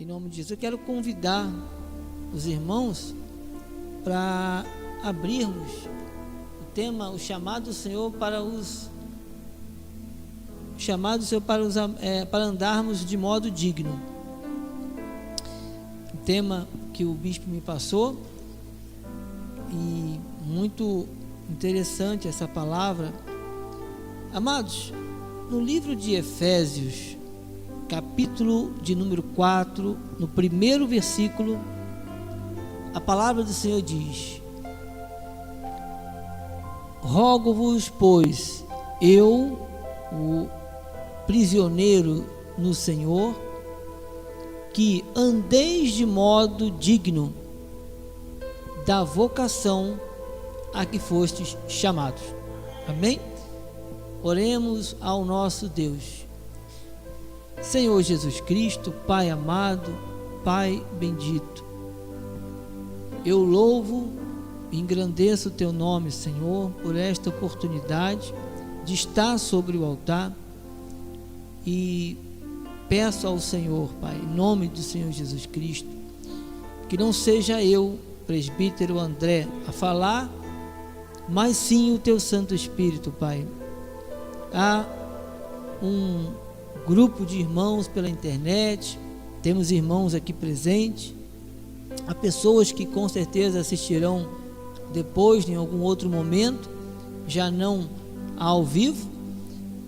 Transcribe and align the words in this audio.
Em 0.00 0.04
nome 0.04 0.28
de 0.28 0.36
Jesus, 0.36 0.52
eu 0.52 0.56
quero 0.56 0.78
convidar 0.78 1.50
os 2.32 2.46
irmãos 2.46 3.12
para 4.04 4.64
abrirmos 5.02 5.72
o 6.62 6.64
tema, 6.72 7.10
o 7.10 7.18
chamado 7.18 7.64
do 7.64 7.72
Senhor 7.72 8.12
para 8.12 8.40
os 8.40 8.88
chamado 10.78 11.18
do 11.18 11.26
Senhor 11.26 11.40
para, 11.40 11.60
os, 11.60 11.74
é, 12.00 12.24
para 12.24 12.44
andarmos 12.44 13.04
de 13.04 13.16
modo 13.16 13.50
digno. 13.50 14.00
O 16.14 16.16
tema 16.18 16.68
que 16.92 17.04
o 17.04 17.12
bispo 17.12 17.50
me 17.50 17.60
passou 17.60 18.22
e 19.68 20.20
muito 20.46 21.08
interessante 21.50 22.28
essa 22.28 22.46
palavra. 22.46 23.12
Amados, 24.32 24.92
no 25.50 25.60
livro 25.60 25.96
de 25.96 26.14
Efésios, 26.14 27.17
capítulo 27.88 28.74
de 28.82 28.94
número 28.94 29.22
4, 29.22 29.96
no 30.18 30.28
primeiro 30.28 30.86
versículo, 30.86 31.58
a 32.92 33.00
palavra 33.00 33.42
do 33.42 33.52
Senhor 33.52 33.80
diz: 33.80 34.42
Rogo-vos, 37.00 37.88
pois, 37.88 38.64
eu, 39.00 39.58
o 40.12 40.46
prisioneiro 41.26 42.26
no 42.58 42.74
Senhor, 42.74 43.34
que 44.74 45.02
andeis 45.16 45.92
de 45.92 46.04
modo 46.04 46.70
digno 46.70 47.32
da 48.84 49.02
vocação 49.02 49.98
a 50.74 50.84
que 50.84 50.98
fostes 50.98 51.56
chamados. 51.66 52.22
Amém? 52.86 53.18
Oremos 54.22 54.94
ao 55.00 55.24
nosso 55.24 55.68
Deus. 55.68 56.27
Senhor 57.62 58.02
Jesus 58.02 58.40
Cristo, 58.40 58.92
Pai 59.06 59.30
amado, 59.30 59.92
Pai 60.44 60.82
bendito, 60.98 61.64
eu 63.24 63.38
louvo 63.38 64.08
e 64.70 64.78
engrandeço 64.78 65.48
o 65.48 65.52
teu 65.52 65.72
nome, 65.72 66.10
Senhor, 66.10 66.70
por 66.82 66.96
esta 66.96 67.30
oportunidade 67.30 68.32
de 68.84 68.94
estar 68.94 69.38
sobre 69.38 69.76
o 69.76 69.84
altar 69.84 70.32
e 71.66 72.16
peço 72.88 73.26
ao 73.26 73.38
Senhor, 73.38 73.90
Pai, 74.00 74.16
em 74.16 74.34
nome 74.34 74.68
do 74.68 74.80
Senhor 74.80 75.10
Jesus 75.12 75.44
Cristo, 75.44 75.90
que 76.88 76.96
não 76.96 77.12
seja 77.12 77.62
eu, 77.62 77.98
presbítero 78.26 78.98
André, 78.98 79.46
a 79.66 79.72
falar, 79.72 80.30
mas 81.28 81.56
sim 81.56 81.92
o 81.92 81.98
teu 81.98 82.18
Santo 82.18 82.54
Espírito, 82.54 83.10
Pai. 83.10 83.46
Há 84.54 84.86
um 85.82 86.47
grupo 86.88 87.26
de 87.26 87.36
irmãos 87.40 87.86
pela 87.86 88.08
internet, 88.08 88.98
temos 89.42 89.70
irmãos 89.70 90.14
aqui 90.14 90.32
presentes, 90.32 91.14
há 92.06 92.14
pessoas 92.14 92.72
que 92.72 92.86
com 92.86 93.06
certeza 93.10 93.60
assistirão 93.60 94.26
depois, 94.90 95.46
em 95.46 95.54
algum 95.54 95.82
outro 95.82 96.08
momento, 96.08 96.66
já 97.26 97.50
não 97.50 97.86
ao 98.38 98.64
vivo, 98.64 99.06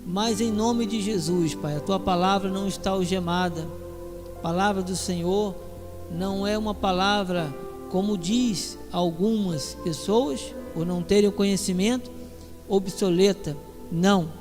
mas 0.05 0.39
em 0.39 0.51
nome 0.51 0.85
de 0.85 1.01
Jesus, 1.01 1.55
Pai, 1.55 1.75
a 1.75 1.79
tua 1.79 1.99
palavra 1.99 2.51
não 2.51 2.67
está 2.67 2.91
algemada, 2.91 3.67
a 4.35 4.39
palavra 4.39 4.83
do 4.83 4.95
Senhor 4.95 5.55
não 6.11 6.45
é 6.45 6.55
uma 6.55 6.75
palavra, 6.75 7.51
como 7.89 8.15
diz 8.15 8.77
algumas 8.91 9.73
pessoas, 9.83 10.53
por 10.71 10.85
não 10.85 11.01
terem 11.01 11.31
conhecimento, 11.31 12.11
obsoleta, 12.69 13.57
não 13.91 14.40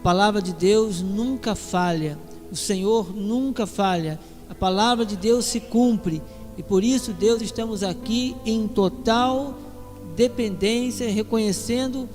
a 0.00 0.02
palavra 0.02 0.40
de 0.40 0.54
Deus 0.54 1.02
nunca 1.02 1.54
falha, 1.54 2.18
o 2.50 2.56
Senhor 2.56 3.14
nunca 3.14 3.66
falha, 3.66 4.18
a 4.48 4.54
palavra 4.54 5.04
de 5.04 5.14
Deus 5.14 5.44
se 5.44 5.60
cumpre. 5.60 6.22
E 6.56 6.62
por 6.62 6.82
isso, 6.82 7.12
Deus, 7.12 7.42
estamos 7.42 7.82
aqui 7.82 8.34
em 8.46 8.66
total 8.66 9.58
dependência, 10.16 11.12
reconhecendo 11.12 12.08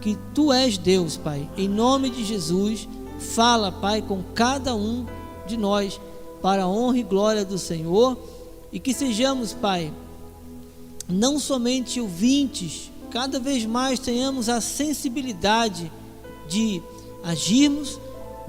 que 0.00 0.16
Tu 0.32 0.52
és 0.52 0.78
Deus, 0.78 1.16
Pai. 1.16 1.50
Em 1.56 1.66
nome 1.66 2.10
de 2.10 2.24
Jesus, 2.24 2.88
fala, 3.18 3.72
Pai, 3.72 4.02
com 4.02 4.22
cada 4.32 4.76
um 4.76 5.04
de 5.44 5.56
nós, 5.56 6.00
para 6.40 6.62
a 6.62 6.68
honra 6.68 6.98
e 6.98 7.02
glória 7.02 7.44
do 7.44 7.58
Senhor, 7.58 8.16
e 8.72 8.78
que 8.78 8.94
sejamos, 8.94 9.52
Pai, 9.52 9.92
não 11.08 11.40
somente 11.40 12.00
ouvintes, 12.00 12.88
cada 13.10 13.40
vez 13.40 13.66
mais 13.66 13.98
tenhamos 13.98 14.48
a 14.48 14.60
sensibilidade 14.60 15.90
de 16.48 16.80
agirmos 17.24 18.00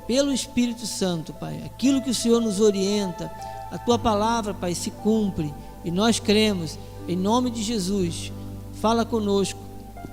pelo 0.07 0.31
Espírito 0.31 0.85
Santo, 0.85 1.33
Pai. 1.33 1.61
Aquilo 1.65 2.01
que 2.01 2.09
o 2.09 2.15
Senhor 2.15 2.41
nos 2.41 2.59
orienta, 2.59 3.31
a 3.71 3.77
tua 3.77 3.97
palavra, 3.97 4.53
Pai, 4.53 4.75
se 4.75 4.91
cumpre 4.91 5.53
e 5.83 5.91
nós 5.91 6.19
cremos 6.19 6.77
em 7.07 7.15
nome 7.15 7.49
de 7.49 7.61
Jesus. 7.61 8.31
Fala 8.75 9.05
conosco. 9.05 9.59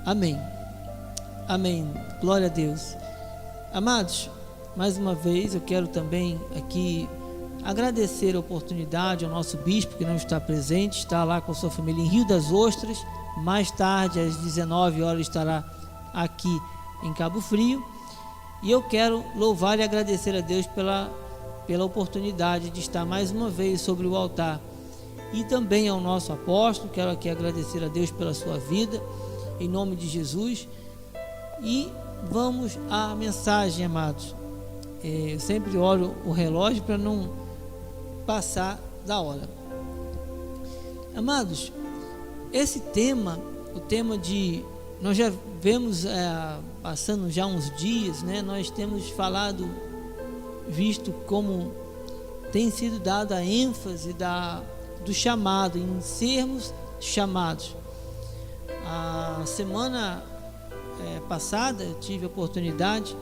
Amém. 0.05 0.39
Amém. 1.49 1.91
Glória 2.21 2.47
a 2.47 2.51
Deus. 2.51 2.97
Amados, 3.73 4.31
mais 4.77 4.97
uma 4.97 5.15
vez 5.15 5.55
eu 5.55 5.61
quero 5.61 5.89
também 5.89 6.41
aqui 6.57 7.09
agradecer 7.63 8.35
a 8.35 8.41
oportunidade 8.41 9.25
ao 9.25 9.31
nosso 9.31 9.57
bispo 9.59 9.97
que 9.97 10.05
não 10.05 10.17
está 10.17 10.41
presente, 10.41 10.99
está 10.99 11.25
lá 11.25 11.41
com 11.41 11.53
sua 11.53 11.71
família 11.71 12.03
em 12.03 12.09
Rio 12.09 12.27
das 12.27 12.51
Ostras. 12.51 13.05
Mais 13.39 13.71
tarde, 13.71 14.21
às 14.21 14.37
19 14.37 15.03
horas, 15.03 15.23
estará 15.23 15.65
aqui 16.13 16.61
em 17.03 17.13
Cabo 17.13 17.41
Frio. 17.41 17.85
E 18.63 18.71
eu 18.71 18.83
quero 18.83 19.25
louvar 19.35 19.79
e 19.79 19.83
agradecer 19.83 20.35
a 20.37 20.41
Deus 20.41 20.67
pela, 20.67 21.11
pela 21.67 21.85
oportunidade 21.85 22.71
de 22.71 22.81
estar 22.81 23.05
mais 23.05 23.31
uma 23.31 23.49
vez 23.49 23.81
sobre 23.81 24.07
o 24.07 24.15
altar. 24.15 24.61
E 25.33 25.45
também 25.45 25.89
ao 25.89 26.01
nosso 26.01 26.33
apóstolo, 26.33 26.91
quero 26.93 27.11
aqui 27.11 27.29
agradecer 27.29 27.83
a 27.85 27.89
Deus 27.89 28.11
pela 28.11 28.35
sua 28.35 28.59
vida, 28.59 29.01
em 29.59 29.69
nome 29.69 29.97
de 29.97 30.09
Jesus. 30.09 30.69
E 31.63 31.91
vamos 32.31 32.79
à 32.91 33.15
mensagem, 33.15 33.85
amados. 33.85 34.35
É, 35.03 35.35
eu 35.35 35.41
sempre 35.41 35.77
olho 35.79 36.15
o 36.27 36.33
relógio 36.33 36.83
para 36.83 36.99
não 36.99 37.31
passar 38.27 38.79
da 39.07 39.21
hora. 39.21 39.49
Amados, 41.17 41.73
esse 42.53 42.81
tema, 42.81 43.39
o 43.75 43.81
tema 43.81 44.19
de. 44.19 44.65
Nós 45.01 45.17
já 45.17 45.33
vemos 45.63 46.05
é, 46.05 46.59
passando 46.83 47.31
já 47.31 47.47
uns 47.47 47.75
dias, 47.77 48.23
né, 48.23 48.43
nós 48.43 48.71
temos 48.71 49.09
falado, 49.09 49.67
visto 50.69 51.11
como 51.27 51.73
tem 52.53 52.71
sido 52.71 53.01
dada 53.01 53.37
a 53.37 53.45
ênfase 53.45 54.13
da, 54.13 54.63
do 55.05 55.15
chamado, 55.15 55.79
em 55.79 56.01
sermos 56.03 56.75
chamados. 57.01 57.75
A 58.85 59.43
semana 59.47 60.23
é, 61.01 61.21
passada 61.21 61.83
eu 61.83 61.95
tive 61.99 62.25
a 62.25 62.29
oportunidade 62.29 63.17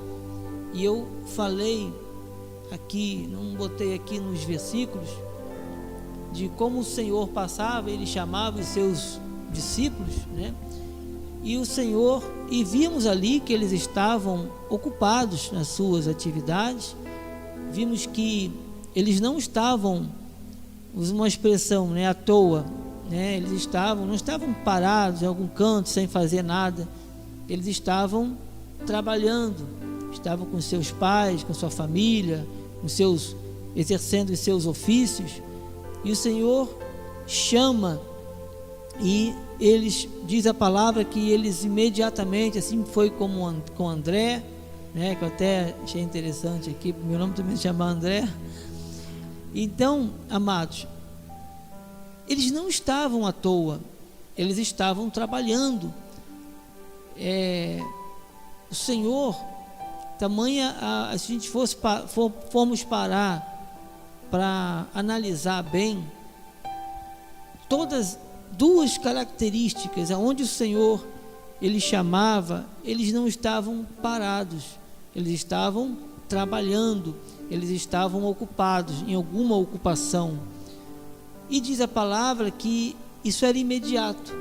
e 0.72 0.84
eu 0.84 1.06
falei 1.36 1.92
aqui, 2.72 3.28
não 3.30 3.54
botei 3.54 3.94
aqui 3.94 4.18
nos 4.18 4.42
versículos, 4.42 5.08
de 6.32 6.48
como 6.50 6.80
o 6.80 6.84
Senhor 6.84 7.28
passava, 7.28 7.88
ele 7.88 8.06
chamava 8.06 8.58
os 8.58 8.66
seus 8.66 9.20
discípulos, 9.50 10.26
né? 10.26 10.52
E 11.48 11.56
o 11.56 11.64
Senhor, 11.64 12.22
e 12.50 12.62
vimos 12.62 13.06
ali 13.06 13.40
que 13.40 13.54
eles 13.54 13.72
estavam 13.72 14.50
ocupados 14.68 15.50
nas 15.50 15.68
suas 15.68 16.06
atividades, 16.06 16.94
vimos 17.72 18.04
que 18.04 18.52
eles 18.94 19.18
não 19.18 19.38
estavam, 19.38 20.10
usa 20.94 21.14
uma 21.14 21.26
expressão, 21.26 21.88
né, 21.88 22.06
à 22.06 22.12
toa, 22.12 22.66
né, 23.08 23.38
eles 23.38 23.52
estavam, 23.52 24.06
não 24.06 24.14
estavam 24.14 24.52
parados 24.52 25.22
em 25.22 25.24
algum 25.24 25.46
canto 25.46 25.88
sem 25.88 26.06
fazer 26.06 26.44
nada, 26.44 26.86
eles 27.48 27.66
estavam 27.66 28.36
trabalhando, 28.84 29.66
estavam 30.12 30.44
com 30.44 30.60
seus 30.60 30.90
pais, 30.90 31.42
com 31.42 31.54
sua 31.54 31.70
família, 31.70 32.46
com 32.82 32.88
seus 32.88 33.34
exercendo 33.74 34.34
os 34.34 34.40
seus 34.40 34.66
ofícios, 34.66 35.40
e 36.04 36.12
o 36.12 36.16
Senhor 36.16 36.68
chama 37.26 37.98
e 39.00 39.34
eles 39.60 40.08
diz 40.24 40.46
a 40.46 40.54
palavra 40.54 41.04
que 41.04 41.30
eles 41.30 41.64
imediatamente, 41.64 42.58
assim 42.58 42.84
foi 42.84 43.10
como 43.10 43.62
com 43.76 43.88
André, 43.88 44.42
né, 44.94 45.14
que 45.14 45.22
eu 45.22 45.28
até 45.28 45.74
achei 45.82 46.02
interessante 46.02 46.70
aqui, 46.70 46.92
meu 46.92 47.18
nome 47.18 47.34
também 47.34 47.56
se 47.56 47.62
chama 47.62 47.84
André. 47.84 48.28
Então, 49.54 50.10
amados, 50.28 50.86
eles 52.28 52.50
não 52.50 52.68
estavam 52.68 53.26
à 53.26 53.32
toa, 53.32 53.80
eles 54.36 54.58
estavam 54.58 55.08
trabalhando. 55.08 55.92
É, 57.16 57.80
o 58.70 58.74
Senhor, 58.74 59.34
tamanha, 60.18 60.76
a, 60.80 61.18
se 61.18 61.32
a 61.32 61.34
gente 61.34 61.48
fosse 61.48 61.76
for, 62.08 62.32
formos 62.50 62.84
parar 62.84 63.56
para 64.30 64.86
analisar 64.94 65.62
bem 65.62 66.04
todas 67.68 68.18
duas 68.56 68.98
características 68.98 70.10
aonde 70.10 70.42
o 70.42 70.46
Senhor 70.46 71.04
ele 71.60 71.80
chamava, 71.80 72.66
eles 72.84 73.12
não 73.12 73.26
estavam 73.26 73.86
parados, 74.00 74.78
eles 75.14 75.32
estavam 75.32 75.96
trabalhando, 76.28 77.16
eles 77.50 77.70
estavam 77.70 78.24
ocupados 78.24 79.02
em 79.06 79.14
alguma 79.14 79.56
ocupação. 79.56 80.38
E 81.50 81.60
diz 81.60 81.80
a 81.80 81.88
palavra 81.88 82.50
que 82.50 82.94
isso 83.24 83.44
era 83.44 83.58
imediato. 83.58 84.32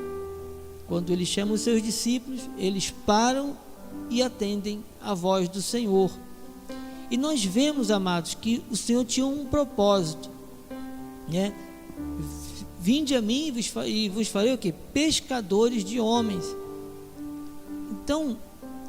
Quando 0.88 1.12
ele 1.12 1.26
chama 1.26 1.54
os 1.54 1.62
seus 1.62 1.82
discípulos, 1.82 2.42
eles 2.58 2.92
param 3.06 3.58
e 4.10 4.22
atendem 4.22 4.84
a 5.02 5.14
voz 5.14 5.50
do 5.50 5.62
Senhor. 5.62 6.12
E 7.10 7.18
nós 7.18 7.44
vemos, 7.44 7.90
amados, 7.90 8.36
que 8.36 8.62
o 8.70 8.76
Senhor 8.76 9.04
tinha 9.06 9.26
um 9.26 9.46
propósito, 9.46 10.30
né? 11.28 11.54
Vinde 12.80 13.16
a 13.16 13.22
mim 13.22 13.54
e 13.86 14.10
vos 14.10 14.28
farei 14.28 14.54
o 14.54 14.58
que? 14.58 14.72
Pescadores 14.72 15.84
de 15.84 16.00
homens. 16.00 16.46
Então, 17.92 18.38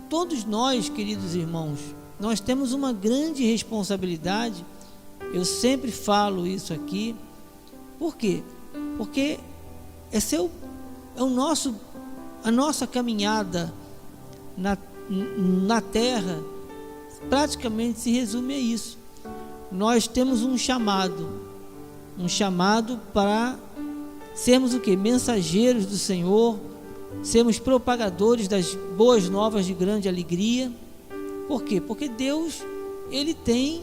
todos 0.09 0.45
nós, 0.45 0.89
queridos 0.89 1.35
irmãos, 1.35 1.79
nós 2.21 2.41
temos 2.41 2.73
uma 2.73 2.93
grande 2.93 3.45
responsabilidade. 3.45 4.65
Eu 5.33 5.45
sempre 5.45 5.91
falo 5.91 6.47
isso 6.47 6.73
aqui. 6.73 7.15
Por 7.99 8.17
quê? 8.17 8.43
Porque 8.97 9.39
é 10.13 10.41
o, 10.41 10.51
é 11.17 11.23
o 11.23 11.29
nosso, 11.29 11.75
a 12.45 12.51
nossa 12.51 12.87
caminhada 12.87 13.73
na, 14.57 14.77
na 15.09 15.81
terra 15.81 16.43
praticamente 17.29 18.01
se 18.01 18.11
resume 18.11 18.55
a 18.55 18.59
isso. 18.59 18.99
Nós 19.71 20.07
temos 20.07 20.43
um 20.43 20.57
chamado, 20.57 21.48
um 22.19 22.29
chamado 22.29 22.99
para 23.13 23.59
sermos 24.35 24.75
o 24.75 24.81
que? 24.81 24.97
Mensageiros 24.97 25.87
do 25.87 25.97
Senhor, 25.97 26.59
sermos 27.23 27.59
propagadores 27.59 28.49
das 28.49 28.75
boas 28.97 29.29
novas 29.29 29.67
de 29.67 29.75
grande 29.75 30.09
alegria. 30.09 30.71
Por 31.47 31.63
quê? 31.63 31.81
Porque 31.81 32.09
Deus, 32.09 32.63
ele 33.11 33.35
tem 33.35 33.83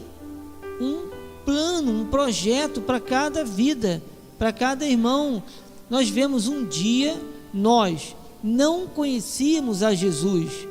um 0.80 1.08
plano, 1.44 1.92
um 1.92 2.06
projeto 2.06 2.80
para 2.80 3.00
cada 3.00 3.44
vida, 3.44 4.02
para 4.38 4.52
cada 4.52 4.86
irmão. 4.86 5.42
Nós 5.88 6.08
vemos 6.08 6.48
um 6.48 6.64
dia 6.64 7.16
nós 7.56 8.14
não 8.44 8.86
conhecíamos 8.86 9.82
a 9.82 9.94
Jesus, 9.94 10.68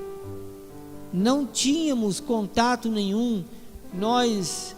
não 1.11 1.45
tínhamos 1.45 2.19
contato 2.19 2.89
nenhum. 2.89 3.43
Nós, 3.91 4.74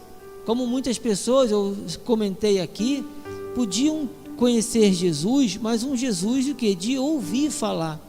como 0.48 0.66
muitas 0.66 0.98
pessoas, 0.98 1.52
eu 1.52 1.76
comentei 2.06 2.62
aqui, 2.62 3.06
podiam 3.54 4.10
conhecer 4.38 4.94
Jesus, 4.94 5.58
mas 5.58 5.84
um 5.84 5.94
Jesus 5.94 6.46
de 6.46 6.54
que 6.54 6.74
de 6.74 6.98
ouvir 6.98 7.52
falar, 7.52 8.00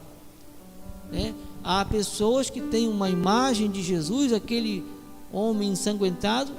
né? 1.11 1.35
Há 1.65 1.85
pessoas 1.85 2.49
que 2.49 2.61
têm 2.61 2.87
uma 2.87 3.11
imagem 3.11 3.69
de 3.69 3.83
Jesus, 3.83 4.33
aquele 4.33 4.85
homem 5.33 5.71
ensanguentado, 5.71 6.53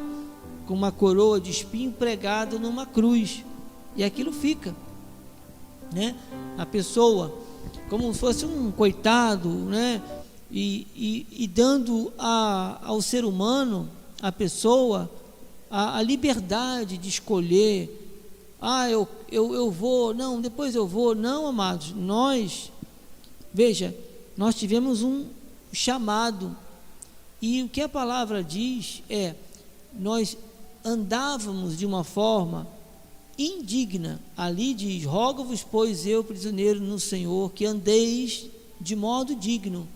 com 0.68 0.74
uma 0.74 0.92
coroa 0.92 1.40
de 1.40 1.50
espinho 1.50 1.94
pregado 1.94 2.60
numa 2.60 2.86
cruz, 2.86 3.46
e 3.96 4.04
aquilo 4.04 4.34
fica, 4.34 4.76
né? 5.94 6.14
A 6.58 6.66
pessoa, 6.66 7.34
como 7.90 8.14
se 8.14 8.20
fosse 8.20 8.46
um 8.46 8.70
coitado, 8.70 9.48
né? 9.48 10.02
e, 10.52 10.86
e, 10.94 11.44
e 11.44 11.48
dando 11.48 12.12
a, 12.20 12.80
ao 12.84 13.02
ser 13.02 13.24
humano, 13.24 13.88
a 14.22 14.30
pessoa, 14.30 15.10
a, 15.70 15.98
a 15.98 16.02
liberdade 16.02 16.98
de 16.98 17.10
escolher. 17.10 18.08
Ah, 18.62 18.90
eu, 18.90 19.08
eu, 19.32 19.54
eu 19.54 19.72
vou, 19.72 20.14
não, 20.14 20.42
depois 20.42 20.76
eu 20.76 20.88
vou. 20.88 21.16
Não, 21.16 21.48
amados, 21.48 21.92
nós, 21.92 22.72
veja, 23.54 23.96
nós 24.36 24.56
tivemos 24.56 25.02
um 25.02 25.26
chamado. 25.72 26.56
E 27.42 27.64
o 27.64 27.70
que 27.70 27.82
a 27.82 27.90
palavra 27.90 28.44
diz 28.44 29.02
é: 29.10 29.36
nós 29.98 30.38
andávamos 30.84 31.78
de 31.78 31.86
uma 31.86 32.04
forma 32.04 32.68
indigna. 33.38 34.20
Ali 34.36 34.74
diz: 34.74 35.06
Rogo-vos, 35.06 35.64
pois 35.64 36.06
eu, 36.06 36.24
prisioneiro 36.24 36.82
no 36.82 37.00
Senhor, 37.00 37.52
que 37.52 37.66
andeis 37.66 38.48
de 38.80 38.96
modo 38.96 39.36
digno 39.36 39.88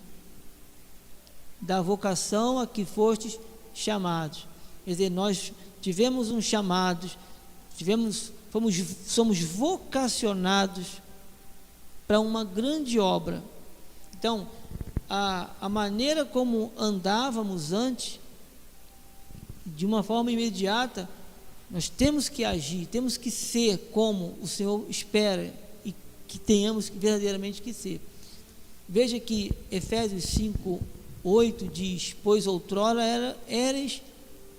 da 1.60 1.82
vocação 1.82 2.60
a 2.60 2.68
que 2.68 2.84
fostes 2.84 3.40
chamados. 3.74 4.46
Quer 4.86 4.92
dizer, 4.92 5.10
nós 5.10 5.54
tivemos 5.82 6.30
um 6.32 6.42
chamado, 6.42 7.10
tivemos, 7.78 8.32
fomos, 8.50 8.76
somos 9.08 9.40
vocacionados 9.40 11.02
para 12.08 12.20
uma 12.20 12.44
grande 12.44 13.00
obra. 13.00 13.44
Então, 14.18 14.48
a, 15.10 15.50
a 15.62 15.70
maneira 15.70 16.26
como 16.26 16.72
andávamos 16.78 17.72
antes, 17.72 18.20
de 19.66 19.86
uma 19.86 20.04
forma 20.04 20.32
imediata, 20.32 21.10
nós 21.70 21.90
temos 21.90 22.30
que 22.30 22.44
agir, 22.44 22.86
temos 22.86 23.18
que 23.18 23.32
ser 23.32 23.90
como 23.92 24.38
o 24.42 24.48
Senhor 24.48 24.86
espera 24.90 25.54
e 25.84 25.94
que 26.28 26.38
tenhamos 26.38 26.90
verdadeiramente 26.90 27.62
que 27.62 27.74
ser. 27.74 28.00
Veja 28.88 29.20
que 29.20 29.52
Efésios 29.72 30.26
5, 30.26 30.80
8 31.24 31.68
diz: 31.68 32.16
Pois 32.22 32.46
outrora 32.46 33.04
era, 33.04 33.38
eres 33.48 34.02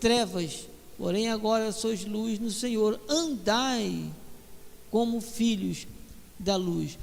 trevas, 0.04 0.68
porém 0.98 1.30
agora 1.30 1.72
sois 1.72 2.04
luz 2.04 2.38
no 2.38 2.50
Senhor, 2.50 3.00
andai 3.08 4.04
como 4.90 5.18
filhos 5.18 5.86
da 6.38 6.56
luz. 6.56 6.98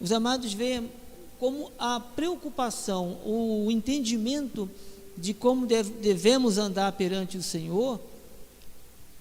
Os 0.00 0.10
amados 0.10 0.52
veem 0.52 0.90
como 1.38 1.70
a 1.78 2.00
preocupação, 2.00 3.16
o 3.24 3.68
entendimento 3.70 4.68
de 5.16 5.32
como 5.32 5.66
devemos 5.66 6.58
andar 6.58 6.90
perante 6.94 7.38
o 7.38 7.42
Senhor, 7.44 8.00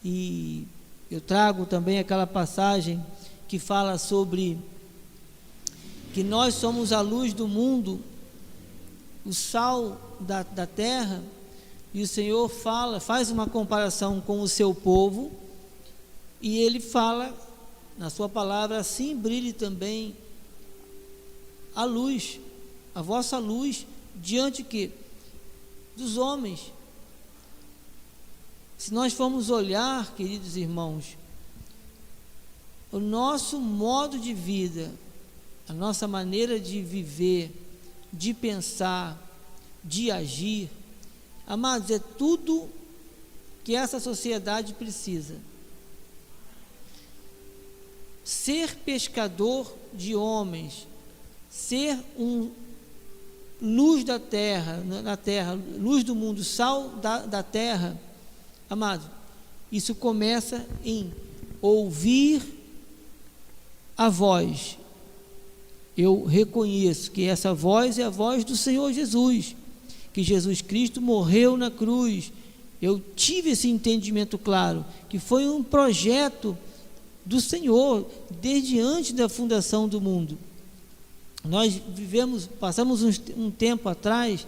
e 0.03 0.65
eu 1.11 1.21
trago 1.21 1.67
também 1.67 1.99
aquela 1.99 2.25
passagem 2.25 3.05
que 3.47 3.59
fala 3.59 3.99
sobre 3.99 4.57
que 6.11 6.23
nós 6.23 6.55
somos 6.55 6.91
a 6.91 7.01
luz 7.01 7.33
do 7.33 7.47
mundo 7.47 8.01
o 9.23 9.31
sal 9.31 10.17
da, 10.19 10.41
da 10.41 10.65
terra, 10.65 11.21
e 11.95 12.01
o 12.01 12.07
Senhor 12.09 12.49
fala, 12.49 12.99
faz 12.99 13.31
uma 13.31 13.47
comparação 13.47 14.19
com 14.19 14.41
o 14.41 14.49
seu 14.49 14.75
povo, 14.75 15.31
e 16.41 16.57
ele 16.57 16.81
fala 16.81 17.33
na 17.97 18.09
sua 18.09 18.27
palavra, 18.27 18.77
assim 18.77 19.15
brilhe 19.15 19.53
também 19.53 20.13
a 21.73 21.85
luz, 21.85 22.37
a 22.93 23.01
vossa 23.01 23.37
luz, 23.37 23.87
diante 24.13 24.61
que 24.61 24.91
dos 25.95 26.17
homens. 26.17 26.73
Se 28.77 28.93
nós 28.93 29.13
formos 29.13 29.49
olhar, 29.49 30.13
queridos 30.15 30.57
irmãos, 30.57 31.17
o 32.91 32.99
nosso 32.99 33.57
modo 33.57 34.19
de 34.19 34.33
vida, 34.33 34.91
a 35.65 35.71
nossa 35.71 36.09
maneira 36.09 36.59
de 36.59 36.81
viver, 36.81 37.55
de 38.11 38.33
pensar, 38.33 39.17
de 39.81 40.11
agir. 40.11 40.69
Amados, 41.47 41.89
é 41.91 41.99
tudo 41.99 42.69
que 43.63 43.75
essa 43.75 43.99
sociedade 43.99 44.73
precisa. 44.73 45.35
Ser 48.23 48.75
pescador 48.77 49.71
de 49.93 50.15
homens, 50.15 50.87
ser 51.49 51.97
um 52.17 52.51
luz 53.61 54.03
da 54.03 54.19
terra, 54.19 54.77
na 54.77 55.15
terra, 55.15 55.59
luz 55.77 56.03
do 56.03 56.15
mundo, 56.15 56.43
sal 56.43 56.89
da, 56.89 57.19
da 57.19 57.43
terra, 57.43 57.99
amado, 58.69 59.09
isso 59.71 59.95
começa 59.95 60.65
em 60.83 61.13
ouvir 61.61 62.41
a 63.95 64.09
voz 64.09 64.77
eu 65.97 66.25
reconheço 66.25 67.11
que 67.11 67.25
essa 67.25 67.53
voz 67.53 67.97
é 67.97 68.03
a 68.03 68.09
voz 68.09 68.43
do 68.43 68.57
Senhor 68.57 68.91
Jesus, 68.91 69.55
que 70.15 70.23
Jesus 70.23 70.61
Cristo 70.61 71.01
morreu 71.01 71.57
na 71.57 71.69
cruz. 71.69 72.31
Eu 72.81 73.01
tive 73.17 73.49
esse 73.49 73.67
entendimento 73.67 74.37
claro, 74.37 74.85
que 75.09 75.19
foi 75.19 75.45
um 75.45 75.61
projeto 75.61 76.57
do 77.25 77.41
Senhor 77.41 78.09
desde 78.39 78.79
antes 78.79 79.11
da 79.11 79.27
fundação 79.27 79.89
do 79.89 79.99
mundo. 79.99 80.37
Nós 81.43 81.81
vivemos, 81.93 82.47
passamos 82.47 83.03
um, 83.03 83.11
um 83.35 83.51
tempo 83.51 83.89
atrás, 83.89 84.47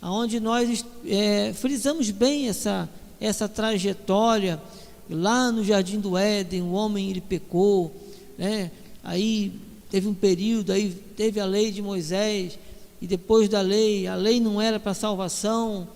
onde 0.00 0.38
nós 0.38 0.84
é, 1.04 1.52
frisamos 1.54 2.12
bem 2.12 2.48
essa, 2.48 2.88
essa 3.20 3.48
trajetória. 3.48 4.62
Lá 5.10 5.50
no 5.50 5.64
Jardim 5.64 5.98
do 5.98 6.16
Éden, 6.16 6.62
o 6.62 6.70
homem 6.70 7.10
ele 7.10 7.20
pecou, 7.20 7.92
né? 8.38 8.70
aí 9.02 9.52
Teve 9.94 10.08
um 10.08 10.14
período, 10.14 10.72
aí 10.72 10.90
teve 11.16 11.38
a 11.38 11.44
lei 11.44 11.70
de 11.70 11.80
Moisés, 11.80 12.58
e 13.04 13.06
depois 13.06 13.50
da 13.50 13.60
lei, 13.60 14.06
a 14.06 14.14
lei 14.14 14.40
não 14.40 14.58
era 14.58 14.80
para 14.80 14.94
salvação, 14.94 15.86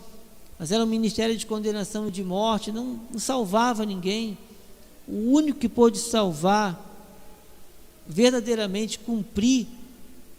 mas 0.59 0.71
era 0.71 0.85
um 0.85 0.87
ministério 0.87 1.35
de 1.35 1.47
condenação 1.47 2.07
e 2.07 2.11
de 2.11 2.23
morte, 2.23 2.71
não, 2.71 3.01
não 3.11 3.19
salvava 3.19 3.87
ninguém. 3.87 4.37
O 5.09 5.33
único 5.33 5.59
que 5.59 5.71
pôde 5.71 5.97
salvar, 5.97 6.79
verdadeiramente 8.07 8.99
cumprir 8.99 9.67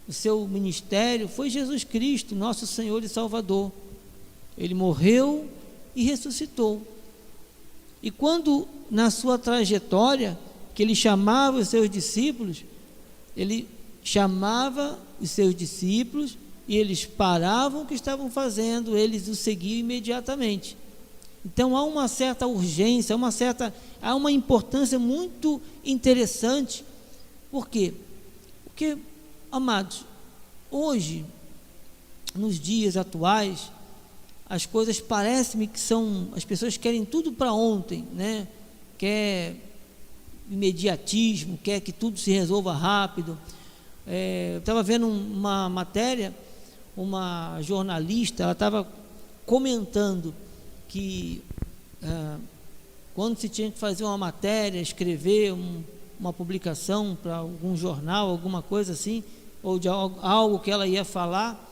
o 0.06 0.12
seu 0.12 0.46
ministério, 0.46 1.26
foi 1.26 1.50
Jesus 1.50 1.82
Cristo, 1.82 2.36
nosso 2.36 2.68
Senhor 2.68 3.02
e 3.02 3.08
Salvador. 3.08 3.72
Ele 4.56 4.72
morreu 4.72 5.48
e 5.96 6.04
ressuscitou. 6.04 6.86
E 8.00 8.12
quando 8.12 8.68
na 8.88 9.10
sua 9.10 9.36
trajetória, 9.36 10.38
que 10.72 10.84
ele 10.84 10.94
chamava 10.94 11.58
os 11.58 11.66
seus 11.66 11.90
discípulos, 11.90 12.64
ele 13.36 13.66
chamava 14.04 14.96
os 15.20 15.32
seus 15.32 15.52
discípulos 15.52 16.38
e 16.70 16.76
eles 16.76 17.04
paravam 17.04 17.82
o 17.82 17.84
que 17.84 17.94
estavam 17.94 18.30
fazendo, 18.30 18.96
eles 18.96 19.26
o 19.26 19.34
seguiam 19.34 19.80
imediatamente. 19.80 20.76
Então 21.44 21.76
há 21.76 21.82
uma 21.82 22.06
certa 22.06 22.46
urgência, 22.46 23.16
uma 23.16 23.32
certa, 23.32 23.74
há 24.00 24.14
uma 24.14 24.30
importância 24.30 24.96
muito 24.96 25.60
interessante. 25.84 26.84
Por 27.50 27.68
quê? 27.68 27.92
Porque, 28.64 28.96
amados, 29.50 30.04
hoje, 30.70 31.26
nos 32.36 32.60
dias 32.60 32.96
atuais, 32.96 33.72
as 34.48 34.64
coisas 34.64 35.00
parecem-me 35.00 35.66
que 35.66 35.80
são, 35.80 36.28
as 36.36 36.44
pessoas 36.44 36.76
querem 36.76 37.04
tudo 37.04 37.32
para 37.32 37.52
ontem, 37.52 38.06
né? 38.12 38.46
Quer 38.96 39.56
imediatismo, 40.48 41.58
quer 41.64 41.80
que 41.80 41.90
tudo 41.90 42.16
se 42.16 42.30
resolva 42.30 42.72
rápido. 42.72 43.36
É, 44.06 44.52
eu 44.54 44.60
estava 44.60 44.84
vendo 44.84 45.08
uma 45.08 45.68
matéria, 45.68 46.32
uma 46.96 47.60
jornalista, 47.62 48.42
ela 48.42 48.52
estava 48.52 48.86
comentando 49.46 50.34
que 50.88 51.42
é, 52.02 52.36
quando 53.14 53.38
se 53.38 53.48
tinha 53.48 53.70
que 53.70 53.78
fazer 53.78 54.04
uma 54.04 54.18
matéria, 54.18 54.80
escrever 54.80 55.52
um, 55.52 55.82
uma 56.18 56.32
publicação 56.32 57.16
para 57.20 57.36
algum 57.36 57.76
jornal, 57.76 58.30
alguma 58.30 58.62
coisa 58.62 58.92
assim, 58.92 59.22
ou 59.62 59.78
de 59.78 59.88
algo, 59.88 60.18
algo 60.22 60.58
que 60.58 60.70
ela 60.70 60.86
ia 60.86 61.04
falar, 61.04 61.68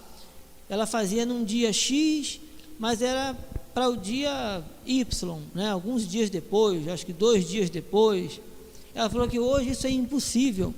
ela 0.68 0.86
fazia 0.86 1.24
num 1.24 1.44
dia 1.44 1.72
X, 1.72 2.40
mas 2.78 3.00
era 3.00 3.36
para 3.72 3.88
o 3.88 3.96
dia 3.96 4.62
Y, 4.84 5.38
né? 5.54 5.70
alguns 5.70 6.06
dias 6.06 6.28
depois, 6.28 6.88
acho 6.88 7.06
que 7.06 7.12
dois 7.12 7.48
dias 7.48 7.70
depois. 7.70 8.40
Ela 8.94 9.08
falou 9.08 9.28
que 9.28 9.38
hoje 9.38 9.70
isso 9.70 9.86
é 9.86 9.90
impossível. 9.90 10.74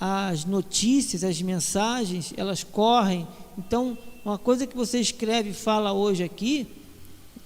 As 0.00 0.44
notícias, 0.44 1.22
as 1.22 1.40
mensagens, 1.40 2.32
elas 2.36 2.64
correm. 2.64 3.26
Então, 3.56 3.96
uma 4.24 4.38
coisa 4.38 4.66
que 4.66 4.76
você 4.76 4.98
escreve 4.98 5.50
e 5.50 5.54
fala 5.54 5.92
hoje 5.92 6.24
aqui, 6.24 6.66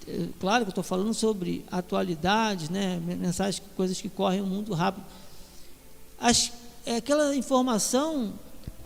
é, 0.07 0.28
claro 0.40 0.64
que 0.64 0.69
eu 0.69 0.73
estou 0.73 0.85
falando 0.85 1.12
sobre 1.12 1.64
atualidades, 1.71 2.71
né? 2.71 2.99
mensagens, 3.05 3.62
coisas 3.76 4.00
que 4.00 4.09
correm 4.09 4.40
o 4.40 4.47
mundo 4.47 4.73
rápido. 4.73 5.05
As, 6.19 6.52
é, 6.87 6.97
aquela 6.97 7.37
informação 7.37 8.33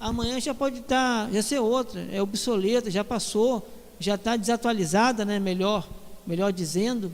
amanhã 0.00 0.40
já 0.40 0.52
pode 0.52 0.80
estar, 0.80 1.26
tá, 1.26 1.32
já 1.32 1.42
ser 1.42 1.60
outra, 1.60 2.00
é 2.10 2.20
obsoleta, 2.20 2.90
já 2.90 3.04
passou, 3.04 3.66
já 4.00 4.16
está 4.16 4.36
desatualizada, 4.36 5.24
né? 5.24 5.38
melhor, 5.38 5.88
melhor 6.26 6.52
dizendo. 6.52 7.12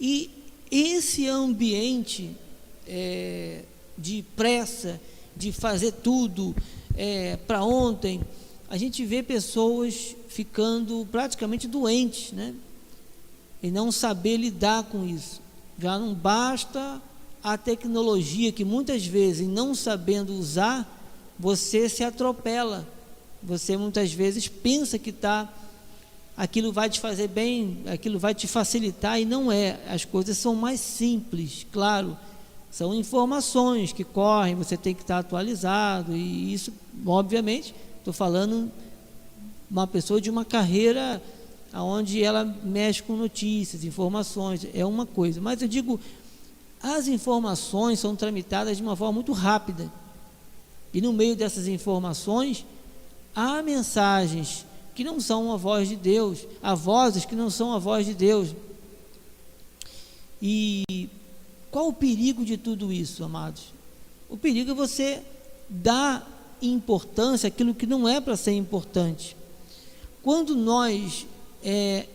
E 0.00 0.30
esse 0.70 1.28
ambiente 1.28 2.30
é, 2.86 3.64
de 3.96 4.24
pressa, 4.36 5.00
de 5.36 5.52
fazer 5.52 5.92
tudo 5.92 6.54
é, 6.94 7.36
para 7.36 7.64
ontem, 7.64 8.20
a 8.68 8.76
gente 8.76 9.04
vê 9.04 9.22
pessoas 9.22 10.16
ficando 10.28 11.06
praticamente 11.10 11.68
doentes, 11.68 12.32
né? 12.32 12.54
E 13.62 13.70
não 13.70 13.92
saber 13.92 14.36
lidar 14.36 14.84
com 14.84 15.06
isso. 15.06 15.40
Já 15.78 15.98
não 15.98 16.14
basta 16.14 17.00
a 17.42 17.58
tecnologia 17.58 18.52
que 18.52 18.64
muitas 18.64 19.06
vezes, 19.06 19.46
não 19.46 19.74
sabendo 19.74 20.32
usar, 20.32 20.88
você 21.38 21.88
se 21.88 22.02
atropela. 22.02 22.86
Você 23.42 23.76
muitas 23.76 24.12
vezes 24.12 24.48
pensa 24.48 24.98
que 24.98 25.10
está 25.10 25.52
aquilo 26.36 26.72
vai 26.72 26.88
te 26.88 26.98
fazer 26.98 27.28
bem, 27.28 27.82
aquilo 27.86 28.18
vai 28.18 28.34
te 28.34 28.46
facilitar 28.46 29.20
e 29.20 29.24
não 29.24 29.50
é. 29.50 29.78
As 29.88 30.04
coisas 30.04 30.38
são 30.38 30.54
mais 30.54 30.80
simples, 30.80 31.66
claro. 31.72 32.16
São 32.72 32.92
informações 32.92 33.92
que 33.92 34.02
correm, 34.02 34.56
você 34.56 34.76
tem 34.76 34.94
que 34.94 35.02
estar 35.02 35.18
atualizado 35.18 36.16
e 36.16 36.52
isso, 36.52 36.72
obviamente, 37.06 37.72
Estou 38.02 38.12
falando 38.12 38.68
uma 39.70 39.86
pessoa 39.86 40.20
de 40.20 40.28
uma 40.28 40.44
carreira 40.44 41.22
onde 41.72 42.20
ela 42.20 42.44
mexe 42.44 43.00
com 43.00 43.14
notícias, 43.14 43.84
informações, 43.84 44.66
é 44.74 44.84
uma 44.84 45.06
coisa. 45.06 45.40
Mas 45.40 45.62
eu 45.62 45.68
digo, 45.68 46.00
as 46.82 47.06
informações 47.06 48.00
são 48.00 48.16
tramitadas 48.16 48.76
de 48.76 48.82
uma 48.82 48.96
forma 48.96 49.12
muito 49.12 49.30
rápida. 49.30 49.88
E 50.92 51.00
no 51.00 51.12
meio 51.12 51.36
dessas 51.36 51.68
informações, 51.68 52.66
há 53.36 53.62
mensagens 53.62 54.66
que 54.96 55.04
não 55.04 55.20
são 55.20 55.52
a 55.52 55.56
voz 55.56 55.88
de 55.88 55.94
Deus, 55.94 56.44
há 56.60 56.74
vozes 56.74 57.24
que 57.24 57.36
não 57.36 57.50
são 57.50 57.72
a 57.72 57.78
voz 57.78 58.04
de 58.04 58.14
Deus. 58.14 58.48
E 60.42 61.08
qual 61.72 61.88
o 61.88 61.92
perigo 61.94 62.44
de 62.44 62.58
tudo 62.58 62.92
isso, 62.92 63.24
amados? 63.24 63.72
O 64.28 64.36
perigo 64.36 64.72
é 64.72 64.74
você 64.74 65.22
dar 65.70 66.58
importância 66.60 67.48
aquilo 67.48 67.74
que 67.74 67.86
não 67.86 68.06
é 68.06 68.20
para 68.20 68.36
ser 68.36 68.52
importante. 68.52 69.34
Quando 70.22 70.54
nós 70.54 71.26
é, 71.64 72.06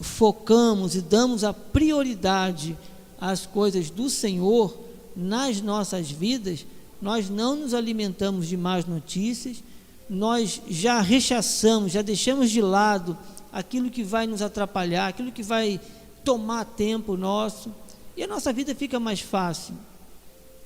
focamos 0.00 0.94
e 0.94 1.00
damos 1.00 1.42
a 1.42 1.52
prioridade 1.52 2.78
às 3.20 3.44
coisas 3.44 3.90
do 3.90 4.08
Senhor 4.08 4.78
nas 5.16 5.60
nossas 5.60 6.08
vidas, 6.08 6.64
nós 7.00 7.28
não 7.28 7.56
nos 7.56 7.74
alimentamos 7.74 8.46
de 8.46 8.56
más 8.56 8.86
notícias, 8.86 9.64
nós 10.08 10.62
já 10.68 11.00
rechaçamos, 11.00 11.90
já 11.90 12.02
deixamos 12.02 12.52
de 12.52 12.62
lado 12.62 13.18
aquilo 13.52 13.90
que 13.90 14.04
vai 14.04 14.28
nos 14.28 14.42
atrapalhar, 14.42 15.08
aquilo 15.08 15.32
que 15.32 15.42
vai 15.42 15.80
tomar 16.24 16.64
tempo 16.64 17.16
nosso, 17.16 17.74
e 18.16 18.22
a 18.22 18.26
nossa 18.26 18.52
vida 18.52 18.74
fica 18.74 19.00
mais 19.00 19.20
fácil. 19.20 19.74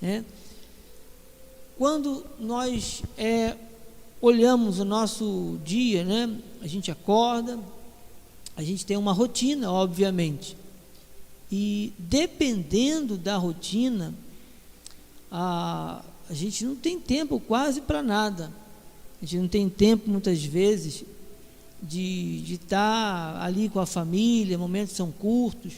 Né? 0.00 0.24
Quando 1.78 2.24
nós 2.38 3.02
é, 3.16 3.56
olhamos 4.20 4.78
o 4.78 4.84
nosso 4.84 5.58
dia, 5.64 6.04
né, 6.04 6.38
a 6.62 6.66
gente 6.66 6.90
acorda, 6.90 7.58
a 8.56 8.62
gente 8.62 8.86
tem 8.86 8.96
uma 8.96 9.12
rotina, 9.12 9.70
obviamente. 9.70 10.56
E 11.52 11.92
dependendo 11.98 13.16
da 13.16 13.36
rotina, 13.36 14.14
a, 15.30 16.02
a 16.28 16.34
gente 16.34 16.64
não 16.64 16.74
tem 16.74 16.98
tempo 16.98 17.38
quase 17.38 17.80
para 17.80 18.02
nada. 18.02 18.50
A 19.22 19.24
gente 19.24 19.40
não 19.40 19.48
tem 19.48 19.68
tempo, 19.68 20.10
muitas 20.10 20.42
vezes, 20.42 21.04
de 21.82 22.42
estar 22.54 23.34
tá 23.34 23.44
ali 23.44 23.68
com 23.68 23.78
a 23.78 23.86
família, 23.86 24.58
momentos 24.58 24.96
são 24.96 25.12
curtos. 25.12 25.74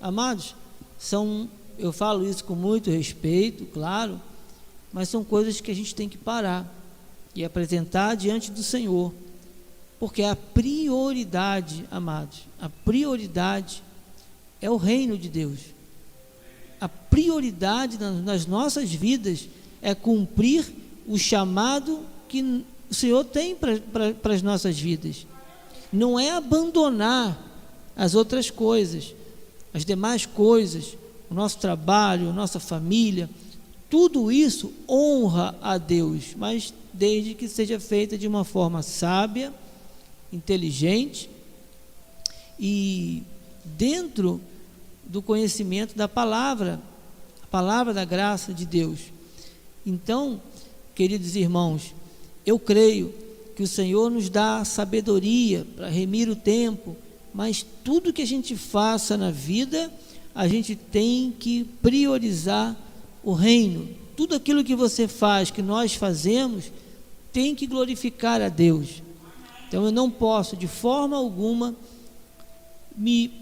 Amados, 0.00 0.54
são, 1.04 1.50
eu 1.78 1.92
falo 1.92 2.26
isso 2.26 2.42
com 2.44 2.54
muito 2.54 2.90
respeito, 2.90 3.66
claro, 3.66 4.18
mas 4.90 5.10
são 5.10 5.22
coisas 5.22 5.60
que 5.60 5.70
a 5.70 5.74
gente 5.74 5.94
tem 5.94 6.08
que 6.08 6.16
parar 6.16 6.72
e 7.34 7.44
apresentar 7.44 8.14
diante 8.14 8.50
do 8.50 8.62
Senhor, 8.62 9.12
porque 10.00 10.22
a 10.22 10.34
prioridade, 10.34 11.84
amados, 11.90 12.44
a 12.58 12.70
prioridade 12.70 13.82
é 14.62 14.70
o 14.70 14.76
reino 14.76 15.18
de 15.18 15.28
Deus. 15.28 15.58
A 16.80 16.88
prioridade 16.88 17.98
nas 17.98 18.46
nossas 18.46 18.90
vidas 18.90 19.46
é 19.82 19.94
cumprir 19.94 20.64
o 21.06 21.18
chamado 21.18 22.00
que 22.28 22.64
o 22.90 22.94
Senhor 22.94 23.24
tem 23.24 23.54
para 23.54 24.34
as 24.34 24.40
nossas 24.40 24.78
vidas. 24.78 25.26
Não 25.92 26.18
é 26.18 26.30
abandonar 26.30 27.38
as 27.94 28.14
outras 28.14 28.50
coisas, 28.50 29.14
as 29.74 29.84
demais 29.84 30.24
coisas, 30.24 30.96
o 31.28 31.34
nosso 31.34 31.58
trabalho, 31.58 32.30
a 32.30 32.32
nossa 32.32 32.60
família, 32.60 33.28
tudo 33.90 34.30
isso 34.30 34.72
honra 34.88 35.54
a 35.60 35.76
Deus, 35.76 36.34
mas 36.36 36.72
desde 36.92 37.34
que 37.34 37.48
seja 37.48 37.80
feita 37.80 38.16
de 38.16 38.28
uma 38.28 38.44
forma 38.44 38.82
sábia, 38.82 39.52
inteligente 40.32 41.28
e 42.58 43.22
dentro 43.64 44.40
do 45.04 45.20
conhecimento 45.20 45.96
da 45.96 46.08
palavra, 46.08 46.80
a 47.42 47.46
palavra 47.46 47.92
da 47.92 48.04
graça 48.04 48.54
de 48.54 48.64
Deus. 48.64 49.00
Então, 49.84 50.40
queridos 50.94 51.36
irmãos, 51.36 51.94
eu 52.46 52.58
creio 52.58 53.12
que 53.56 53.62
o 53.62 53.68
Senhor 53.68 54.10
nos 54.10 54.28
dá 54.28 54.64
sabedoria 54.64 55.66
para 55.76 55.88
remir 55.88 56.28
o 56.28 56.36
tempo, 56.36 56.96
mas 57.34 57.66
tudo 57.82 58.12
que 58.12 58.22
a 58.22 58.26
gente 58.26 58.56
faça 58.56 59.16
na 59.16 59.32
vida, 59.32 59.92
a 60.32 60.46
gente 60.46 60.76
tem 60.76 61.34
que 61.36 61.64
priorizar 61.82 62.76
o 63.24 63.32
reino, 63.32 63.88
tudo 64.16 64.36
aquilo 64.36 64.62
que 64.62 64.76
você 64.76 65.08
faz, 65.08 65.50
que 65.50 65.60
nós 65.60 65.94
fazemos, 65.94 66.70
tem 67.32 67.56
que 67.56 67.66
glorificar 67.66 68.40
a 68.40 68.48
Deus. 68.48 69.02
Então 69.66 69.84
eu 69.84 69.90
não 69.90 70.08
posso 70.08 70.56
de 70.56 70.68
forma 70.68 71.16
alguma 71.16 71.74
me 72.96 73.32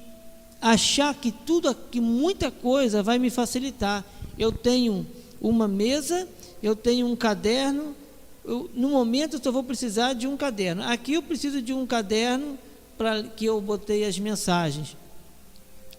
achar 0.63 1.15
que 1.15 1.31
tudo, 1.31 1.75
que 1.75 2.01
muita 2.01 2.51
coisa 2.51 3.03
vai 3.03 3.19
me 3.19 3.29
facilitar. 3.29 4.03
Eu 4.39 4.51
tenho 4.51 5.07
uma 5.39 5.69
mesa, 5.69 6.27
eu 6.63 6.75
tenho 6.75 7.07
um 7.07 7.15
caderno, 7.15 7.95
eu, 8.43 8.71
no 8.75 8.89
momento 8.89 9.37
eu 9.37 9.43
só 9.43 9.53
vou 9.53 9.63
precisar 9.63 10.15
de 10.15 10.27
um 10.27 10.37
caderno. 10.37 10.83
Aqui 10.85 11.13
eu 11.13 11.23
preciso 11.23 11.61
de 11.61 11.75
um 11.75 11.87
caderno 11.87 12.57
para 12.97 13.23
que 13.23 13.45
eu 13.45 13.61
botei 13.61 14.05
as 14.05 14.19
mensagens. 14.19 14.97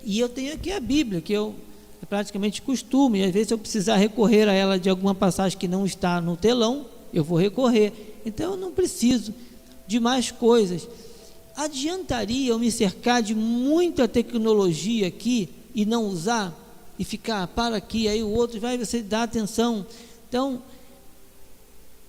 E 0.03 0.19
eu 0.19 0.27
tenho 0.27 0.53
aqui 0.53 0.71
a 0.71 0.79
Bíblia, 0.79 1.21
que 1.21 1.33
eu 1.33 1.55
é 2.01 2.05
praticamente 2.05 2.61
costume. 2.61 3.19
E 3.19 3.23
às 3.23 3.31
vezes, 3.31 3.51
eu 3.51 3.57
precisar 3.57 3.95
recorrer 3.95 4.49
a 4.49 4.53
ela 4.53 4.77
de 4.77 4.89
alguma 4.89 5.15
passagem 5.15 5.57
que 5.57 5.67
não 5.67 5.85
está 5.85 6.19
no 6.19 6.35
telão, 6.35 6.85
eu 7.13 7.23
vou 7.23 7.37
recorrer. 7.37 8.19
Então, 8.25 8.51
eu 8.51 8.57
não 8.57 8.71
preciso 8.73 9.33
de 9.87 9.99
mais 9.99 10.29
coisas. 10.29 10.87
Adiantaria 11.55 12.49
eu 12.49 12.59
me 12.59 12.69
cercar 12.69 13.21
de 13.21 13.33
muita 13.33 14.07
tecnologia 14.07 15.07
aqui 15.07 15.49
e 15.73 15.85
não 15.85 16.05
usar? 16.05 16.53
E 16.99 17.05
ficar 17.05 17.47
para 17.47 17.77
aqui, 17.77 18.07
aí 18.07 18.21
o 18.21 18.29
outro 18.29 18.59
vai, 18.59 18.77
você 18.77 19.01
dá 19.01 19.23
atenção. 19.23 19.85
Então, 20.27 20.61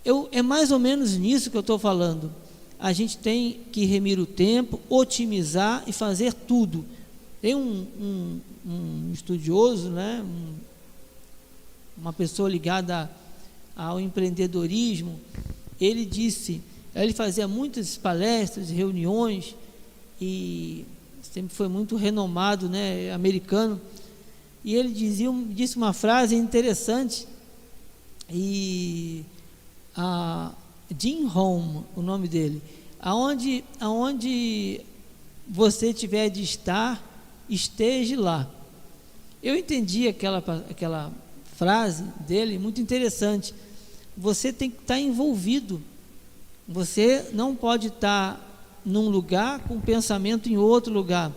eu, 0.04 0.28
é 0.32 0.42
mais 0.42 0.72
ou 0.72 0.78
menos 0.78 1.16
nisso 1.16 1.50
que 1.50 1.56
eu 1.56 1.60
estou 1.60 1.78
falando. 1.78 2.32
A 2.78 2.92
gente 2.92 3.16
tem 3.18 3.60
que 3.72 3.84
remir 3.84 4.18
o 4.18 4.26
tempo, 4.26 4.80
otimizar 4.88 5.82
e 5.86 5.92
fazer 5.92 6.32
tudo. 6.32 6.84
Tem 7.40 7.54
um, 7.54 7.86
um, 8.00 8.40
um 8.66 9.10
estudioso, 9.12 9.90
né, 9.90 10.22
um, 10.24 10.54
uma 11.96 12.12
pessoa 12.12 12.48
ligada 12.48 13.10
ao 13.76 13.98
empreendedorismo, 14.00 15.18
ele 15.80 16.04
disse, 16.04 16.60
ele 16.94 17.12
fazia 17.12 17.48
muitas 17.48 17.96
palestras, 17.96 18.70
reuniões 18.70 19.54
e 20.20 20.84
sempre 21.22 21.54
foi 21.54 21.68
muito 21.68 21.96
renomado, 21.96 22.68
né, 22.68 23.12
americano. 23.12 23.80
E 24.64 24.74
ele 24.74 24.90
dizia, 24.90 25.30
disse 25.50 25.76
uma 25.76 25.92
frase 25.92 26.34
interessante 26.34 27.26
e 28.30 29.24
a 29.94 30.52
Jim 30.98 31.28
Home, 31.34 31.84
o 31.96 32.02
nome 32.02 32.28
dele, 32.28 32.62
aonde, 33.00 33.64
aonde 33.80 34.80
você 35.48 35.92
tiver 35.92 36.28
de 36.30 36.42
estar, 36.42 37.02
esteja 37.48 38.18
lá. 38.20 38.50
Eu 39.42 39.56
entendi 39.56 40.08
aquela, 40.08 40.38
aquela 40.70 41.12
frase 41.56 42.04
dele, 42.26 42.58
muito 42.58 42.80
interessante. 42.80 43.54
Você 44.16 44.52
tem 44.52 44.70
que 44.70 44.80
estar 44.80 44.98
envolvido. 44.98 45.82
Você 46.66 47.28
não 47.32 47.54
pode 47.54 47.88
estar 47.88 48.40
num 48.84 49.08
lugar 49.08 49.60
com 49.60 49.80
pensamento 49.80 50.48
em 50.48 50.56
outro 50.56 50.92
lugar. 50.92 51.32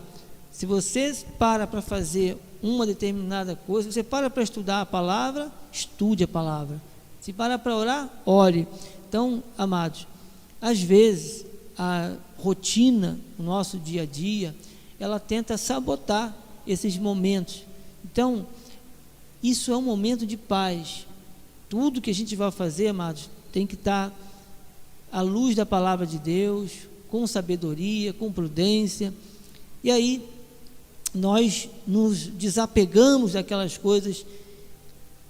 Se 0.52 0.66
você 0.66 1.16
para 1.38 1.68
para 1.68 1.82
fazer 1.82 2.38
uma 2.64 2.86
determinada 2.86 3.56
coisa, 3.56 3.92
você 3.92 4.04
para 4.04 4.30
para 4.30 4.44
estudar 4.44 4.82
a 4.82 4.86
palavra, 4.86 5.52
estude 5.72 6.24
a 6.24 6.28
palavra. 6.28 6.82
Se 7.22 7.34
para 7.34 7.60
para 7.60 7.76
orar, 7.76 8.10
ore. 8.26 8.68
Então, 9.08 9.42
amados, 9.58 10.06
às 10.62 10.82
vezes 10.82 11.46
a 11.78 12.16
rotina, 12.38 13.18
o 13.40 13.44
nosso 13.44 13.78
dia 13.78 14.02
a 14.02 14.06
dia, 14.06 14.54
ela 15.00 15.20
tenta 15.20 15.58
sabotar 15.58 16.36
esses 16.66 16.98
momentos. 16.98 17.64
Então, 18.04 18.46
isso 19.42 19.72
é 19.72 19.78
um 19.78 19.82
momento 19.82 20.26
de 20.26 20.36
paz. 20.36 21.06
Tudo 21.70 22.02
que 22.02 22.10
a 22.10 22.14
gente 22.14 22.36
vai 22.36 22.52
fazer, 22.52 22.88
amados, 22.88 23.30
tem 23.52 23.66
que 23.66 23.76
estar 23.76 24.12
à 25.12 25.22
luz 25.22 25.56
da 25.56 25.66
palavra 25.66 26.06
de 26.06 26.18
Deus, 26.18 26.72
com 27.10 27.26
sabedoria, 27.26 28.12
com 28.12 28.32
prudência. 28.32 29.14
E 29.84 29.90
aí 29.90 30.28
nós 31.14 31.70
nos 31.88 32.28
desapegamos 32.28 33.34
daquelas 33.34 33.78
coisas 33.78 34.26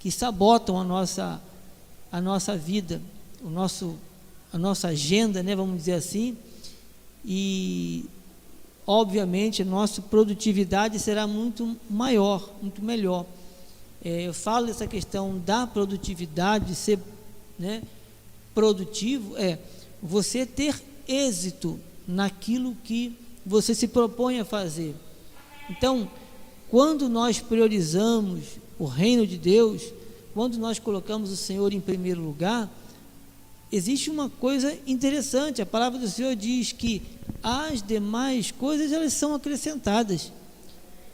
que 0.00 0.10
sabotam 0.10 0.78
a 0.80 0.84
nossa 0.84 1.40
a 2.10 2.20
nossa 2.20 2.56
vida, 2.56 3.00
o 3.42 3.50
nosso, 3.50 3.96
a 4.52 4.58
nossa 4.58 4.88
agenda, 4.88 5.42
né, 5.42 5.54
vamos 5.54 5.76
dizer 5.76 5.94
assim, 5.94 6.36
e 7.24 8.04
obviamente 8.86 9.62
a 9.62 9.64
nossa 9.64 10.00
produtividade 10.00 10.98
será 10.98 11.26
muito 11.26 11.76
maior, 11.90 12.50
muito 12.62 12.82
melhor. 12.82 13.26
É, 14.04 14.22
eu 14.22 14.32
falo 14.32 14.66
dessa 14.66 14.86
questão 14.86 15.38
da 15.38 15.66
produtividade, 15.66 16.66
de 16.66 16.74
ser 16.74 16.98
né, 17.58 17.82
produtivo, 18.54 19.36
é 19.36 19.58
você 20.02 20.46
ter 20.46 20.80
êxito 21.06 21.78
naquilo 22.06 22.76
que 22.84 23.16
você 23.44 23.74
se 23.74 23.88
propõe 23.88 24.40
a 24.40 24.44
fazer. 24.44 24.94
Então, 25.70 26.08
quando 26.70 27.08
nós 27.08 27.40
priorizamos 27.40 28.58
o 28.78 28.84
reino 28.84 29.26
de 29.26 29.36
Deus, 29.36 29.92
quando 30.34 30.56
nós 30.58 30.78
colocamos 30.78 31.30
o 31.30 31.36
Senhor 31.36 31.72
em 31.72 31.80
primeiro 31.80 32.22
lugar, 32.22 32.70
existe 33.70 34.10
uma 34.10 34.28
coisa 34.28 34.76
interessante. 34.86 35.62
A 35.62 35.66
palavra 35.66 35.98
do 35.98 36.08
Senhor 36.08 36.34
diz 36.34 36.72
que 36.72 37.02
as 37.42 37.82
demais 37.82 38.50
coisas 38.50 38.92
elas 38.92 39.12
são 39.12 39.34
acrescentadas. 39.34 40.32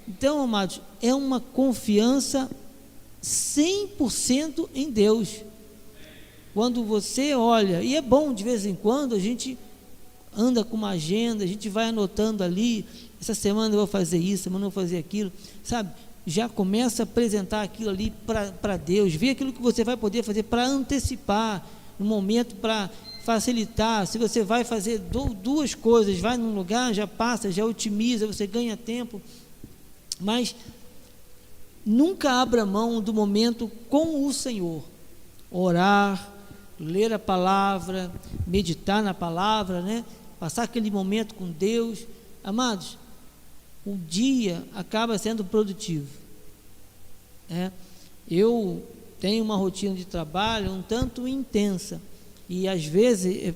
Então, 0.07 0.40
amados, 0.43 0.81
é 1.01 1.14
uma 1.14 1.40
confiança 1.40 2.51
100% 3.23 4.69
em 4.75 4.90
Deus. 4.90 5.43
Quando 6.53 6.85
você 6.85 7.35
olha, 7.35 7.83
e 7.83 7.97
é 7.97 8.03
bom 8.03 8.33
de 8.33 8.45
vez 8.45 8.64
em 8.64 8.75
quando 8.75 9.14
a 9.14 9.19
gente 9.19 9.59
anda 10.37 10.64
com 10.64 10.77
uma 10.77 10.90
agenda, 10.90 11.45
a 11.45 11.47
gente 11.47 11.69
vai 11.69 11.87
anotando 11.87 12.45
ali, 12.45 12.85
essa 13.21 13.35
semana 13.35 13.75
eu 13.75 13.79
vou 13.79 13.87
fazer 13.87 14.19
isso, 14.19 14.45
semana 14.45 14.67
eu 14.67 14.71
vou 14.71 14.83
fazer 14.83 14.99
aquilo, 14.99 15.33
sabe? 15.62 15.90
já 16.27 16.49
começa 16.49 17.03
a 17.03 17.05
apresentar 17.05 17.62
aquilo 17.62 17.90
ali 17.90 18.12
para 18.27 18.77
Deus, 18.77 19.14
vê 19.14 19.31
aquilo 19.31 19.53
que 19.53 19.61
você 19.61 19.85
vai 19.85 19.97
poder 19.97 20.23
fazer 20.23 20.45
para 20.45 20.64
antecipar, 20.64 21.64
no 21.98 22.07
momento 22.07 22.57
para 22.57 22.90
facilitar. 23.24 24.07
Se 24.07 24.18
você 24.18 24.42
vai 24.42 24.64
fazer 24.64 24.98
duas 24.98 25.74
coisas, 25.74 26.18
vai 26.18 26.37
num 26.37 26.54
lugar, 26.54 26.92
já 26.92 27.07
passa, 27.07 27.50
já 27.50 27.64
otimiza, 27.64 28.26
você 28.26 28.46
ganha 28.46 28.76
tempo. 28.76 29.20
Mas 30.20 30.54
nunca 31.85 32.33
abra 32.33 32.66
mão 32.66 33.00
do 33.00 33.12
momento 33.12 33.70
com 33.88 34.26
o 34.26 34.33
Senhor. 34.33 34.83
Orar, 35.50 36.33
ler 36.78 37.12
a 37.12 37.18
palavra, 37.18 38.12
meditar 38.46 39.02
na 39.02 39.14
palavra, 39.14 39.80
né? 39.80 40.04
Passar 40.38 40.64
aquele 40.64 40.90
momento 40.90 41.35
com 41.35 41.50
Deus. 41.50 42.07
Amados, 42.42 42.98
o 43.87 43.96
dia 43.96 44.64
acaba 44.74 45.16
sendo 45.16 45.44
produtivo. 45.44 46.09
É, 47.48 47.70
eu 48.30 48.83
tenho 49.24 49.42
uma 49.42 49.56
rotina 49.56 49.94
de 49.94 50.04
trabalho 50.04 50.70
um 50.70 50.82
tanto 50.82 51.26
intensa 51.26 51.98
e 52.46 52.68
às 52.68 52.84
vezes, 52.84 53.54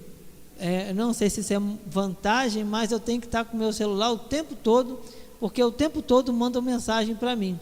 é, 0.59 0.95
não 0.95 1.13
sei 1.13 1.29
se 1.29 1.41
isso 1.41 1.53
é 1.53 1.61
vantagem, 1.87 2.65
mas 2.65 2.91
eu 2.91 2.99
tenho 2.99 3.21
que 3.21 3.27
estar 3.27 3.45
com 3.45 3.55
o 3.55 3.61
meu 3.61 3.71
celular 3.71 4.11
o 4.11 4.17
tempo 4.17 4.55
todo, 4.55 4.99
porque 5.39 5.63
o 5.63 5.71
tempo 5.71 6.01
todo 6.01 6.33
mandam 6.33 6.63
mensagem 6.63 7.15
para 7.15 7.37
mim. 7.37 7.61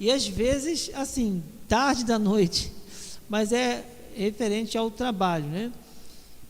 E 0.00 0.10
às 0.10 0.26
vezes, 0.26 0.90
assim, 0.94 1.42
tarde 1.68 2.02
da 2.02 2.18
noite, 2.18 2.72
mas 3.28 3.52
é 3.52 3.84
referente 4.16 4.78
ao 4.78 4.90
trabalho, 4.90 5.44
né? 5.44 5.70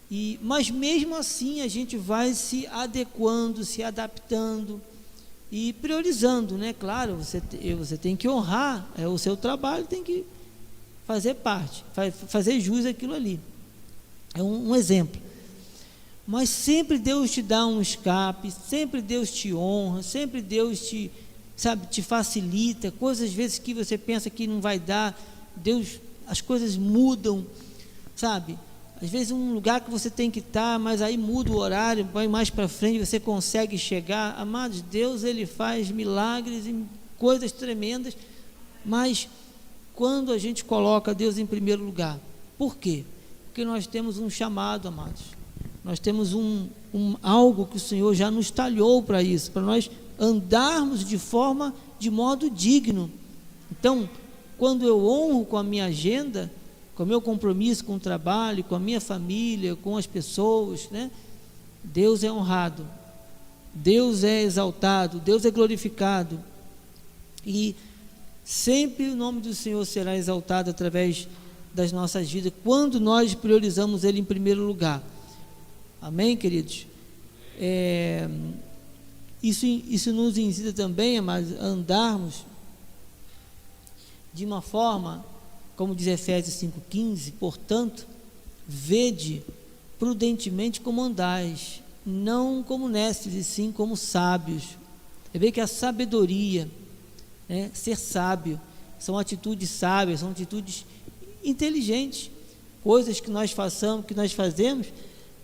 E, 0.09 0.39
mas 0.41 0.71
mesmo 0.71 1.17
assim 1.17 1.61
a 1.61 1.67
gente 1.67 1.97
vai 1.97 2.35
se 2.35 2.69
adequando, 2.69 3.65
se 3.65 3.83
adaptando 3.83 4.81
e 5.51 5.73
priorizando, 5.73 6.57
né? 6.57 6.73
Claro, 6.73 7.17
você, 7.17 7.43
você 7.77 7.97
tem 7.97 8.15
que 8.15 8.29
honrar 8.29 8.89
é, 8.97 9.09
o 9.09 9.19
seu 9.19 9.37
trabalho, 9.37 9.85
tem 9.85 10.05
que 10.05 10.25
fazer 11.09 11.37
parte, 11.37 11.83
fazer 12.29 12.61
jus 12.61 12.85
aquilo 12.85 13.15
ali. 13.15 13.41
É 14.35 14.43
um, 14.43 14.69
um 14.69 14.77
exemplo. 14.77 15.19
Mas 16.27 16.51
sempre 16.51 16.99
Deus 16.99 17.31
te 17.31 17.41
dá 17.41 17.67
um 17.67 17.81
escape, 17.81 18.51
sempre 18.51 19.01
Deus 19.01 19.31
te 19.31 19.55
honra, 19.55 20.03
sempre 20.03 20.43
Deus 20.43 20.87
te, 20.87 21.11
sabe, 21.57 21.87
te 21.87 22.03
facilita. 22.03 22.91
Coisas 22.91 23.31
às 23.31 23.35
vezes 23.35 23.59
que 23.59 23.73
você 23.73 23.97
pensa 23.97 24.29
que 24.29 24.47
não 24.47 24.61
vai 24.61 24.79
dar, 24.79 25.19
Deus, 25.57 25.99
as 26.27 26.43
coisas 26.43 26.77
mudam, 26.77 27.47
sabe? 28.15 28.59
Às 29.01 29.09
vezes 29.09 29.31
um 29.31 29.55
lugar 29.55 29.81
que 29.81 29.91
você 29.91 30.11
tem 30.11 30.31
que 30.31 30.41
estar, 30.41 30.79
mas 30.79 31.01
aí 31.01 31.17
muda 31.17 31.51
o 31.51 31.57
horário, 31.57 32.05
vai 32.13 32.29
mais 32.29 32.51
para 32.51 32.69
frente, 32.69 33.07
você 33.07 33.19
consegue 33.19 33.79
chegar. 33.79 34.35
Amados, 34.39 34.83
Deus 34.83 35.25
ele 35.25 35.47
faz 35.47 35.91
milagres 35.91 36.67
e 36.67 36.85
coisas 37.17 37.51
tremendas, 37.51 38.15
mas 38.85 39.27
quando 39.99 40.33
a 40.33 40.39
gente 40.39 40.65
coloca 40.65 41.13
Deus 41.13 41.39
em 41.39 41.45
primeiro 41.45 41.83
lugar, 41.83 42.21
por 42.57 42.77
quê? 42.77 43.03
Porque 43.47 43.65
nós 43.65 43.85
temos 43.85 44.17
um 44.17 44.31
chamado, 44.31 44.87
amados. 44.87 45.23
Nós 45.83 45.99
temos 45.99 46.33
um, 46.33 46.69
um 46.95 47.17
algo 47.21 47.67
que 47.67 47.79
o 47.79 47.81
Senhor 47.81 48.15
já 48.15 48.31
nos 48.31 48.49
talhou 48.49 49.03
para 49.03 49.21
isso, 49.25 49.51
para 49.51 49.61
nós 49.61 49.91
andarmos 50.17 51.05
de 51.05 51.19
forma, 51.19 51.75
de 51.99 52.13
modo 52.13 52.49
digno. 52.49 53.11
Então, 53.73 54.09
quando 54.57 54.87
eu 54.87 55.05
honro 55.05 55.45
com 55.45 55.57
a 55.57 55.65
minha 55.65 55.87
agenda, 55.87 56.49
com 56.95 57.03
o 57.03 57.07
meu 57.07 57.21
compromisso 57.21 57.85
com 57.85 57.97
o 57.97 58.01
trabalho, 58.01 58.63
com 58.63 58.77
a 58.77 58.79
minha 58.79 59.01
família, 59.01 59.75
com 59.75 59.97
as 59.97 60.07
pessoas, 60.07 60.89
né? 60.93 61.11
Deus 61.83 62.23
é 62.23 62.31
honrado, 62.31 62.87
Deus 63.75 64.23
é 64.23 64.43
exaltado, 64.43 65.19
Deus 65.19 65.45
é 65.45 65.51
glorificado. 65.51 66.39
E 67.45 67.75
sempre 68.49 69.11
o 69.11 69.15
nome 69.15 69.43
do 69.43 69.53
Senhor 69.53 69.85
será 69.85 70.17
exaltado 70.17 70.71
através 70.71 71.29
das 71.75 71.93
nossas 71.93 72.31
vidas, 72.31 72.51
quando 72.65 72.99
nós 72.99 73.35
priorizamos 73.35 74.05
Ele 74.05 74.21
em 74.21 74.25
primeiro 74.25 74.67
lugar. 74.67 75.03
Amém, 76.01 76.35
queridos? 76.35 76.87
É, 77.59 78.27
isso, 79.43 79.67
isso 79.67 80.15
nos 80.15 80.39
ensina 80.39 80.73
também, 80.73 81.19
a 81.19 81.23
andarmos 81.61 82.47
de 84.33 84.47
uma 84.47 84.63
forma, 84.63 85.23
como 85.77 85.95
diz 85.95 86.07
Efésios 86.07 86.57
5,15, 86.57 87.35
portanto, 87.39 88.07
vede 88.67 89.43
prudentemente 89.99 90.81
como 90.81 91.03
andais, 91.03 91.83
não 92.05 92.63
como 92.63 92.89
nestes, 92.89 93.35
e 93.35 93.45
sim 93.45 93.71
como 93.71 93.95
sábios. 93.95 94.79
É 95.35 95.39
ver 95.39 95.53
que 95.53 95.61
a 95.61 95.67
sabedoria, 95.67 96.67
né, 97.49 97.71
ser 97.73 97.97
sábio, 97.97 98.61
são 98.99 99.17
atitudes 99.17 99.71
sábias, 99.71 100.21
são 100.21 100.31
atitudes 100.31 100.85
inteligentes, 101.43 102.31
coisas 102.83 103.21
que 103.21 103.31
nós 103.31 103.53
façamos, 103.53 104.07
que 104.07 104.15
nós 104.15 104.33
fazemos, 104.33 104.89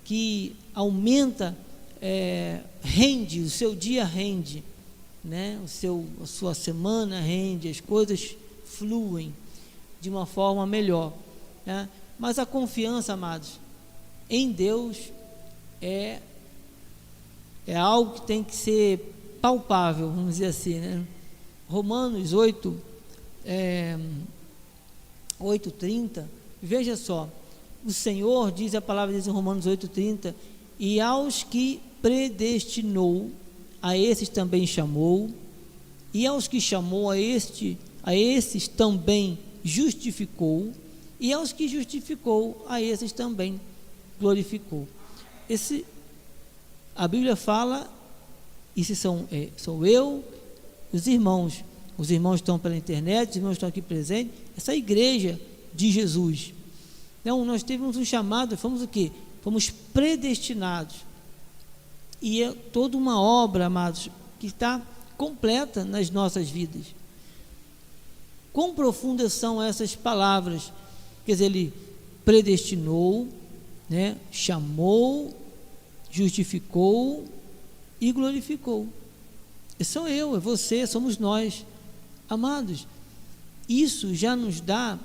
que 0.05 0.55
aumenta, 0.75 1.57
é, 2.01 2.61
rende, 2.83 3.41
o 3.41 3.49
seu 3.49 3.75
dia 3.75 4.05
rende, 4.05 4.63
né? 5.25 5.59
o 5.65 5.69
seu, 5.69 6.05
a 6.23 6.27
sua 6.27 6.55
semana 6.55 7.21
rende, 7.21 7.69
as 7.69 7.81
coisas 7.81 8.37
fluem 8.65 9.33
de 10.01 10.11
uma 10.11 10.27
forma 10.27 10.67
melhor. 10.67 11.13
Né? 11.65 11.89
Mas 12.19 12.39
a 12.39 12.45
confiança, 12.45 13.15
amados, 13.15 13.59
em 14.29 14.53
Deus 14.53 14.99
é, 15.81 16.21
é 17.67 17.77
algo 17.77 18.15
que 18.15 18.27
tem 18.27 18.45
que 18.45 18.55
ser 18.55 19.15
palpável, 19.41 20.11
vamos 20.11 20.35
dizer 20.35 20.47
assim. 20.47 20.79
Né? 20.79 21.07
Romanos 21.75 22.33
8, 22.33 22.81
é, 23.45 23.99
8,30, 25.41 26.25
veja 26.63 26.97
só, 26.97 27.29
o 27.85 27.93
Senhor, 27.93 28.53
diz 28.53 28.77
a 28.77 28.81
palavra 28.81 29.13
diz 29.13 29.27
em 29.27 29.33
Romanos 29.33 29.67
8,30, 29.67 30.33
e 30.79 31.01
aos 31.01 31.43
que 31.43 31.81
predestinou, 32.01 33.29
a 33.83 33.99
esses 33.99 34.29
também 34.29 34.65
chamou, 34.69 35.29
e 36.13 36.25
aos 36.29 36.47
que 36.47 36.61
chamou, 36.61 37.11
a, 37.11 37.19
este, 37.19 37.77
a 38.05 38.15
esses 38.15 38.69
também 38.69 39.37
justificou, 39.65 40.73
e 41.19 41.33
aos 41.33 41.53
que 41.53 41.67
justificou, 41.67 42.65
a 42.69 42.81
esses 42.81 43.11
também 43.11 43.61
glorificou. 44.21 44.87
Esse, 45.51 45.85
a 46.95 47.09
Bíblia 47.09 47.35
fala, 47.35 47.93
isso 48.77 48.95
são, 48.95 49.27
é, 49.33 49.49
sou 49.57 49.85
eu, 49.85 50.23
os 50.97 51.07
irmãos, 51.09 51.65
os 51.99 52.11
irmãos 52.11 52.37
estão 52.37 52.59
pela 52.59 52.77
internet, 52.77 53.31
os 53.31 53.37
irmãos 53.37 53.53
estão 53.53 53.69
aqui 53.69 53.83
presentes, 53.83 54.33
essa 54.57 54.75
igreja 54.75 55.41
de 55.75 55.91
Jesus. 55.91 56.55
Então, 57.21 57.45
nós 57.45 57.63
tivemos 57.63 57.97
um 57.97 58.05
chamado, 58.05 58.57
fomos 58.57 58.81
o 58.81 58.87
quê? 58.87 59.11
Fomos 59.43 59.71
predestinados. 59.71 60.97
E 62.23 62.43
é 62.43 62.53
toda 62.73 62.97
uma 62.97 63.21
obra, 63.21 63.67
amados, 63.67 64.09
que 64.39 64.47
está 64.47 64.81
completa 65.17 65.85
nas 65.85 66.11
nossas 66.11 66.49
vidas. 66.49 66.87
Quão 68.53 68.73
profundas 68.73 69.33
são 69.33 69.61
essas 69.61 69.97
palavras? 69.97 70.73
Quer 71.27 71.33
dizer, 71.33 71.47
ele 71.47 71.73
predestinou, 72.25 73.29
né, 73.91 74.17
chamou, 74.31 75.35
justificou 76.09 77.25
e 78.01 78.13
glorificou. 78.13 78.87
E 79.79 79.85
sou 79.85 80.09
eu, 80.09 80.37
é 80.37 80.39
você, 80.39 80.87
somos 80.87 81.19
nós. 81.19 81.65
Amados, 82.29 82.87
isso 83.69 84.15
já 84.15 84.37
nos 84.37 84.61
dá 84.61 84.99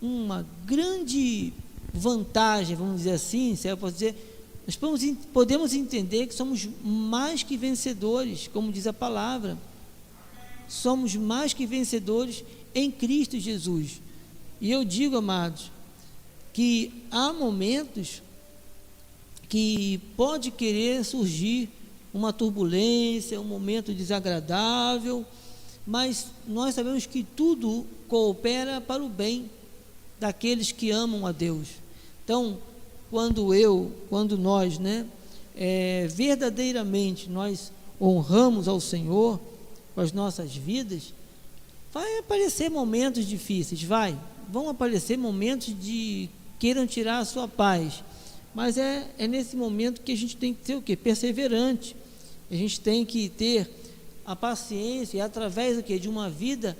uma 0.00 0.46
grande 0.64 1.52
vantagem, 1.92 2.76
vamos 2.76 2.98
dizer 2.98 3.12
assim, 3.12 3.56
se 3.56 3.68
eu 3.68 3.76
posso 3.76 3.94
dizer, 3.94 4.14
nós 4.66 4.76
podemos, 4.76 5.24
podemos 5.32 5.74
entender 5.74 6.26
que 6.26 6.34
somos 6.34 6.68
mais 6.84 7.42
que 7.42 7.56
vencedores, 7.56 8.48
como 8.48 8.70
diz 8.70 8.86
a 8.86 8.92
palavra. 8.92 9.56
Somos 10.68 11.16
mais 11.16 11.54
que 11.54 11.64
vencedores 11.64 12.44
em 12.74 12.90
Cristo 12.90 13.38
Jesus. 13.38 14.02
E 14.60 14.70
eu 14.70 14.84
digo, 14.84 15.16
amados, 15.16 15.70
que 16.52 16.92
há 17.10 17.32
momentos 17.32 18.22
que 19.48 19.98
pode 20.16 20.50
querer 20.50 21.04
surgir 21.04 21.70
uma 22.18 22.32
turbulência, 22.32 23.40
um 23.40 23.44
momento 23.44 23.94
desagradável, 23.94 25.24
mas 25.86 26.26
nós 26.48 26.74
sabemos 26.74 27.06
que 27.06 27.22
tudo 27.22 27.86
coopera 28.08 28.80
para 28.80 29.02
o 29.02 29.08
bem 29.08 29.48
daqueles 30.18 30.72
que 30.72 30.90
amam 30.90 31.24
a 31.24 31.30
Deus. 31.30 31.68
Então, 32.24 32.58
quando 33.08 33.54
eu, 33.54 33.92
quando 34.10 34.36
nós, 34.36 34.80
né, 34.80 35.06
é, 35.56 36.08
verdadeiramente 36.08 37.30
nós 37.30 37.70
honramos 38.00 38.66
ao 38.66 38.80
Senhor 38.80 39.40
com 39.94 40.00
as 40.00 40.12
nossas 40.12 40.54
vidas, 40.54 41.14
vai 41.92 42.18
aparecer 42.18 42.68
momentos 42.68 43.26
difíceis, 43.26 43.80
vai, 43.82 44.18
vão 44.48 44.68
aparecer 44.68 45.16
momentos 45.16 45.72
de 45.80 46.28
queiram 46.58 46.84
tirar 46.84 47.18
a 47.20 47.24
sua 47.24 47.46
paz, 47.46 48.02
mas 48.52 48.76
é, 48.76 49.06
é 49.16 49.28
nesse 49.28 49.54
momento 49.54 50.00
que 50.00 50.10
a 50.10 50.16
gente 50.16 50.36
tem 50.36 50.52
que 50.52 50.66
ser 50.66 50.74
o 50.74 50.82
quê? 50.82 50.96
Perseverante. 50.96 51.94
A 52.50 52.54
gente 52.54 52.80
tem 52.80 53.04
que 53.04 53.28
ter 53.28 53.70
a 54.24 54.34
paciência 54.34 55.24
através 55.24 55.76
do 55.76 55.82
quê? 55.82 55.98
De 55.98 56.08
uma 56.08 56.30
vida 56.30 56.76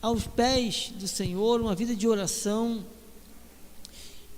aos 0.00 0.26
pés 0.26 0.92
do 0.98 1.08
Senhor, 1.08 1.60
uma 1.60 1.74
vida 1.74 1.94
de 1.94 2.06
oração, 2.06 2.84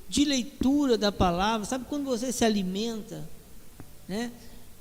de 0.08 0.24
leitura 0.24 0.96
da 0.96 1.12
palavra. 1.12 1.66
Sabe 1.66 1.84
quando 1.88 2.04
você 2.04 2.32
se 2.32 2.44
alimenta, 2.44 3.28
né? 4.08 4.32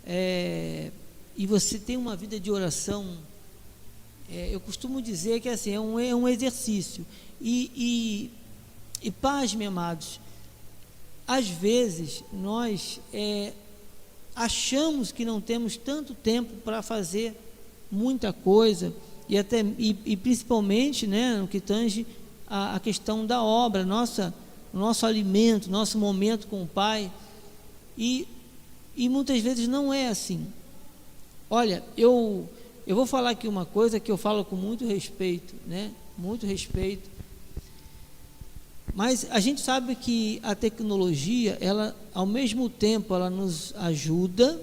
É, 0.06 0.92
e 1.36 1.46
você 1.46 1.78
tem 1.78 1.98
uma 1.98 2.16
vida 2.16 2.40
de 2.40 2.50
oração, 2.50 3.18
é, 4.30 4.50
eu 4.54 4.60
costumo 4.60 5.02
dizer 5.02 5.40
que 5.40 5.50
assim, 5.50 5.74
é, 5.74 5.80
um, 5.80 6.00
é 6.00 6.16
um 6.16 6.28
exercício. 6.28 7.06
E, 7.40 7.72
e, 7.76 9.08
e 9.08 9.12
paz, 9.12 9.54
meus 9.54 9.68
amados, 9.68 10.20
às 11.28 11.48
vezes 11.48 12.24
nós 12.32 13.00
é, 13.14 13.54
achamos 14.38 15.12
que 15.12 15.26
não 15.26 15.42
temos 15.42 15.76
tanto 15.76 16.14
tempo 16.14 16.54
para 16.64 16.84
fazer 16.84 17.36
muita 17.92 18.32
coisa 18.32 18.94
e 19.28 19.38
até 19.38 19.62
e, 19.78 19.98
e 20.06 20.16
principalmente 20.16 21.08
né, 21.08 21.38
no 21.38 21.48
que 21.48 21.60
tange 21.60 22.06
a, 22.48 22.76
a, 22.76 22.80
questão 22.80 23.26
da 23.26 23.42
obra, 23.42 23.84
nossa, 23.84 24.34
nosso 24.72 25.06
alimento, 25.06 25.72
nosso 25.72 25.98
momento 25.98 26.48
com 26.48 26.62
o 26.62 26.68
Pai. 26.68 27.12
E, 27.98 28.28
e 28.96 29.10
muitas 29.10 29.42
vezes 29.42 29.68
não 29.68 29.92
é 29.92 30.08
assim. 30.08 30.46
Olha, 31.50 31.84
eu, 31.98 32.48
eu 32.86 32.96
vou 32.96 33.08
falar 33.08 33.32
aqui 33.32 33.48
uma 33.48 33.66
coisa 33.66 34.00
que 34.00 34.12
eu 34.12 34.18
falo 34.18 34.46
com 34.46 34.56
muito 34.56 34.86
respeito, 34.86 35.56
né? 35.66 35.92
Muito 36.16 36.46
respeito. 36.46 37.10
Mas 38.98 39.28
a 39.30 39.40
gente 39.40 39.62
sabe 39.62 39.94
que 39.94 40.40
a 40.42 40.56
tecnologia, 40.56 41.56
ela, 41.62 41.96
ao 42.16 42.26
mesmo 42.26 42.68
tempo, 42.68 43.14
ela 43.14 43.30
nos 43.30 43.72
ajuda, 43.76 44.60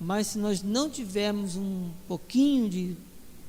mas 0.00 0.26
se 0.26 0.38
nós 0.38 0.60
não 0.60 0.90
tivermos 0.90 1.54
um 1.54 1.88
pouquinho 2.08 2.68
de 2.68 2.96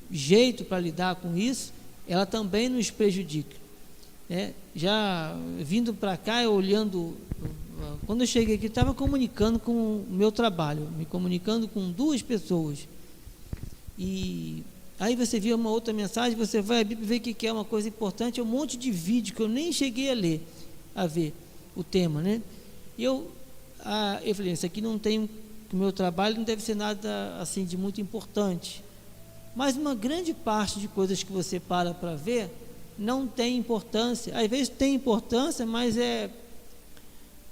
jeito 0.08 0.64
para 0.64 0.78
lidar 0.78 1.16
com 1.16 1.36
isso, 1.36 1.72
ela 2.06 2.24
também 2.24 2.68
nos 2.68 2.88
prejudica. 2.88 3.56
É, 4.30 4.52
já 4.76 5.36
vindo 5.58 5.92
para 5.92 6.16
cá, 6.16 6.40
eu 6.40 6.52
olhando, 6.52 7.16
quando 8.06 8.20
eu 8.20 8.28
cheguei 8.28 8.54
aqui, 8.54 8.66
estava 8.66 8.94
comunicando 8.94 9.58
com 9.58 9.72
o 9.72 10.06
meu 10.08 10.30
trabalho, 10.30 10.88
me 10.96 11.04
comunicando 11.04 11.66
com 11.66 11.90
duas 11.90 12.22
pessoas. 12.22 12.86
E 13.98 14.62
aí 14.98 15.14
você 15.14 15.38
vê 15.38 15.52
uma 15.52 15.70
outra 15.70 15.92
mensagem, 15.92 16.36
você 16.36 16.60
vai 16.60 16.84
ver 16.84 17.20
que 17.20 17.46
é 17.46 17.52
uma 17.52 17.64
coisa 17.64 17.88
importante, 17.88 18.40
é 18.40 18.42
um 18.42 18.46
monte 18.46 18.76
de 18.76 18.90
vídeo 18.90 19.34
que 19.34 19.42
eu 19.42 19.48
nem 19.48 19.72
cheguei 19.72 20.10
a 20.10 20.14
ler, 20.14 20.46
a 20.94 21.06
ver 21.06 21.34
o 21.74 21.84
tema, 21.84 22.22
né? 22.22 22.40
E 22.96 23.04
eu, 23.04 23.30
eu 24.24 24.34
falei, 24.34 24.52
isso 24.52 24.64
aqui 24.64 24.80
não 24.80 24.98
tem, 24.98 25.28
o 25.72 25.76
meu 25.76 25.92
trabalho 25.92 26.36
não 26.36 26.44
deve 26.44 26.62
ser 26.62 26.74
nada 26.74 27.36
assim 27.38 27.64
de 27.64 27.76
muito 27.76 28.00
importante. 28.00 28.82
Mas 29.54 29.76
uma 29.76 29.94
grande 29.94 30.34
parte 30.34 30.78
de 30.80 30.88
coisas 30.88 31.22
que 31.22 31.32
você 31.32 31.58
para 31.58 31.94
para 31.94 32.14
ver 32.14 32.50
não 32.98 33.26
tem 33.26 33.56
importância. 33.56 34.38
Às 34.38 34.46
vezes 34.48 34.68
tem 34.68 34.94
importância, 34.94 35.64
mas 35.64 35.96
é 35.96 36.30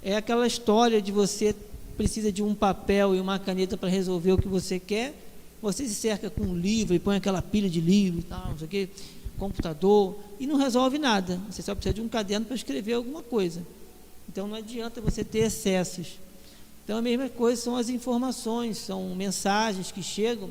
é 0.05 0.17
aquela 0.17 0.47
história 0.47 1.01
de 1.01 1.11
você 1.11 1.57
precisa 1.97 2.31
de 2.31 2.43
um 2.43 2.55
papel 2.55 3.15
e 3.15 3.21
uma 3.21 3.39
caneta 3.39 3.75
para 3.75 3.89
resolver 3.89 4.33
o 4.33 4.39
que 4.39 4.47
você 4.47 4.79
quer. 4.79 5.15
Você 5.65 5.89
se 5.89 5.95
cerca 5.95 6.29
com 6.29 6.43
um 6.43 6.55
livro 6.55 6.95
e 6.95 6.99
põe 6.99 7.17
aquela 7.17 7.41
pilha 7.41 7.71
de 7.71 7.81
livro 7.81 8.21
e 8.21 8.23
tal, 8.23 8.51
não 8.51 8.59
sei 8.59 8.67
o 8.67 8.71
quê, 8.71 8.89
computador, 9.39 10.19
e 10.39 10.47
não 10.47 10.57
resolve 10.57 10.99
nada. 10.99 11.41
Você 11.51 11.63
só 11.63 11.75
precisa 11.75 11.95
de 11.95 12.03
um 12.03 12.09
caderno 12.09 12.45
para 12.45 12.55
escrever 12.55 12.93
alguma 12.93 13.23
coisa. 13.23 13.67
Então 14.29 14.47
não 14.47 14.57
adianta 14.57 15.01
você 15.01 15.25
ter 15.25 15.39
excessos. 15.39 16.19
Então 16.85 16.99
a 16.99 17.03
mesma 17.03 17.31
coisa 17.31 17.63
são 17.63 17.77
as 17.77 17.89
informações, 17.89 18.77
são 18.77 19.15
mensagens 19.15 19.91
que 19.91 20.03
chegam 20.03 20.51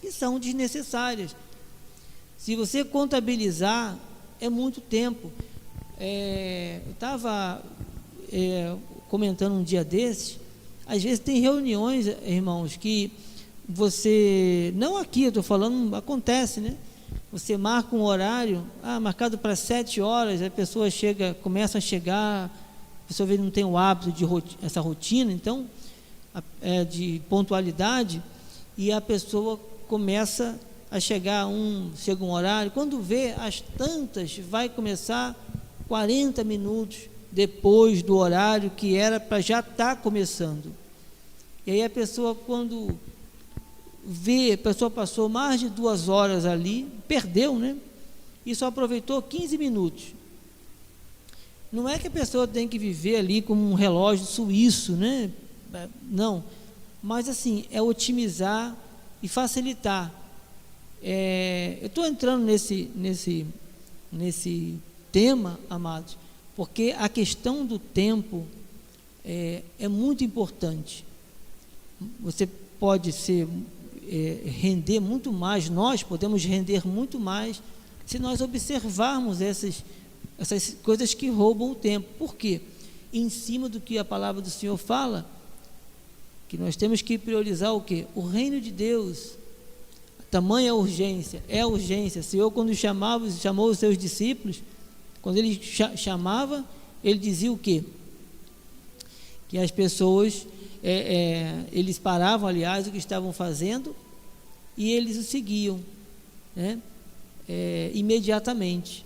que 0.00 0.10
são 0.10 0.40
desnecessárias. 0.40 1.36
Se 2.36 2.56
você 2.56 2.84
contabilizar, 2.84 3.96
é 4.40 4.50
muito 4.50 4.80
tempo. 4.80 5.30
É, 6.00 6.80
eu 6.84 6.92
estava 6.92 7.64
é, 8.32 8.74
comentando 9.08 9.54
um 9.54 9.62
dia 9.62 9.84
desses, 9.84 10.36
às 10.84 11.00
vezes 11.00 11.20
tem 11.20 11.40
reuniões, 11.40 12.08
irmãos, 12.24 12.76
que 12.76 13.12
você, 13.68 14.72
não 14.76 14.96
aqui, 14.96 15.24
eu 15.24 15.28
estou 15.28 15.42
falando, 15.42 15.94
acontece, 15.94 16.60
né? 16.60 16.76
Você 17.32 17.56
marca 17.56 17.94
um 17.96 18.02
horário, 18.02 18.64
ah, 18.82 19.00
marcado 19.00 19.36
para 19.36 19.56
sete 19.56 20.00
horas, 20.00 20.40
a 20.40 20.48
pessoa 20.48 20.88
chega, 20.88 21.34
começa 21.42 21.78
a 21.78 21.80
chegar, 21.80 22.46
a 22.46 23.08
pessoa 23.08 23.26
vê 23.26 23.36
não 23.36 23.50
tem 23.50 23.64
o 23.64 23.76
hábito 23.76 24.12
de 24.12 24.24
essa 24.62 24.80
rotina, 24.80 25.32
então, 25.32 25.66
é, 26.62 26.84
de 26.84 27.20
pontualidade, 27.28 28.22
e 28.76 28.92
a 28.92 29.00
pessoa 29.00 29.58
começa 29.88 30.58
a 30.90 31.00
chegar 31.00 31.46
um, 31.46 31.90
chega 31.96 32.24
um 32.24 32.30
horário, 32.30 32.70
quando 32.70 33.00
vê 33.00 33.34
as 33.38 33.60
tantas, 33.60 34.38
vai 34.38 34.68
começar 34.68 35.34
40 35.88 36.44
minutos 36.44 37.08
depois 37.32 38.02
do 38.02 38.16
horário 38.16 38.70
que 38.70 38.96
era 38.96 39.18
para 39.18 39.40
já 39.40 39.60
estar 39.60 39.74
tá 39.74 39.96
começando. 39.96 40.72
E 41.66 41.72
aí 41.72 41.82
a 41.82 41.90
pessoa, 41.90 42.34
quando 42.34 42.96
vê, 44.06 44.52
a 44.52 44.58
pessoa 44.58 44.88
passou 44.88 45.28
mais 45.28 45.58
de 45.58 45.68
duas 45.68 46.08
horas 46.08 46.46
ali, 46.46 46.86
perdeu, 47.08 47.58
né? 47.58 47.76
E 48.44 48.54
só 48.54 48.66
aproveitou 48.66 49.20
15 49.20 49.58
minutos. 49.58 50.14
Não 51.72 51.88
é 51.88 51.98
que 51.98 52.06
a 52.06 52.10
pessoa 52.10 52.46
tem 52.46 52.68
que 52.68 52.78
viver 52.78 53.16
ali 53.16 53.42
como 53.42 53.68
um 53.68 53.74
relógio 53.74 54.24
suíço, 54.24 54.92
né? 54.92 55.30
Não. 56.08 56.44
Mas 57.02 57.28
assim, 57.28 57.64
é 57.70 57.82
otimizar 57.82 58.76
e 59.20 59.26
facilitar. 59.26 60.14
É, 61.02 61.78
eu 61.80 61.88
estou 61.88 62.06
entrando 62.06 62.44
nesse, 62.44 62.88
nesse, 62.94 63.44
nesse 64.12 64.78
tema, 65.10 65.58
amados, 65.68 66.16
porque 66.54 66.94
a 66.96 67.08
questão 67.08 67.66
do 67.66 67.78
tempo 67.78 68.46
é, 69.24 69.62
é 69.78 69.88
muito 69.88 70.22
importante. 70.22 71.04
Você 72.20 72.46
pode 72.78 73.12
ser 73.12 73.48
é, 74.08 74.48
render 74.48 75.00
muito 75.00 75.32
mais, 75.32 75.68
nós 75.68 76.02
podemos 76.02 76.44
render 76.44 76.86
muito 76.86 77.18
mais 77.18 77.60
se 78.04 78.18
nós 78.18 78.40
observarmos 78.40 79.40
essas, 79.40 79.84
essas 80.38 80.76
coisas 80.82 81.12
que 81.12 81.28
roubam 81.28 81.72
o 81.72 81.74
tempo. 81.74 82.06
Por 82.18 82.36
quê? 82.36 82.60
Em 83.12 83.28
cima 83.28 83.68
do 83.68 83.80
que 83.80 83.98
a 83.98 84.04
palavra 84.04 84.40
do 84.40 84.50
Senhor 84.50 84.76
fala, 84.76 85.28
que 86.48 86.56
nós 86.56 86.76
temos 86.76 87.02
que 87.02 87.18
priorizar 87.18 87.74
o 87.74 87.80
quê? 87.80 88.06
O 88.14 88.20
reino 88.20 88.60
de 88.60 88.70
Deus. 88.70 89.32
Tamanha 90.30 90.74
urgência, 90.74 91.42
é 91.48 91.64
urgência. 91.64 92.20
O 92.20 92.24
Senhor, 92.24 92.50
quando 92.50 92.74
chamava, 92.74 93.30
chamou 93.30 93.70
os 93.70 93.78
seus 93.78 93.96
discípulos, 93.96 94.60
quando 95.22 95.38
ele 95.38 95.60
chamava, 95.96 96.64
ele 97.02 97.18
dizia 97.18 97.50
o 97.50 97.58
quê? 97.58 97.82
Que 99.48 99.58
as 99.58 99.70
pessoas 99.70 100.46
é, 100.88 100.92
é, 100.92 101.64
eles 101.72 101.98
paravam, 101.98 102.48
aliás, 102.48 102.86
o 102.86 102.92
que 102.92 102.98
estavam 102.98 103.32
fazendo 103.32 103.94
e 104.76 104.92
eles 104.92 105.16
o 105.16 105.24
seguiam 105.24 105.80
né, 106.54 106.78
é, 107.48 107.90
imediatamente 107.92 109.04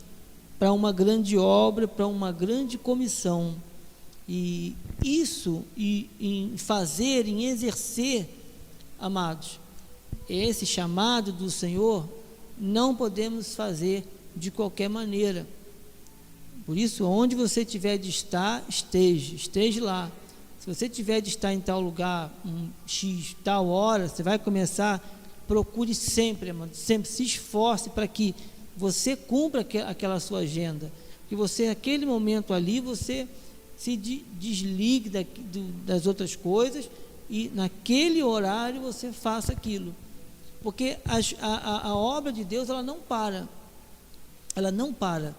para 0.59 0.75
uma 0.75 0.93
grande 0.93 1.39
obra, 1.39 1.89
para 1.89 2.07
uma 2.07 2.31
grande 2.33 2.77
comissão. 2.77 3.57
E 4.29 4.77
isso, 5.03 5.65
e, 5.75 6.11
em 6.21 6.59
fazer, 6.59 7.27
em 7.27 7.47
exercer, 7.47 8.29
amados, 8.99 9.59
esse 10.29 10.67
chamado 10.67 11.33
do 11.33 11.51
Senhor, 11.51 12.07
não 12.59 12.95
podemos 12.95 13.55
fazer 13.55 14.05
de 14.37 14.51
qualquer 14.51 14.91
maneira. 14.91 15.47
Por 16.67 16.77
isso, 16.77 17.07
onde 17.07 17.35
você 17.35 17.65
tiver 17.65 17.97
de 17.97 18.11
estar, 18.11 18.63
esteja, 18.69 19.35
esteja 19.35 19.83
lá. 19.83 20.13
Se 20.61 20.67
você 20.67 20.91
tiver 20.91 21.23
de 21.23 21.31
estar 21.31 21.55
em 21.55 21.61
tal 21.61 21.81
lugar, 21.81 22.31
um 22.45 22.69
X, 22.87 23.35
tal 23.43 23.67
hora, 23.69 24.07
você 24.07 24.23
vai 24.23 24.39
começar, 24.39 25.03
procure 25.49 25.95
sempre, 25.95 26.53
mano, 26.53 26.75
sempre 26.75 27.09
se 27.09 27.23
esforce 27.23 27.89
para 27.89 28.07
que 28.07 28.35
você 28.77 29.17
cumpra 29.17 29.67
aquela 29.89 30.21
sua 30.21 30.41
agenda. 30.41 30.93
Que 31.31 31.35
você, 31.35 31.69
naquele 31.69 32.05
momento 32.05 32.53
ali, 32.53 32.79
você 32.79 33.27
se 33.75 33.97
desligue 33.97 35.09
da, 35.09 35.23
do, 35.23 35.63
das 35.87 36.07
outras 36.07 36.37
coisas 36.37 36.91
e 37.31 37.51
naquele 37.55 38.23
horário 38.23 38.83
você 38.83 39.13
faça 39.13 39.53
aquilo. 39.53 39.95
Porque 40.63 40.99
a, 41.07 41.47
a, 41.47 41.89
a 41.89 41.97
obra 41.97 42.31
de 42.31 42.45
Deus, 42.45 42.69
ela 42.69 42.83
não 42.83 43.01
para. 43.01 43.49
Ela 44.55 44.71
não 44.71 44.93
para. 44.93 45.35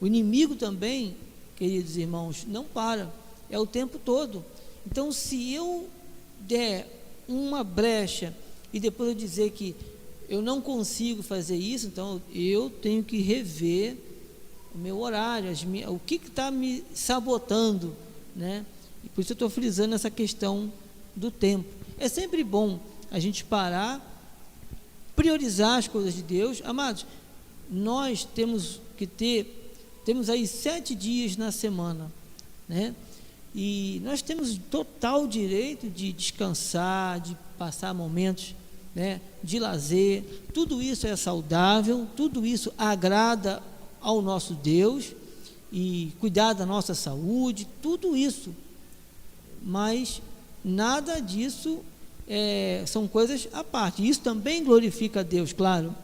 O 0.00 0.08
inimigo 0.08 0.56
também, 0.56 1.16
queridos 1.54 1.96
irmãos, 1.96 2.44
não 2.48 2.64
para 2.64 3.19
é 3.50 3.58
o 3.58 3.66
tempo 3.66 3.98
todo. 3.98 4.44
Então, 4.86 5.12
se 5.12 5.52
eu 5.52 5.88
der 6.40 6.86
uma 7.28 7.62
brecha 7.62 8.34
e 8.72 8.80
depois 8.80 9.10
eu 9.10 9.14
dizer 9.14 9.50
que 9.50 9.74
eu 10.28 10.40
não 10.40 10.60
consigo 10.60 11.22
fazer 11.22 11.56
isso, 11.56 11.88
então 11.88 12.22
eu 12.32 12.70
tenho 12.70 13.02
que 13.02 13.18
rever 13.20 13.96
o 14.74 14.78
meu 14.78 15.00
horário, 15.00 15.50
minhas, 15.66 15.90
o 15.90 15.98
que 15.98 16.14
está 16.14 16.50
me 16.50 16.84
sabotando, 16.94 17.94
né? 18.34 18.64
E 19.02 19.08
por 19.08 19.20
isso 19.20 19.32
eu 19.32 19.34
estou 19.34 19.50
frisando 19.50 19.94
essa 19.94 20.10
questão 20.10 20.72
do 21.16 21.30
tempo. 21.30 21.68
É 21.98 22.08
sempre 22.08 22.44
bom 22.44 22.78
a 23.10 23.18
gente 23.18 23.44
parar, 23.44 24.06
priorizar 25.16 25.78
as 25.78 25.88
coisas 25.88 26.14
de 26.14 26.22
Deus. 26.22 26.62
Amados, 26.64 27.04
nós 27.68 28.24
temos 28.24 28.80
que 28.96 29.06
ter, 29.06 29.72
temos 30.04 30.30
aí 30.30 30.46
sete 30.46 30.94
dias 30.94 31.36
na 31.36 31.50
semana, 31.50 32.10
né? 32.68 32.94
E 33.54 34.00
nós 34.04 34.22
temos 34.22 34.56
total 34.70 35.26
direito 35.26 35.88
de 35.88 36.12
descansar, 36.12 37.20
de 37.20 37.36
passar 37.58 37.92
momentos 37.92 38.54
né, 38.94 39.20
de 39.42 39.58
lazer. 39.58 40.24
Tudo 40.54 40.80
isso 40.82 41.06
é 41.06 41.16
saudável, 41.16 42.06
tudo 42.16 42.46
isso 42.46 42.72
agrada 42.78 43.62
ao 44.00 44.22
nosso 44.22 44.54
Deus 44.54 45.12
e 45.72 46.12
cuidar 46.20 46.52
da 46.52 46.66
nossa 46.66 46.94
saúde, 46.94 47.66
tudo 47.82 48.16
isso. 48.16 48.54
Mas 49.62 50.22
nada 50.64 51.20
disso 51.20 51.80
é, 52.28 52.84
são 52.86 53.06
coisas 53.08 53.48
à 53.52 53.62
parte. 53.64 54.06
Isso 54.06 54.20
também 54.20 54.64
glorifica 54.64 55.20
a 55.20 55.24
Deus, 55.24 55.52
claro. 55.52 55.94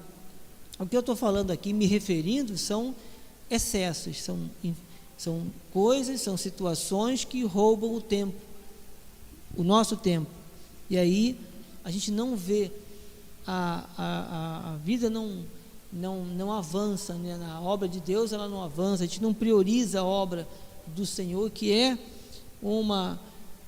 O 0.78 0.86
que 0.86 0.96
eu 0.96 1.00
estou 1.00 1.16
falando 1.16 1.50
aqui, 1.50 1.72
me 1.72 1.86
referindo, 1.86 2.58
são 2.58 2.94
excessos, 3.48 4.22
são 4.22 4.50
são 5.16 5.42
coisas, 5.72 6.20
são 6.20 6.36
situações 6.36 7.24
que 7.24 7.44
roubam 7.44 7.94
o 7.94 8.00
tempo, 8.00 8.34
o 9.56 9.62
nosso 9.62 9.96
tempo. 9.96 10.30
E 10.90 10.98
aí 10.98 11.38
a 11.84 11.90
gente 11.90 12.10
não 12.10 12.36
vê, 12.36 12.70
a, 13.46 13.84
a, 13.96 14.72
a 14.72 14.76
vida 14.78 15.08
não, 15.08 15.44
não, 15.92 16.24
não 16.24 16.52
avança, 16.52 17.14
né? 17.14 17.38
a 17.50 17.60
obra 17.60 17.88
de 17.88 18.00
Deus 18.00 18.32
ela 18.32 18.48
não 18.48 18.62
avança, 18.62 19.04
a 19.04 19.06
gente 19.06 19.22
não 19.22 19.32
prioriza 19.32 20.00
a 20.00 20.04
obra 20.04 20.46
do 20.88 21.06
Senhor, 21.06 21.50
que 21.50 21.72
é 21.72 21.98
uma, 22.62 23.18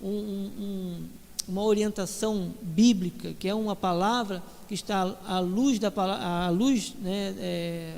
um, 0.01 0.09
um, 0.09 1.05
uma 1.49 1.63
orientação 1.63 2.53
bíblica, 2.61 3.33
que 3.39 3.49
é 3.49 3.55
uma 3.55 3.75
palavra 3.75 4.43
que 4.69 4.75
está 4.75 5.17
à 5.27 5.41
luz 5.41 5.79
da 5.79 5.89
à 5.89 6.51
luz, 6.51 6.95
né, 7.01 7.35
é, 7.39 7.97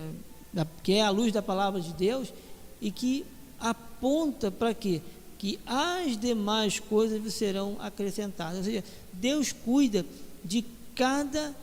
da, 0.53 0.67
que 0.83 0.93
é 0.93 1.03
a 1.03 1.11
luz 1.11 1.33
da 1.33 1.43
palavra 1.43 1.81
de 1.81 1.93
Deus 1.93 2.33
e 2.81 2.91
que 2.91 3.27
aponta 3.61 4.51
para 4.51 4.75
quê? 4.75 5.01
Que 5.39 5.59
as 5.67 6.17
demais 6.17 6.81
coisas 6.81 7.35
serão 7.35 7.77
acrescentadas. 7.81 8.59
Ou 8.59 8.65
seja, 8.65 8.85
Deus 9.13 9.53
cuida 9.53 10.05
de 10.45 10.65
cada 10.95 11.55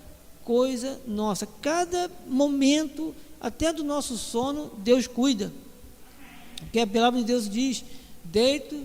coisa 0.43 0.99
nossa, 1.05 1.45
cada 1.61 2.09
momento, 2.25 3.13
até 3.41 3.73
do 3.73 3.83
nosso 3.83 4.17
sono, 4.17 4.71
Deus 4.77 5.05
cuida. 5.07 5.51
Porque 6.59 6.79
a 6.79 6.87
palavra 6.87 7.19
de 7.19 7.25
Deus 7.25 7.49
diz: 7.49 7.83
deito, 8.23 8.81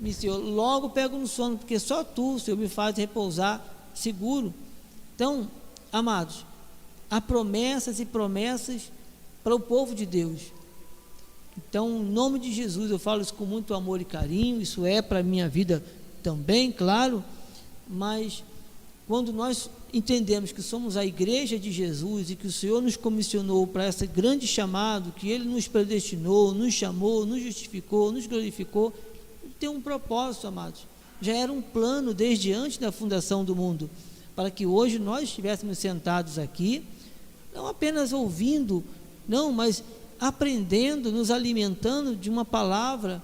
me 0.00 0.12
Senhor, 0.14 0.38
logo 0.38 0.90
pego 0.90 1.18
no 1.18 1.26
sono, 1.26 1.58
porque 1.58 1.78
só 1.78 2.02
tu, 2.02 2.38
Senhor, 2.38 2.56
me 2.56 2.68
faz 2.68 2.96
repousar 2.96 3.62
seguro. 3.94 4.54
Então, 5.14 5.50
amados, 5.92 6.46
há 7.10 7.20
promessas 7.20 8.00
e 8.00 8.06
promessas 8.06 8.90
para 9.42 9.54
o 9.54 9.60
povo 9.60 9.94
de 9.94 10.06
Deus. 10.06 10.52
Então, 11.68 12.00
em 12.00 12.10
nome 12.10 12.38
de 12.38 12.52
Jesus, 12.52 12.90
eu 12.90 12.98
falo 12.98 13.20
isso 13.20 13.34
com 13.34 13.44
muito 13.44 13.74
amor 13.74 14.00
e 14.00 14.04
carinho, 14.04 14.62
isso 14.62 14.86
é 14.86 15.02
para 15.02 15.20
a 15.20 15.22
minha 15.22 15.48
vida 15.48 15.82
também, 16.22 16.72
claro, 16.72 17.22
mas 17.88 18.42
quando 19.06 19.32
nós 19.32 19.68
entendemos 19.92 20.52
que 20.52 20.62
somos 20.62 20.96
a 20.96 21.04
igreja 21.04 21.58
de 21.58 21.70
Jesus 21.70 22.30
e 22.30 22.36
que 22.36 22.46
o 22.46 22.52
Senhor 22.52 22.80
nos 22.80 22.96
comissionou 22.96 23.66
para 23.66 23.88
esse 23.88 24.06
grande 24.06 24.46
chamado, 24.46 25.12
que 25.12 25.28
Ele 25.28 25.44
nos 25.44 25.66
predestinou, 25.68 26.54
nos 26.54 26.72
chamou, 26.72 27.26
nos 27.26 27.42
justificou, 27.42 28.12
nos 28.12 28.26
glorificou, 28.26 28.92
tem 29.58 29.68
um 29.68 29.80
propósito, 29.80 30.46
amados. 30.46 30.86
Já 31.20 31.34
era 31.34 31.52
um 31.52 31.60
plano 31.60 32.14
desde 32.14 32.52
antes 32.52 32.78
da 32.78 32.90
fundação 32.90 33.44
do 33.44 33.54
mundo, 33.54 33.90
para 34.34 34.50
que 34.50 34.64
hoje 34.64 34.98
nós 34.98 35.24
estivéssemos 35.24 35.78
sentados 35.78 36.38
aqui, 36.38 36.82
não 37.54 37.66
apenas 37.66 38.12
ouvindo, 38.12 38.82
não, 39.28 39.52
mas 39.52 39.82
aprendendo, 40.20 41.10
nos 41.10 41.30
alimentando 41.30 42.14
de 42.14 42.28
uma 42.28 42.44
palavra 42.44 43.22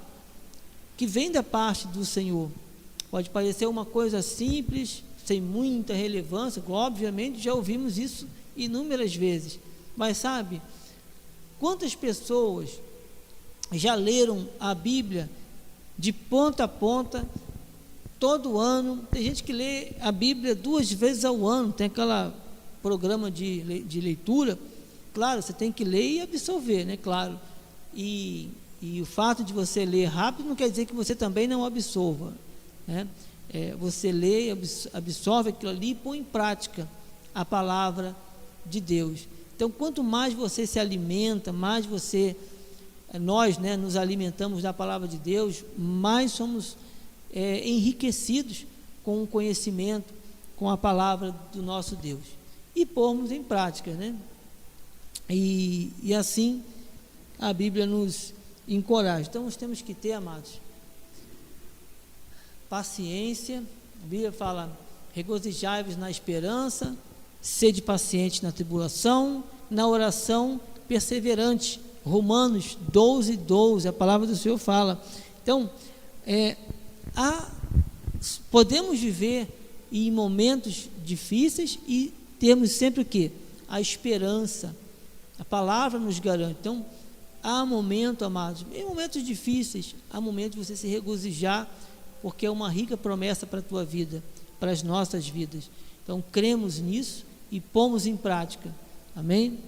que 0.96 1.06
vem 1.06 1.30
da 1.30 1.42
parte 1.42 1.86
do 1.88 2.04
Senhor. 2.04 2.50
Pode 3.10 3.28
parecer 3.30 3.66
uma 3.66 3.84
coisa 3.84 4.22
simples, 4.22 5.02
sem 5.24 5.40
muita 5.40 5.92
relevância, 5.92 6.62
obviamente 6.66 7.42
já 7.42 7.52
ouvimos 7.52 7.98
isso 7.98 8.26
inúmeras 8.56 9.14
vezes, 9.14 9.58
Mas 9.96 10.16
sabe, 10.16 10.62
quantas 11.58 11.94
pessoas 11.94 12.80
já 13.72 13.94
leram 13.94 14.48
a 14.58 14.74
Bíblia 14.74 15.28
de 15.98 16.12
ponta 16.12 16.64
a 16.64 16.68
ponta, 16.68 17.28
todo 18.18 18.58
ano? 18.58 19.06
Tem 19.10 19.22
gente 19.22 19.42
que 19.42 19.52
lê 19.52 19.92
a 20.00 20.12
Bíblia 20.12 20.54
duas 20.54 20.90
vezes 20.90 21.24
ao 21.24 21.46
ano, 21.46 21.72
tem 21.72 21.86
aquela 21.86 22.34
programa 22.82 23.30
de, 23.30 23.82
de 23.82 24.00
leitura. 24.00 24.58
Claro, 25.16 25.40
você 25.40 25.54
tem 25.54 25.72
que 25.72 25.82
ler 25.82 26.10
e 26.10 26.20
absorver, 26.20 26.84
né? 26.84 26.98
Claro. 26.98 27.40
E, 27.94 28.50
e 28.82 29.00
o 29.00 29.06
fato 29.06 29.42
de 29.42 29.50
você 29.50 29.82
ler 29.82 30.04
rápido 30.04 30.46
não 30.46 30.54
quer 30.54 30.68
dizer 30.68 30.84
que 30.84 30.94
você 30.94 31.14
também 31.14 31.46
não 31.46 31.64
absorva. 31.64 32.34
Né? 32.86 33.08
É, 33.48 33.74
você 33.76 34.12
lê, 34.12 34.54
absorve 34.92 35.48
aquilo 35.48 35.70
ali 35.70 35.92
e 35.92 35.94
põe 35.94 36.18
em 36.18 36.22
prática 36.22 36.86
a 37.34 37.46
palavra 37.46 38.14
de 38.66 38.78
Deus. 38.78 39.26
Então, 39.56 39.70
quanto 39.70 40.04
mais 40.04 40.34
você 40.34 40.66
se 40.66 40.78
alimenta, 40.78 41.50
mais 41.50 41.86
você, 41.86 42.36
é, 43.08 43.18
nós, 43.18 43.56
né, 43.56 43.74
nos 43.74 43.96
alimentamos 43.96 44.64
da 44.64 44.74
palavra 44.74 45.08
de 45.08 45.16
Deus, 45.16 45.64
mais 45.78 46.30
somos 46.32 46.76
é, 47.32 47.66
enriquecidos 47.66 48.66
com 49.02 49.22
o 49.22 49.26
conhecimento, 49.26 50.12
com 50.56 50.68
a 50.68 50.76
palavra 50.76 51.34
do 51.54 51.62
nosso 51.62 51.96
Deus 51.96 52.36
e 52.74 52.84
pormos 52.84 53.32
em 53.32 53.42
prática, 53.42 53.92
né? 53.92 54.14
E, 55.28 55.92
e 56.02 56.14
assim 56.14 56.62
a 57.38 57.52
Bíblia 57.52 57.86
nos 57.86 58.32
encoraja. 58.66 59.28
Então, 59.28 59.44
nós 59.44 59.56
temos 59.56 59.82
que 59.82 59.94
ter, 59.94 60.12
amados, 60.12 60.60
paciência. 62.68 63.62
A 64.02 64.06
Bíblia 64.06 64.32
fala: 64.32 64.76
regozijai-vos 65.12 65.96
na 65.96 66.10
esperança, 66.10 66.96
sede 67.40 67.82
paciente 67.82 68.42
na 68.42 68.52
tribulação, 68.52 69.44
na 69.70 69.86
oração 69.86 70.60
perseverante. 70.88 71.80
Romanos 72.04 72.78
12, 72.92 73.36
12, 73.36 73.88
a 73.88 73.92
palavra 73.92 74.26
do 74.28 74.36
Senhor 74.36 74.58
fala. 74.58 75.02
Então, 75.42 75.68
é, 76.24 76.56
há, 77.16 77.50
podemos 78.50 79.00
viver 79.00 79.48
em 79.90 80.10
momentos 80.10 80.88
difíceis 81.04 81.78
e 81.86 82.12
temos 82.38 82.70
sempre 82.72 83.02
o 83.02 83.04
que? 83.04 83.32
A 83.68 83.80
esperança. 83.80 84.74
A 85.38 85.44
palavra 85.44 85.98
nos 85.98 86.18
garante. 86.18 86.56
Então, 86.60 86.84
há 87.42 87.64
momento, 87.64 88.24
amados, 88.24 88.64
em 88.72 88.84
momentos 88.84 89.24
difíceis, 89.24 89.94
há 90.10 90.20
momento 90.20 90.52
de 90.52 90.64
você 90.64 90.76
se 90.76 90.86
regozijar, 90.88 91.68
porque 92.22 92.46
é 92.46 92.50
uma 92.50 92.70
rica 92.70 92.96
promessa 92.96 93.46
para 93.46 93.60
a 93.60 93.62
tua 93.62 93.84
vida, 93.84 94.22
para 94.58 94.70
as 94.70 94.82
nossas 94.82 95.28
vidas. 95.28 95.70
Então, 96.02 96.22
cremos 96.32 96.78
nisso 96.78 97.24
e 97.50 97.60
pomos 97.60 98.06
em 98.06 98.16
prática. 98.16 98.74
Amém? 99.14 99.58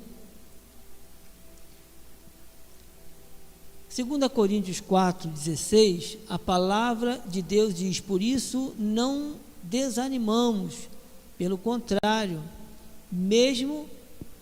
2 3.97 4.31
Coríntios 4.31 4.81
4,16, 4.81 6.19
a 6.29 6.39
palavra 6.39 7.21
de 7.27 7.43
Deus 7.43 7.75
diz: 7.75 7.99
Por 7.99 8.23
isso 8.23 8.75
não 8.79 9.35
desanimamos, 9.63 10.89
pelo 11.37 11.59
contrário, 11.59 12.43
mesmo 13.11 13.89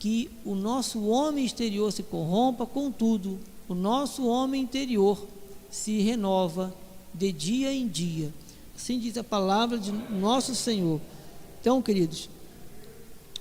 que 0.06 0.30
o 0.44 0.54
nosso 0.54 1.04
homem 1.06 1.44
exterior 1.44 1.92
se 1.92 2.00
corrompa, 2.00 2.64
contudo, 2.64 3.40
o 3.68 3.74
nosso 3.74 4.24
homem 4.24 4.62
interior 4.62 5.20
se 5.68 6.00
renova 6.00 6.72
de 7.12 7.32
dia 7.32 7.72
em 7.72 7.88
dia. 7.88 8.32
Assim 8.76 9.00
diz 9.00 9.18
a 9.18 9.24
palavra 9.24 9.76
de 9.76 9.90
nosso 9.90 10.54
Senhor. 10.54 11.00
Então, 11.60 11.82
queridos, 11.82 12.30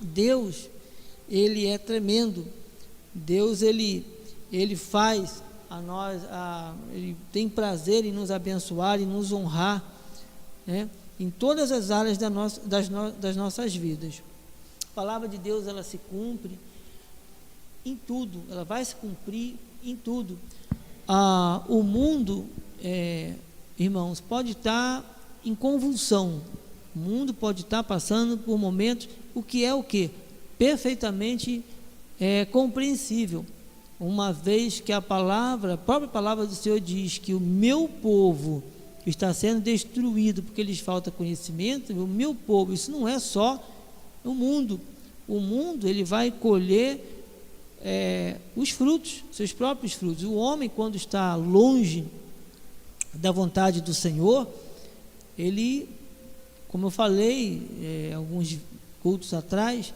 Deus, 0.01 0.67
ele 1.29 1.67
é 1.67 1.77
tremendo. 1.77 2.47
Deus, 3.13 3.61
ele, 3.61 4.03
ele 4.51 4.75
faz 4.75 5.43
a 5.69 5.79
nós, 5.79 6.23
a, 6.31 6.73
ele 6.91 7.15
tem 7.31 7.47
prazer 7.47 8.05
em 8.05 8.11
nos 8.11 8.31
abençoar 8.31 8.99
e 8.99 9.05
nos 9.05 9.31
honrar, 9.31 9.85
né? 10.65 10.89
Em 11.19 11.29
todas 11.29 11.71
as 11.71 11.91
áreas 11.91 12.17
da 12.17 12.31
nossa, 12.31 12.59
das, 12.61 12.89
no, 12.89 13.11
das 13.11 13.35
nossas 13.35 13.75
vidas. 13.75 14.23
A 14.95 15.03
palavra 15.03 15.27
de 15.27 15.37
Deus 15.37 15.67
ela 15.67 15.83
se 15.83 15.97
cumpre 15.97 16.57
em 17.85 17.97
tudo, 17.97 18.41
ela 18.49 18.63
vai 18.63 18.85
se 18.85 18.95
cumprir 18.95 19.55
em 19.83 19.93
tudo. 19.93 20.39
Ah, 21.05 21.61
o 21.67 21.83
mundo, 21.83 22.45
é, 22.81 23.33
irmãos, 23.77 24.21
pode 24.21 24.53
estar 24.53 25.03
em 25.43 25.53
convulsão, 25.53 26.41
o 26.95 26.99
mundo 26.99 27.33
pode 27.33 27.63
estar 27.63 27.83
passando 27.83 28.37
por 28.37 28.57
momentos, 28.57 29.09
o 29.33 29.43
que 29.43 29.65
é 29.65 29.73
o 29.73 29.83
que? 29.83 30.11
Perfeitamente 30.57 31.61
é, 32.17 32.45
compreensível, 32.45 33.45
uma 33.99 34.31
vez 34.31 34.79
que 34.79 34.93
a 34.93 35.01
palavra, 35.01 35.73
a 35.73 35.77
própria 35.77 36.07
palavra 36.07 36.45
do 36.45 36.55
Senhor 36.55 36.79
diz 36.79 37.17
que 37.17 37.33
o 37.33 37.39
meu 37.41 37.89
povo 38.01 38.63
está 39.05 39.33
sendo 39.33 39.59
destruído 39.59 40.41
porque 40.41 40.63
lhes 40.63 40.79
falta 40.79 41.11
conhecimento, 41.11 41.91
o 41.91 42.07
meu 42.07 42.33
povo, 42.33 42.71
isso 42.71 42.89
não 42.89 43.05
é 43.05 43.19
só 43.19 43.61
o 44.25 44.33
mundo. 44.33 44.79
O 45.27 45.39
mundo 45.39 45.87
ele 45.87 46.03
vai 46.03 46.31
colher 46.31 46.99
é, 47.81 48.37
os 48.55 48.71
frutos, 48.71 49.23
seus 49.31 49.53
próprios 49.53 49.93
frutos. 49.93 50.23
O 50.23 50.33
homem, 50.33 50.67
quando 50.67 50.95
está 50.95 51.35
longe 51.35 52.05
da 53.13 53.31
vontade 53.31 53.81
do 53.81 53.93
Senhor, 53.93 54.47
ele, 55.37 55.87
como 56.67 56.87
eu 56.87 56.91
falei 56.91 57.61
é, 57.81 58.13
alguns 58.13 58.57
cultos 59.01 59.33
atrás, 59.33 59.93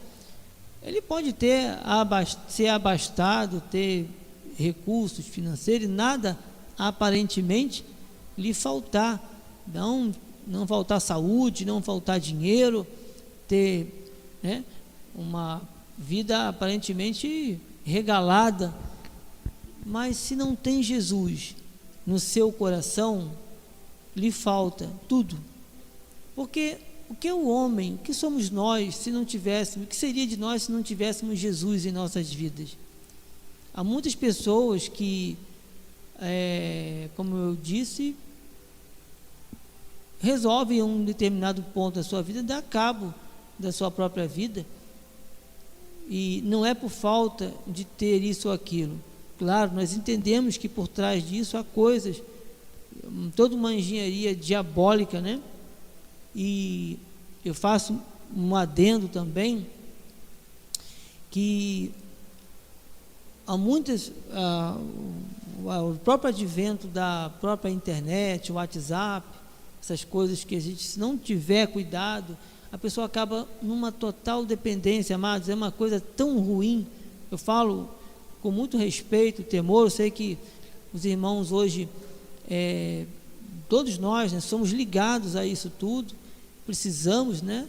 ele 0.82 1.02
pode 1.02 1.32
ter 1.32 1.78
ser 2.48 2.68
abastado, 2.68 3.62
ter 3.70 4.08
recursos 4.56 5.26
financeiros, 5.26 5.88
nada 5.88 6.38
aparentemente 6.78 7.84
lhe 8.36 8.54
faltar, 8.54 9.20
não 9.66 10.14
não 10.46 10.66
faltar 10.66 11.00
saúde, 11.00 11.64
não 11.64 11.80
faltar 11.82 12.18
dinheiro, 12.18 12.86
ter 13.46 13.99
né? 14.42 14.64
uma 15.14 15.62
vida 15.98 16.48
aparentemente 16.48 17.60
regalada, 17.84 18.74
mas 19.84 20.16
se 20.16 20.36
não 20.36 20.54
tem 20.54 20.82
Jesus 20.82 21.54
no 22.06 22.18
seu 22.18 22.52
coração, 22.52 23.32
lhe 24.14 24.30
falta 24.30 24.90
tudo. 25.08 25.38
Porque 26.34 26.78
o 27.08 27.14
que 27.14 27.28
é 27.28 27.34
o 27.34 27.48
homem, 27.48 27.94
o 27.94 27.98
que 27.98 28.14
somos 28.14 28.50
nós 28.50 28.96
se 28.96 29.10
não 29.10 29.24
tivéssemos, 29.24 29.86
o 29.86 29.88
que 29.88 29.96
seria 29.96 30.26
de 30.26 30.36
nós 30.36 30.64
se 30.64 30.72
não 30.72 30.82
tivéssemos 30.82 31.38
Jesus 31.38 31.84
em 31.84 31.92
nossas 31.92 32.32
vidas? 32.32 32.76
Há 33.74 33.84
muitas 33.84 34.14
pessoas 34.14 34.88
que, 34.88 35.36
é, 36.20 37.08
como 37.16 37.36
eu 37.36 37.56
disse, 37.56 38.16
resolvem 40.20 40.82
um 40.82 41.04
determinado 41.04 41.62
ponto 41.62 41.96
da 41.96 42.02
sua 42.02 42.22
vida 42.22 42.42
dar 42.42 42.62
cabo 42.62 43.14
da 43.60 43.70
sua 43.70 43.90
própria 43.90 44.26
vida. 44.26 44.66
E 46.08 46.42
não 46.44 46.66
é 46.66 46.74
por 46.74 46.90
falta 46.90 47.52
de 47.66 47.84
ter 47.84 48.22
isso 48.22 48.48
ou 48.48 48.54
aquilo. 48.54 48.98
Claro, 49.38 49.72
nós 49.74 49.92
entendemos 49.92 50.56
que 50.56 50.68
por 50.68 50.88
trás 50.88 51.26
disso 51.26 51.56
há 51.56 51.62
coisas, 51.62 52.20
toda 53.36 53.54
uma 53.54 53.72
engenharia 53.72 54.34
diabólica, 54.34 55.20
né? 55.20 55.40
E 56.34 56.98
eu 57.44 57.54
faço 57.54 57.98
um 58.36 58.54
adendo 58.54 59.08
também 59.08 59.66
que 61.30 61.92
há 63.46 63.56
muitas 63.56 64.12
ah, 64.32 64.76
o 65.64 65.98
próprio 66.02 66.30
advento 66.30 66.86
da 66.86 67.30
própria 67.40 67.70
internet, 67.70 68.50
o 68.50 68.56
WhatsApp, 68.56 69.26
essas 69.82 70.04
coisas 70.04 70.44
que 70.44 70.56
a 70.56 70.60
gente 70.60 70.82
se 70.82 70.98
não 70.98 71.16
tiver 71.16 71.66
cuidado, 71.66 72.36
a 72.72 72.78
pessoa 72.78 73.06
acaba 73.06 73.48
numa 73.60 73.90
total 73.90 74.44
dependência, 74.44 75.16
amados, 75.16 75.48
é 75.48 75.54
uma 75.54 75.72
coisa 75.72 76.00
tão 76.00 76.38
ruim. 76.38 76.86
Eu 77.30 77.36
falo 77.36 77.88
com 78.40 78.50
muito 78.50 78.76
respeito, 78.76 79.42
temor, 79.42 79.86
eu 79.86 79.90
sei 79.90 80.10
que 80.10 80.38
os 80.92 81.04
irmãos 81.04 81.52
hoje, 81.52 81.88
é, 82.48 83.06
todos 83.68 83.98
nós, 83.98 84.32
né, 84.32 84.40
somos 84.40 84.70
ligados 84.70 85.36
a 85.36 85.44
isso 85.44 85.70
tudo, 85.78 86.14
precisamos, 86.64 87.42
né? 87.42 87.68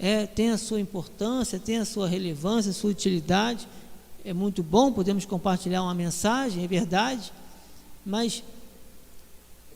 É, 0.00 0.26
tem 0.26 0.50
a 0.50 0.58
sua 0.58 0.80
importância, 0.80 1.58
tem 1.58 1.78
a 1.78 1.84
sua 1.84 2.08
relevância, 2.08 2.70
a 2.70 2.74
sua 2.74 2.90
utilidade. 2.90 3.68
É 4.24 4.32
muito 4.32 4.62
bom, 4.62 4.92
podemos 4.92 5.24
compartilhar 5.24 5.82
uma 5.82 5.94
mensagem, 5.94 6.62
é 6.64 6.66
verdade, 6.68 7.32
mas 8.06 8.42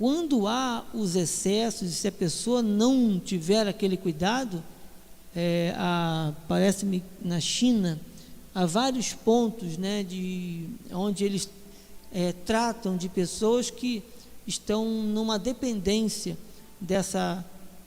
quando 0.02 0.48
há 0.48 0.84
os 0.92 1.14
excessos, 1.14 1.92
se 1.92 2.08
a 2.08 2.10
pessoa 2.10 2.60
não 2.60 3.20
tiver 3.20 3.68
aquele 3.68 3.96
cuidado, 3.96 4.60
é, 5.32 5.72
parece-me 6.48 7.04
na 7.20 7.38
China, 7.38 8.00
há 8.52 8.66
vários 8.66 9.12
pontos 9.12 9.76
né, 9.76 10.02
de, 10.02 10.66
onde 10.90 11.24
eles 11.24 11.48
é, 12.12 12.32
tratam 12.32 12.96
de 12.96 13.08
pessoas 13.08 13.70
que 13.70 14.02
estão 14.44 14.84
numa 14.84 15.38
dependência 15.38 16.36
dessa, 16.80 17.44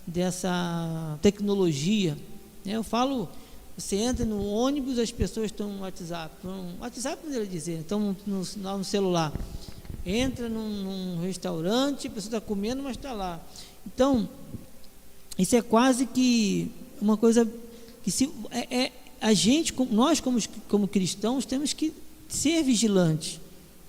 dessa 0.07 1.19
tecnologia. 1.21 2.17
Eu 2.65 2.81
falo 2.81 3.27
Você 3.77 3.97
entra 3.97 4.23
no 4.23 4.41
ônibus, 4.41 4.99
as 4.99 5.11
pessoas 5.11 5.47
estão 5.47 5.69
no 5.69 5.81
WhatsApp. 5.81 6.33
No 6.45 6.79
WhatsApp, 6.79 7.21
poderia 7.21 7.45
dizer, 7.45 7.81
estão 7.81 8.15
no, 8.25 8.41
no, 8.41 8.77
no 8.77 8.83
celular. 8.85 9.33
Entra 10.05 10.47
num, 10.47 10.69
num 10.83 11.21
restaurante, 11.21 12.07
a 12.07 12.11
pessoa 12.11 12.37
está 12.37 12.41
comendo, 12.41 12.83
mas 12.83 12.95
está 12.95 13.11
lá. 13.11 13.41
Então, 13.87 14.29
isso 15.37 15.55
é 15.55 15.61
quase 15.61 16.05
que 16.05 16.71
uma 17.01 17.17
coisa 17.17 17.49
que 18.03 18.11
se 18.11 18.29
é, 18.51 18.83
é, 18.83 18.91
a 19.19 19.33
gente, 19.33 19.73
nós 19.91 20.19
como, 20.19 20.39
como 20.69 20.87
cristãos, 20.87 21.45
temos 21.45 21.73
que 21.73 21.91
ser 22.29 22.63
vigilantes 22.63 23.39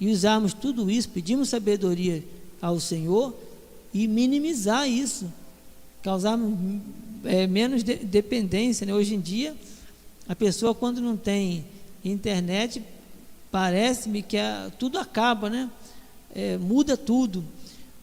e 0.01 0.11
usarmos 0.11 0.53
tudo 0.53 0.91
isso, 0.91 1.09
pedimos 1.09 1.51
sabedoria 1.51 2.25
ao 2.61 2.81
Senhor 2.81 3.35
e 3.93 4.09
minimizar 4.09 4.89
isso, 4.89 5.31
causar 6.03 6.39
é, 7.25 7.47
menos 7.47 7.83
de, 7.83 7.97
dependência. 7.97 8.87
Né? 8.87 8.95
Hoje 8.95 9.15
em 9.15 9.21
dia, 9.21 9.55
a 10.29 10.35
pessoa 10.35 10.75
quando 10.75 11.01
não 11.01 11.17
tem 11.17 11.65
internet, 12.05 12.83
parece-me 13.51 14.23
que 14.23 14.37
a, 14.37 14.71
tudo 14.79 14.99
acaba, 14.99 15.49
né? 15.49 15.71
É, 16.39 16.59
muda 16.59 16.99
tudo. 16.99 17.43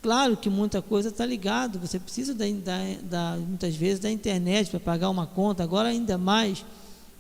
Claro 0.02 0.36
que 0.36 0.50
muita 0.50 0.82
coisa 0.82 1.10
está 1.10 1.24
ligado, 1.24 1.78
você 1.78 2.00
precisa 2.00 2.34
da, 2.34 2.46
da, 2.50 2.78
da, 3.04 3.38
muitas 3.38 3.76
vezes 3.76 4.00
da 4.00 4.12
internet 4.12 4.72
para 4.72 4.80
pagar 4.80 5.12
uma 5.12 5.28
conta, 5.28 5.62
agora 5.62 5.90
ainda 5.90 6.18
mais 6.18 6.66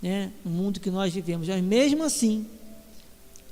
né, 0.01 0.32
no 0.43 0.49
mundo 0.49 0.80
que 0.80 0.89
nós 0.89 1.14
vivemos. 1.14 1.47
Mas 1.47 1.64
mesmo 1.64 2.03
assim, 2.03 2.47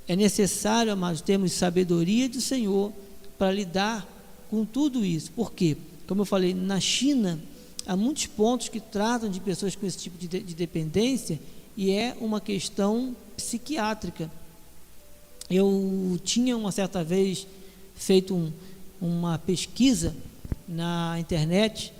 é 0.07 0.15
necessário, 0.15 0.91
amados, 0.91 1.21
termos 1.21 1.51
sabedoria 1.53 2.27
do 2.27 2.41
Senhor 2.41 2.91
para 3.37 3.51
lidar 3.51 4.07
com 4.49 4.65
tudo 4.65 5.05
isso. 5.05 5.31
Por 5.31 5.53
quê? 5.53 5.77
Como 6.07 6.21
eu 6.21 6.25
falei, 6.25 6.55
na 6.55 6.79
China 6.79 7.39
há 7.85 7.95
muitos 7.95 8.25
pontos 8.25 8.69
que 8.69 8.79
tratam 8.79 9.29
de 9.29 9.39
pessoas 9.39 9.75
com 9.75 9.85
esse 9.85 9.99
tipo 9.99 10.17
de, 10.17 10.27
de 10.27 10.55
dependência 10.55 11.39
e 11.77 11.91
é 11.91 12.17
uma 12.19 12.41
questão 12.41 13.15
psiquiátrica. 13.37 14.31
Eu 15.51 16.17
tinha 16.23 16.55
uma 16.55 16.71
certa 16.71 17.03
vez 17.03 17.45
feito 17.93 18.33
um, 18.33 18.51
uma 19.01 19.37
pesquisa 19.37 20.15
na 20.65 21.17
internet 21.19 21.91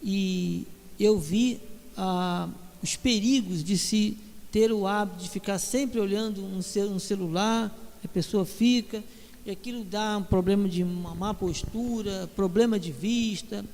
e 0.00 0.64
eu 1.00 1.18
vi 1.18 1.58
ah, 1.96 2.48
os 2.80 2.94
perigos 2.94 3.64
de 3.64 3.76
se 3.76 4.16
ter 4.52 4.70
o 4.70 4.86
hábito 4.86 5.24
de 5.24 5.28
ficar 5.28 5.58
sempre 5.58 5.98
olhando 5.98 6.42
um, 6.44 6.58
um 6.58 6.98
celular, 6.98 7.76
a 8.04 8.08
pessoa 8.08 8.46
fica, 8.46 9.02
e 9.44 9.50
aquilo 9.50 9.82
dá 9.82 10.18
um 10.18 10.22
problema 10.22 10.68
de 10.68 10.84
uma 10.84 11.12
má 11.12 11.34
postura, 11.34 12.30
problema 12.36 12.78
de 12.78 12.92
vista, 12.92 13.64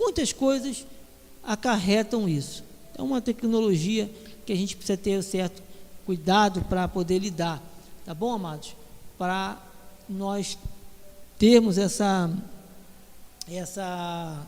muitas 0.00 0.32
coisas 0.32 0.86
acarretam 1.42 2.26
isso. 2.26 2.64
É 2.96 3.02
uma 3.02 3.20
tecnologia 3.20 4.10
que 4.46 4.52
a 4.52 4.56
gente 4.56 4.74
precisa 4.74 4.96
ter 4.96 5.22
certo 5.22 5.62
cuidado 6.06 6.62
para 6.62 6.88
poder 6.88 7.18
lidar, 7.18 7.62
tá 8.04 8.14
bom, 8.14 8.32
amados? 8.32 8.74
Para 9.18 9.58
nós 10.08 10.58
termos 11.38 11.78
essa 11.78 12.30
essa 13.48 14.46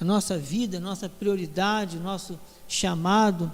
a 0.00 0.04
nossa 0.04 0.38
vida, 0.38 0.80
nossa 0.80 1.08
prioridade, 1.08 1.98
nosso 1.98 2.38
chamado 2.66 3.50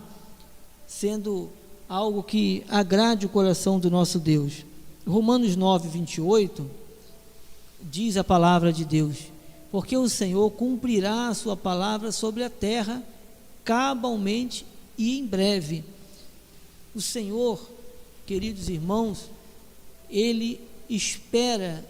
sendo 0.87 1.51
algo 1.89 2.23
que 2.23 2.65
agrade 2.69 3.27
o 3.27 3.29
coração 3.29 3.81
do 3.81 3.91
nosso 3.91 4.19
Deus. 4.19 4.65
Romanos 5.07 5.57
9, 5.57 5.89
28 5.89 6.69
diz 7.83 8.17
a 8.17 8.25
palavra 8.25 8.73
de 8.73 8.85
Deus: 8.85 9.25
Porque 9.71 9.97
o 9.97 10.09
Senhor 10.09 10.51
cumprirá 10.51 11.29
a 11.29 11.35
sua 11.35 11.57
palavra 11.57 12.13
sobre 12.13 12.45
a 12.45 12.51
terra 12.51 13.03
cabalmente 13.65 14.65
e 14.97 15.19
em 15.19 15.27
breve. 15.27 15.85
O 16.95 17.01
Senhor, 17.01 17.61
queridos 18.27 18.69
irmãos, 18.69 19.31
ele 20.11 20.61
espera 20.91 21.85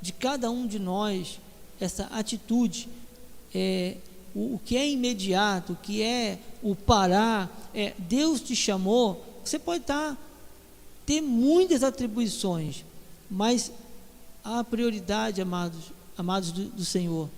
de 0.00 0.12
cada 0.12 0.50
um 0.50 0.66
de 0.66 0.78
nós 0.78 1.38
essa 1.80 2.04
atitude. 2.06 2.88
É, 3.54 3.96
o, 4.34 4.54
o, 4.54 4.60
que 4.64 4.76
é 4.76 4.88
imediato, 4.88 5.72
o 5.72 5.76
que 5.76 6.02
é 6.02 6.38
o 6.62 6.74
parar, 6.74 7.70
é, 7.74 7.94
Deus 7.98 8.40
te 8.40 8.54
chamou, 8.54 9.24
você 9.44 9.58
pode 9.58 9.82
estar, 9.82 10.16
ter 11.06 11.20
muitas 11.20 11.82
atribuições, 11.82 12.84
mas 13.30 13.72
a 14.44 14.62
prioridade, 14.62 15.40
amados, 15.40 15.92
amados 16.16 16.52
do, 16.52 16.64
do 16.66 16.84
Senhor, 16.84 17.28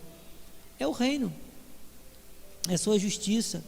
é 0.79 0.87
o 0.87 0.93
reino, 0.93 1.33
é 2.69 2.77
sua 2.77 2.99
justiça. 2.99 3.65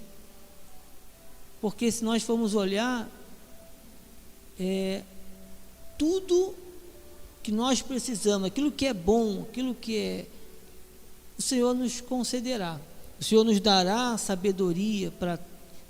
Porque 1.61 1.91
se 1.91 2.05
nós 2.05 2.23
formos 2.23 2.55
olhar, 2.55 3.09
é, 4.59 5.03
tudo 5.99 6.55
que 7.43 7.53
nós 7.53 7.83
precisamos, 7.83 8.47
aquilo 8.47 8.73
que 8.73 8.87
é 8.87 8.95
bom, 8.95 9.43
aquilo 9.43 9.75
que 9.75 9.99
é. 9.99 10.27
O 11.39 11.43
Senhor 11.43 11.75
nos 11.75 12.01
concederá. 12.01 12.81
O 13.21 13.25
Senhor 13.25 13.45
nos 13.45 13.61
dará 13.61 14.17
sabedoria 14.17 15.13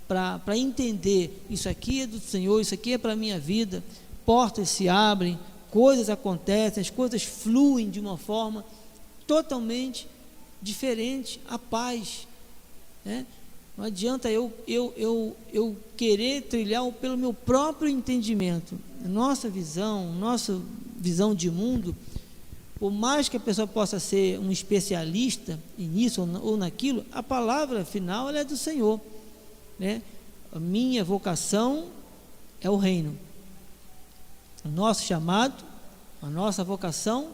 para 0.09 0.57
entender: 0.57 1.45
isso 1.49 1.69
aqui 1.69 2.03
é 2.03 2.07
do 2.07 2.19
Senhor, 2.19 2.61
isso 2.61 2.75
aqui 2.75 2.95
é 2.95 2.99
para 2.99 3.13
a 3.13 3.17
minha 3.17 3.39
vida. 3.39 3.85
Portas 4.27 4.71
se 4.71 4.89
abrem, 4.89 5.39
coisas 5.71 6.09
acontecem, 6.09 6.81
as 6.81 6.91
coisas 6.91 7.23
fluem 7.23 7.91
de 7.91 8.01
uma 8.01 8.17
forma 8.17 8.65
totalmente 9.27 10.09
diferente. 10.61 11.41
A 11.47 11.59
paz. 11.59 12.27
Né? 13.05 13.27
Não 13.77 13.85
adianta 13.85 14.31
eu, 14.31 14.53
eu, 14.69 14.93
eu, 14.97 15.37
eu 15.53 15.77
querer 15.97 16.43
trilhar 16.43 16.85
pelo 16.93 17.17
meu 17.17 17.35
próprio 17.35 17.89
entendimento. 17.89 18.79
Nossa 19.05 19.49
visão, 19.49 20.13
nossa 20.15 20.61
visão 20.97 21.35
de 21.35 21.51
mundo, 21.51 21.95
por 22.79 22.91
mais 22.91 23.29
que 23.29 23.37
a 23.37 23.41
pessoa 23.41 23.67
possa 23.67 23.99
ser 23.99 24.39
um 24.39 24.51
especialista 24.51 25.59
nisso 25.77 26.23
ou 26.43 26.57
naquilo, 26.57 27.05
a 27.13 27.23
palavra 27.23 27.85
final 27.85 28.31
é 28.31 28.45
do 28.45 28.57
Senhor. 28.57 29.01
Né? 29.79 30.03
A 30.53 30.61
minha 30.61 31.03
vocação 31.03 31.87
é 32.61 32.71
o 32.71 32.77
reino. 32.77 33.19
O 34.65 34.69
nosso 34.69 35.05
chamado, 35.05 35.65
a 36.23 36.29
nossa 36.29 36.63
vocação 36.63 37.29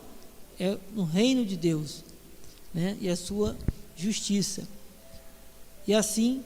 é 0.59 0.77
no 0.95 1.05
reino 1.05 1.45
de 1.45 1.57
Deus 1.57 2.03
né? 2.73 2.97
e 3.01 3.09
a 3.09 3.17
sua 3.17 3.57
justiça. 3.97 4.67
E 5.87 5.95
assim, 5.95 6.45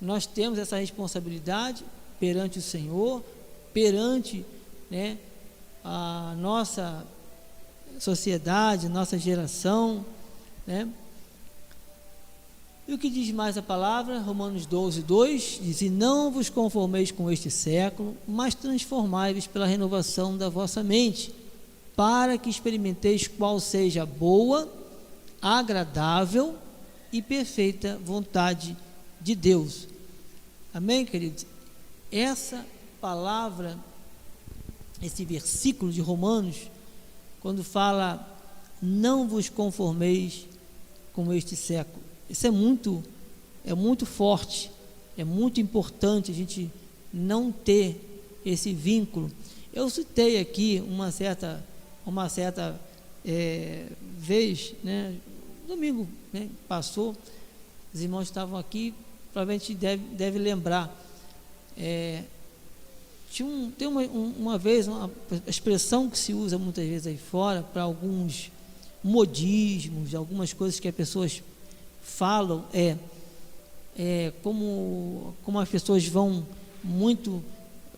nós 0.00 0.26
temos 0.26 0.58
essa 0.58 0.76
responsabilidade 0.76 1.84
perante 2.20 2.58
o 2.58 2.62
Senhor, 2.62 3.22
perante 3.72 4.44
né, 4.90 5.18
a 5.82 6.34
nossa 6.38 7.06
sociedade, 7.98 8.88
nossa 8.88 9.18
geração, 9.18 10.04
né? 10.66 10.88
E 12.86 12.92
o 12.92 12.98
que 12.98 13.08
diz 13.08 13.30
mais 13.32 13.56
a 13.56 13.62
palavra? 13.62 14.20
Romanos 14.20 14.66
12, 14.66 15.02
2 15.02 15.60
diz: 15.62 15.80
E 15.80 15.88
não 15.88 16.30
vos 16.30 16.50
conformeis 16.50 17.10
com 17.10 17.30
este 17.30 17.50
século, 17.50 18.14
mas 18.28 18.54
transformai-vos 18.54 19.46
pela 19.46 19.66
renovação 19.66 20.36
da 20.36 20.50
vossa 20.50 20.82
mente, 20.82 21.34
para 21.96 22.36
que 22.36 22.50
experimenteis 22.50 23.26
qual 23.26 23.58
seja 23.58 24.02
a 24.02 24.06
boa, 24.06 24.68
agradável 25.40 26.56
e 27.14 27.22
perfeita 27.22 27.96
vontade 28.04 28.76
de 29.20 29.36
Deus. 29.36 29.86
Amém, 30.74 31.06
queridos? 31.06 31.46
Essa 32.10 32.66
palavra 33.00 33.78
esse 35.00 35.24
versículo 35.24 35.92
de 35.92 36.00
Romanos, 36.00 36.68
quando 37.40 37.62
fala: 37.62 38.28
Não 38.82 39.28
vos 39.28 39.48
conformeis 39.48 40.48
com 41.12 41.32
este 41.32 41.54
século. 41.54 42.02
Isso 42.28 42.48
é 42.48 42.50
muito, 42.50 43.00
é 43.64 43.74
muito 43.74 44.04
forte, 44.04 44.68
é 45.16 45.22
muito 45.22 45.60
importante 45.60 46.32
a 46.32 46.34
gente 46.34 46.68
não 47.12 47.52
ter 47.52 48.40
esse 48.44 48.74
vínculo. 48.74 49.30
Eu 49.72 49.88
citei 49.88 50.40
aqui 50.40 50.82
uma 50.84 51.12
certa, 51.12 51.64
uma 52.04 52.28
certa 52.28 52.80
é, 53.24 53.86
vez, 54.18 54.74
né, 54.82 55.14
domingo 55.68 56.08
né, 56.34 56.48
passou, 56.66 57.14
os 57.94 58.00
irmãos 58.00 58.22
estavam 58.22 58.58
aqui, 58.58 58.92
provavelmente 59.32 59.72
deve, 59.72 60.02
deve 60.16 60.36
lembrar. 60.36 60.92
É, 61.78 62.24
tinha 63.30 63.46
um, 63.46 63.70
tem 63.70 63.86
uma, 63.86 64.02
uma 64.02 64.58
vez 64.58 64.88
uma 64.88 65.08
expressão 65.46 66.10
que 66.10 66.18
se 66.18 66.34
usa 66.34 66.58
muitas 66.58 66.84
vezes 66.84 67.06
aí 67.06 67.16
fora 67.16 67.62
para 67.62 67.82
alguns 67.82 68.50
modismos, 69.02 70.12
algumas 70.12 70.52
coisas 70.52 70.80
que 70.80 70.88
as 70.88 70.94
pessoas 70.94 71.40
falam 72.02 72.64
é, 72.72 72.96
é 73.96 74.32
como, 74.42 75.34
como 75.44 75.60
as 75.60 75.68
pessoas 75.68 76.04
vão 76.04 76.44
muito 76.82 77.44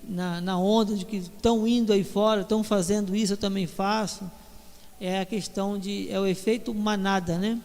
na, 0.06 0.42
na 0.42 0.58
onda 0.58 0.94
de 0.94 1.06
que 1.06 1.16
estão 1.16 1.66
indo 1.66 1.90
aí 1.90 2.04
fora, 2.04 2.42
estão 2.42 2.62
fazendo 2.62 3.16
isso, 3.16 3.32
eu 3.32 3.38
também 3.38 3.66
faço. 3.66 4.30
É 5.00 5.20
a 5.20 5.24
questão 5.24 5.78
de. 5.78 6.10
é 6.10 6.20
o 6.20 6.26
efeito 6.26 6.74
manada, 6.74 7.38
né? 7.38 7.60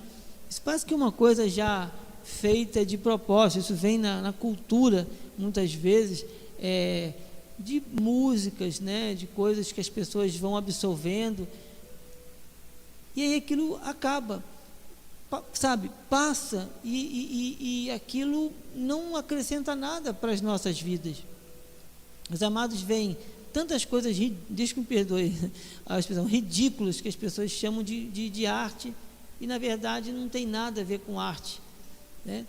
Isso 0.51 0.61
parece 0.61 0.85
que 0.85 0.93
uma 0.93 1.13
coisa 1.13 1.47
já 1.47 1.89
feita 2.25 2.85
de 2.85 2.97
propósito, 2.97 3.61
isso 3.61 3.73
vem 3.73 3.97
na, 3.97 4.21
na 4.21 4.33
cultura 4.33 5.07
muitas 5.37 5.73
vezes, 5.73 6.25
é, 6.59 7.13
de 7.57 7.81
músicas, 7.89 8.81
né, 8.81 9.13
de 9.13 9.27
coisas 9.27 9.71
que 9.71 9.79
as 9.79 9.87
pessoas 9.87 10.35
vão 10.35 10.57
absorvendo, 10.57 11.47
e 13.15 13.21
aí 13.21 13.35
aquilo 13.35 13.79
acaba, 13.85 14.43
sabe, 15.53 15.89
passa, 16.09 16.69
e, 16.83 17.57
e, 17.59 17.85
e 17.85 17.91
aquilo 17.91 18.51
não 18.75 19.15
acrescenta 19.15 19.73
nada 19.73 20.13
para 20.13 20.33
as 20.33 20.41
nossas 20.41 20.81
vidas. 20.81 21.23
Os 22.29 22.43
amados 22.43 22.81
veem 22.81 23.15
tantas 23.53 23.85
coisas, 23.85 24.17
deixa 24.49 24.73
que 24.73 24.81
me 24.81 24.85
perdoe 24.85 25.33
a 25.87 25.97
expressão, 25.97 26.25
ridículas 26.25 26.99
que 26.99 27.07
as 27.07 27.15
pessoas 27.15 27.51
chamam 27.51 27.81
de, 27.81 28.05
de, 28.07 28.29
de 28.29 28.45
arte, 28.45 28.93
e 29.41 29.47
na 29.47 29.57
verdade 29.57 30.11
não 30.11 30.29
tem 30.29 30.45
nada 30.45 30.81
a 30.81 30.83
ver 30.83 30.99
com 30.99 31.19
arte. 31.19 31.59
Né? 32.23 32.45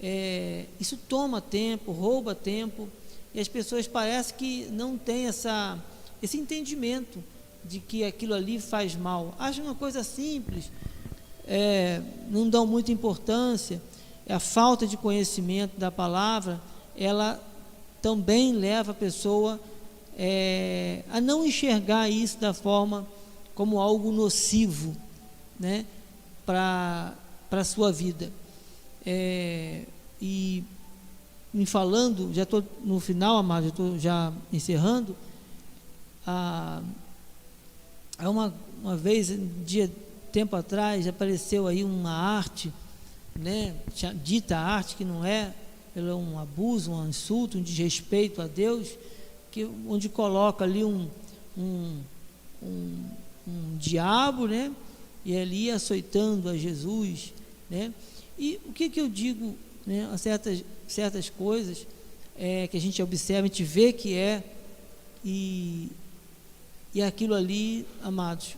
É, 0.00 0.66
isso 0.80 0.98
toma 1.08 1.40
tempo, 1.40 1.92
rouba 1.92 2.34
tempo, 2.34 2.88
e 3.32 3.38
as 3.38 3.46
pessoas 3.46 3.86
parecem 3.86 4.34
que 4.36 4.66
não 4.72 4.98
têm 4.98 5.28
essa, 5.28 5.78
esse 6.20 6.36
entendimento 6.36 7.22
de 7.64 7.78
que 7.78 8.02
aquilo 8.02 8.34
ali 8.34 8.58
faz 8.58 8.96
mal. 8.96 9.36
Acham 9.38 9.64
uma 9.64 9.74
coisa 9.76 10.02
simples, 10.02 10.70
é, 11.46 12.02
não 12.28 12.50
dão 12.50 12.66
muita 12.66 12.90
importância. 12.90 13.80
A 14.28 14.40
falta 14.40 14.84
de 14.84 14.96
conhecimento 14.96 15.78
da 15.78 15.92
palavra, 15.92 16.60
ela 16.96 17.40
também 18.02 18.52
leva 18.52 18.90
a 18.90 18.94
pessoa 18.94 19.60
é, 20.18 21.04
a 21.10 21.20
não 21.20 21.46
enxergar 21.46 22.08
isso 22.08 22.38
da 22.38 22.52
forma 22.52 23.06
como 23.54 23.80
algo 23.80 24.10
nocivo, 24.10 24.96
né? 25.58 25.86
Para 26.44 27.14
a 27.50 27.64
sua 27.64 27.92
vida. 27.92 28.30
É, 29.04 29.82
e 30.20 30.64
me 31.52 31.66
falando, 31.66 32.32
já 32.32 32.44
estou 32.44 32.64
no 32.82 32.98
final, 33.00 33.36
amado, 33.36 33.64
já 33.64 33.68
estou 33.68 33.98
já 33.98 34.32
encerrando. 34.52 35.16
Ah, 36.26 36.80
uma, 38.20 38.54
uma 38.82 38.96
vez, 38.96 39.30
um 39.30 39.48
dia, 39.64 39.90
tempo 40.30 40.56
atrás, 40.56 41.06
apareceu 41.06 41.66
aí 41.66 41.84
uma 41.84 42.10
arte, 42.10 42.72
né, 43.36 43.74
dita 44.24 44.56
arte 44.56 44.96
que 44.96 45.04
não 45.04 45.24
é, 45.24 45.52
é 45.94 46.00
um 46.00 46.38
abuso, 46.38 46.90
um 46.90 47.06
insulto, 47.06 47.58
um 47.58 47.62
desrespeito 47.62 48.40
a 48.40 48.46
Deus, 48.46 48.96
que, 49.50 49.68
onde 49.86 50.08
coloca 50.08 50.64
ali 50.64 50.82
um, 50.82 51.06
um, 51.56 52.00
um, 52.62 53.04
um 53.46 53.76
diabo, 53.76 54.46
né, 54.46 54.72
e 55.24 55.36
ali 55.36 55.70
açoitando 55.70 56.48
a 56.48 56.56
Jesus, 56.56 57.32
né? 57.70 57.92
E 58.38 58.60
o 58.64 58.72
que, 58.72 58.88
que 58.88 59.00
eu 59.00 59.08
digo, 59.08 59.56
né, 59.86 60.08
a 60.12 60.18
certas, 60.18 60.64
certas 60.88 61.28
coisas 61.30 61.86
é, 62.36 62.66
que 62.66 62.76
a 62.76 62.80
gente 62.80 63.02
observa, 63.02 63.46
a 63.46 63.48
gente 63.48 63.62
vê 63.62 63.92
que 63.92 64.14
é, 64.14 64.42
e, 65.24 65.90
e 66.94 67.02
aquilo 67.02 67.34
ali, 67.34 67.86
amados, 68.02 68.56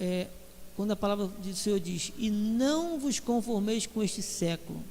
é, 0.00 0.28
quando 0.76 0.92
a 0.92 0.96
palavra 0.96 1.26
do 1.26 1.54
Senhor 1.54 1.80
diz, 1.80 2.12
e 2.16 2.30
não 2.30 2.98
vos 2.98 3.18
conformeis 3.18 3.86
com 3.86 4.02
este 4.02 4.22
século, 4.22 4.82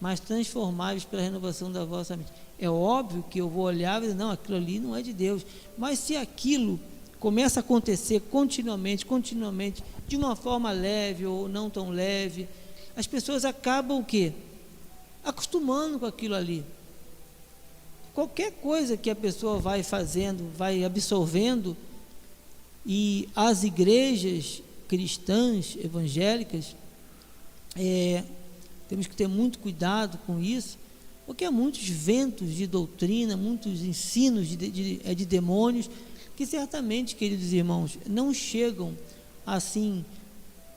mas 0.00 0.20
transformáveis 0.20 1.04
pela 1.04 1.22
renovação 1.22 1.72
da 1.72 1.84
vossa 1.84 2.16
mente. 2.16 2.30
É 2.58 2.68
óbvio 2.68 3.24
que 3.28 3.40
eu 3.40 3.48
vou 3.48 3.64
olhar 3.64 3.98
e 3.98 4.02
dizer, 4.02 4.14
não, 4.14 4.30
aquilo 4.30 4.56
ali 4.56 4.78
não 4.78 4.94
é 4.94 5.02
de 5.02 5.12
Deus. 5.12 5.44
Mas 5.76 5.98
se 5.98 6.16
aquilo 6.16 6.78
começa 7.20 7.60
a 7.60 7.62
acontecer 7.62 8.20
continuamente, 8.30 9.04
continuamente, 9.04 9.82
de 10.06 10.16
uma 10.16 10.36
forma 10.36 10.70
leve 10.70 11.26
ou 11.26 11.48
não 11.48 11.68
tão 11.68 11.90
leve, 11.90 12.48
as 12.96 13.06
pessoas 13.06 13.44
acabam 13.44 13.98
o 13.98 14.04
quê? 14.04 14.32
Acostumando 15.24 15.98
com 15.98 16.06
aquilo 16.06 16.34
ali. 16.34 16.64
Qualquer 18.14 18.52
coisa 18.52 18.96
que 18.96 19.10
a 19.10 19.14
pessoa 19.14 19.58
vai 19.58 19.82
fazendo, 19.82 20.50
vai 20.56 20.84
absorvendo, 20.84 21.76
e 22.84 23.28
as 23.36 23.64
igrejas 23.64 24.62
cristãs, 24.88 25.76
evangélicas, 25.76 26.74
é, 27.76 28.24
temos 28.88 29.06
que 29.06 29.14
ter 29.14 29.28
muito 29.28 29.58
cuidado 29.58 30.18
com 30.26 30.40
isso, 30.40 30.78
porque 31.26 31.44
há 31.44 31.50
muitos 31.50 31.86
ventos 31.86 32.54
de 32.54 32.66
doutrina, 32.66 33.36
muitos 33.36 33.82
ensinos 33.82 34.48
de, 34.48 34.56
de, 34.56 35.00
é, 35.04 35.14
de 35.14 35.26
demônios 35.26 35.90
que 36.38 36.46
certamente, 36.46 37.16
queridos 37.16 37.52
irmãos, 37.52 37.98
não 38.06 38.32
chegam 38.32 38.96
assim 39.44 40.04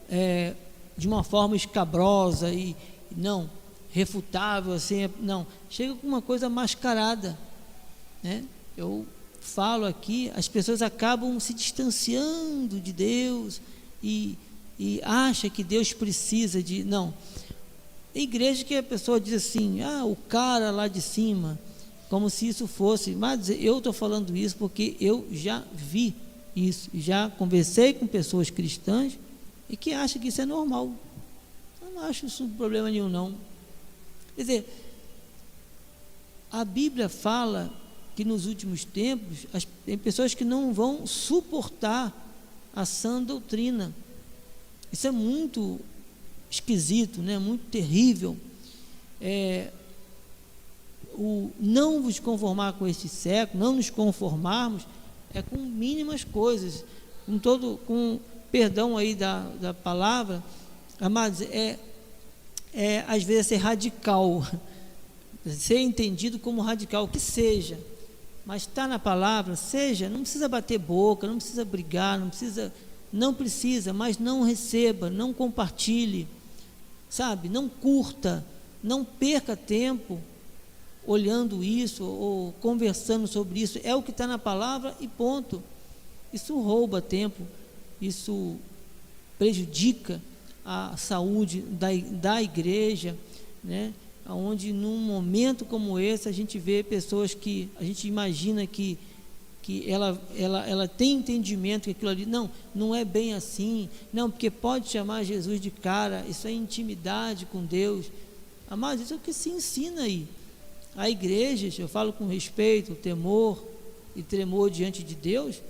é, 0.09 0.55
de 0.97 1.07
uma 1.07 1.24
forma 1.24 1.55
escabrosa 1.55 2.51
e 2.51 2.76
não 3.16 3.47
refutável 3.91 4.74
assim, 4.74 5.07
não, 5.20 5.45
chega 5.70 5.93
com 5.93 6.07
uma 6.07 6.20
coisa 6.20 6.49
mascarada, 6.49 7.38
né? 8.24 8.43
Eu 8.76 9.05
falo 9.39 9.86
aqui, 9.86 10.32
as 10.34 10.47
pessoas 10.47 10.82
acabam 10.82 11.39
se 11.39 11.53
distanciando 11.53 12.80
de 12.80 12.91
Deus 12.91 13.62
e, 14.01 14.36
e 14.80 14.99
acha 15.03 15.47
que 15.47 15.64
Deus 15.64 15.93
precisa 15.93 16.64
de 16.64 16.84
não. 16.84 17.14
Tem 18.12 18.24
igreja 18.24 18.64
que 18.64 18.76
a 18.76 18.82
pessoa 18.82 19.22
diz 19.22 19.36
assim, 19.36 19.84
ah, 19.84 20.05
o 20.05 20.16
cara 20.16 20.72
lá 20.72 20.88
de 20.88 21.03
cima, 21.03 21.59
como 22.12 22.30
se 22.30 22.49
isso 22.49 22.68
fosse. 22.68 23.12
Mas 23.12 23.49
eu 23.49 23.78
estou 23.78 23.93
falando 23.93 24.36
isso 24.36 24.57
porque 24.57 24.97
eu 24.99 25.26
já 25.32 25.64
vi 25.74 26.14
isso, 26.53 26.89
já 26.93 27.30
conversei 27.30 27.93
com 27.93 28.05
pessoas 28.05 28.49
cristãs 28.49 29.18
e 29.70 29.78
que 29.78 29.93
acham 29.93 30.22
que 30.22 30.28
isso 30.28 30.41
é 30.41 30.45
normal. 30.45 30.93
Eu 31.82 31.91
não 31.91 32.01
acho 32.01 32.26
isso 32.26 32.45
problema 32.57 32.91
nenhum, 32.91 33.07
não. 33.07 33.34
Quer 34.36 34.41
dizer, 34.41 34.88
a 36.51 36.66
Bíblia 36.66 37.07
fala 37.07 37.72
que 38.14 38.26
nos 38.26 38.45
últimos 38.45 38.84
tempos 38.84 39.47
as, 39.53 39.66
tem 39.86 39.97
pessoas 39.97 40.34
que 40.34 40.43
não 40.43 40.74
vão 40.74 41.07
suportar 41.07 42.14
a 42.76 42.84
sã 42.84 43.24
doutrina. 43.24 43.95
Isso 44.91 45.07
é 45.07 45.12
muito 45.12 45.80
esquisito, 46.49 47.22
né? 47.22 47.39
muito 47.39 47.70
terrível. 47.70 48.36
É, 49.22 49.72
o 51.14 51.51
não 51.59 52.01
vos 52.01 52.20
conformar 52.20 52.74
com 52.74 52.88
este 52.88 53.07
século, 53.07 53.64
não 53.64 53.76
nos 53.76 53.89
conformarmos, 53.89 54.86
é 55.34 55.41
com 55.41 55.57
mínimas 55.57 56.24
coisas, 56.24 56.84
com 57.26 57.38
todo, 57.38 57.80
com 57.86 58.20
perdão 58.51 58.97
aí 58.97 59.16
da, 59.16 59.41
da 59.62 59.74
palavra, 59.74 60.43
amados, 60.99 61.41
é, 61.41 61.80
é 62.74 63.05
às 63.07 63.24
vezes 63.24 63.47
ser 63.47 63.57
radical, 63.57 64.45
ser 65.45 65.80
entendido 65.80 66.38
como 66.38 66.62
radical, 66.62 67.07
que 67.07 67.20
seja, 67.20 67.80
mas 68.45 68.64
está 68.64 68.88
na 68.88 68.99
palavra, 68.99 69.55
seja, 69.55 70.09
não 70.09 70.22
precisa 70.22 70.49
bater 70.49 70.78
boca, 70.78 71.28
não 71.28 71.38
precisa 71.38 71.64
brigar, 71.64 72.20
não 72.20 72.30
precisa, 72.30 72.74
não 73.12 73.34
precisa, 73.34 73.93
mas 73.93 74.18
não 74.18 74.41
receba, 74.43 75.09
não 75.09 75.34
compartilhe, 75.34 76.28
sabe, 77.09 77.47
não 77.47 77.70
curta, 77.70 78.45
não 78.84 79.05
perca 79.05 79.55
tempo, 79.55 80.20
olhando 81.06 81.64
isso 81.64 82.04
ou 82.04 82.54
conversando 82.62 83.28
sobre 83.28 83.62
isso. 83.62 83.80
É 83.84 83.95
o 83.95 84.02
que 84.02 84.12
está 84.12 84.28
na 84.28 84.38
palavra 84.38 84.95
e 84.99 85.08
ponto. 85.08 85.62
Isso 86.32 86.60
rouba 86.60 87.02
tempo, 87.02 87.43
isso 87.99 88.56
prejudica 89.38 90.22
a 90.64 90.95
saúde 90.97 91.62
da, 91.62 91.88
da 92.12 92.41
igreja, 92.41 93.18
né? 93.64 93.93
Onde 94.28 94.72
num 94.72 94.97
momento 94.97 95.66
como 95.66 95.99
esse 95.99 96.30
a 96.30 96.32
gente 96.32 96.58
vê 96.60 96.84
pessoas 96.84 97.34
que 97.34 97.68
a 97.80 97.84
gente 97.84 98.08
imagina 98.08 98.66
que 98.68 98.97
que 99.62 99.89
ela, 99.89 100.20
ela, 100.36 100.68
ela 100.68 100.88
tem 100.88 101.14
entendimento 101.14 101.84
que 101.84 101.91
aquilo 101.91 102.10
ali, 102.10 102.26
não, 102.26 102.49
não 102.74 102.95
é 102.95 103.06
bem 103.06 103.34
assim, 103.34 103.88
não, 104.12 104.30
porque 104.30 104.49
pode 104.49 104.89
chamar 104.89 105.24
Jesus 105.24 105.62
de 105.62 105.70
cara, 105.70 106.26
isso 106.28 106.47
é 106.47 106.52
intimidade 106.52 107.45
com 107.45 107.64
Deus. 107.64 108.08
Amados, 108.70 109.04
isso 109.04 109.14
é 109.14 109.18
o 109.18 109.20
que 109.20 109.32
se 109.32 109.49
ensina 109.49 110.02
aí. 110.02 110.28
Há 110.95 111.09
igrejas, 111.09 111.77
eu 111.79 111.87
falo 111.87 112.11
com 112.11 112.27
respeito, 112.27 112.95
temor 112.95 113.63
e 114.15 114.21
tremor 114.21 114.69
diante 114.69 115.03
de 115.03 115.15
Deus, 115.15 115.61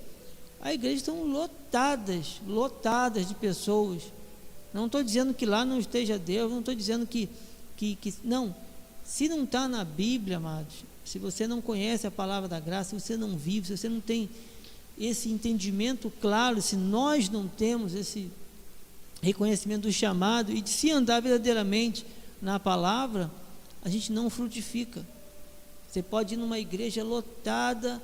há 0.60 0.74
igrejas 0.74 1.00
estão 1.00 1.24
lotadas, 1.24 2.40
lotadas 2.46 3.28
de 3.28 3.34
pessoas. 3.34 4.02
Não 4.74 4.86
estou 4.86 5.02
dizendo 5.02 5.32
que 5.32 5.46
lá 5.46 5.64
não 5.64 5.78
esteja 5.78 6.18
Deus, 6.18 6.50
não 6.50 6.60
estou 6.60 6.74
dizendo 6.74 7.06
que, 7.06 7.28
que, 7.76 7.94
que. 7.96 8.14
Não. 8.24 8.54
Se 9.04 9.28
não 9.28 9.44
está 9.44 9.68
na 9.68 9.84
Bíblia, 9.84 10.38
amados, 10.38 10.84
se 11.04 11.18
você 11.18 11.46
não 11.46 11.60
conhece 11.60 12.06
a 12.06 12.10
palavra 12.10 12.48
da 12.48 12.58
graça, 12.58 12.90
se 12.90 13.00
você 13.00 13.16
não 13.16 13.36
vive, 13.36 13.66
se 13.66 13.76
você 13.76 13.88
não 13.88 14.00
tem 14.00 14.28
esse 14.98 15.28
entendimento 15.28 16.12
claro, 16.20 16.62
se 16.62 16.76
nós 16.76 17.28
não 17.28 17.48
temos 17.48 17.94
esse 17.94 18.30
reconhecimento 19.20 19.82
do 19.82 19.92
chamado 19.92 20.52
e 20.52 20.60
de 20.60 20.70
se 20.70 20.90
andar 20.90 21.20
verdadeiramente 21.20 22.04
na 22.40 22.58
palavra, 22.58 23.30
a 23.84 23.88
gente 23.88 24.12
não 24.12 24.30
frutifica. 24.30 25.04
Você 25.88 26.02
pode 26.02 26.34
ir 26.34 26.36
numa 26.36 26.58
igreja 26.58 27.04
lotada, 27.04 28.02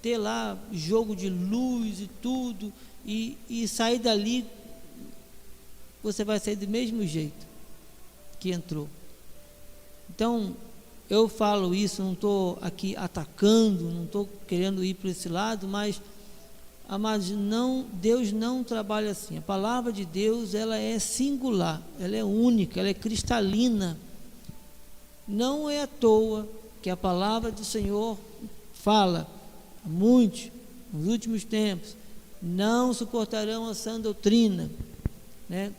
ter 0.00 0.16
lá 0.16 0.58
jogo 0.72 1.14
de 1.14 1.28
luz 1.28 2.00
e 2.00 2.10
tudo, 2.20 2.72
e, 3.04 3.36
e 3.48 3.68
sair 3.68 3.98
dali, 3.98 4.46
você 6.02 6.24
vai 6.24 6.40
sair 6.40 6.56
do 6.56 6.68
mesmo 6.68 7.06
jeito 7.06 7.46
que 8.40 8.50
entrou. 8.50 8.88
Então, 10.10 10.56
eu 11.08 11.28
falo 11.28 11.74
isso, 11.74 12.02
não 12.02 12.12
estou 12.12 12.58
aqui 12.60 12.96
atacando, 12.96 13.84
não 13.90 14.04
estou 14.04 14.28
querendo 14.46 14.84
ir 14.84 14.94
para 14.94 15.10
esse 15.10 15.28
lado, 15.28 15.68
mas 15.68 16.00
Amados, 16.92 17.30
não, 17.30 17.86
Deus 17.90 18.32
não 18.32 18.62
trabalha 18.62 19.12
assim. 19.12 19.38
A 19.38 19.40
palavra 19.40 19.90
de 19.90 20.04
Deus, 20.04 20.54
ela 20.54 20.76
é 20.76 20.98
singular, 20.98 21.80
ela 21.98 22.14
é 22.14 22.22
única, 22.22 22.78
ela 22.78 22.90
é 22.90 22.92
cristalina. 22.92 23.98
Não 25.32 25.70
é 25.70 25.80
à 25.80 25.86
toa 25.86 26.46
que 26.82 26.90
a 26.90 26.96
palavra 26.96 27.50
do 27.50 27.64
Senhor 27.64 28.18
fala, 28.74 29.26
muitos, 29.82 30.50
nos 30.92 31.08
últimos 31.08 31.42
tempos, 31.42 31.96
não 32.42 32.92
suportarão 32.92 33.66
a 33.66 33.74
sã 33.74 33.98
doutrina, 33.98 34.70
né? 35.48 35.72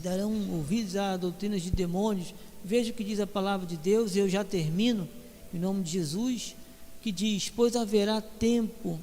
darão 0.00 0.32
ouvidos 0.52 0.94
a 0.94 1.16
doutrinas 1.16 1.62
de 1.62 1.70
demônios. 1.72 2.32
Veja 2.64 2.92
o 2.92 2.94
que 2.94 3.02
diz 3.02 3.18
a 3.18 3.26
palavra 3.26 3.66
de 3.66 3.76
Deus, 3.76 4.14
e 4.14 4.20
eu 4.20 4.28
já 4.28 4.44
termino, 4.44 5.08
em 5.52 5.58
nome 5.58 5.82
de 5.82 5.90
Jesus, 5.90 6.54
que 7.02 7.10
diz: 7.10 7.50
Pois 7.50 7.74
haverá 7.74 8.20
tempo 8.20 9.00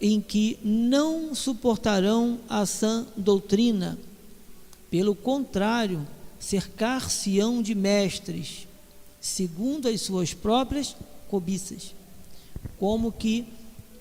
em 0.00 0.20
que 0.20 0.60
não 0.62 1.34
suportarão 1.34 2.38
a 2.48 2.64
sã 2.64 3.04
doutrina. 3.16 3.98
Pelo 4.88 5.16
contrário, 5.16 6.06
cercar-se-ão 6.38 7.60
de 7.60 7.74
mestres, 7.74 8.65
segundo 9.26 9.88
as 9.88 10.00
suas 10.02 10.32
próprias 10.32 10.94
cobiças, 11.28 11.94
como 12.78 13.10
que 13.10 13.44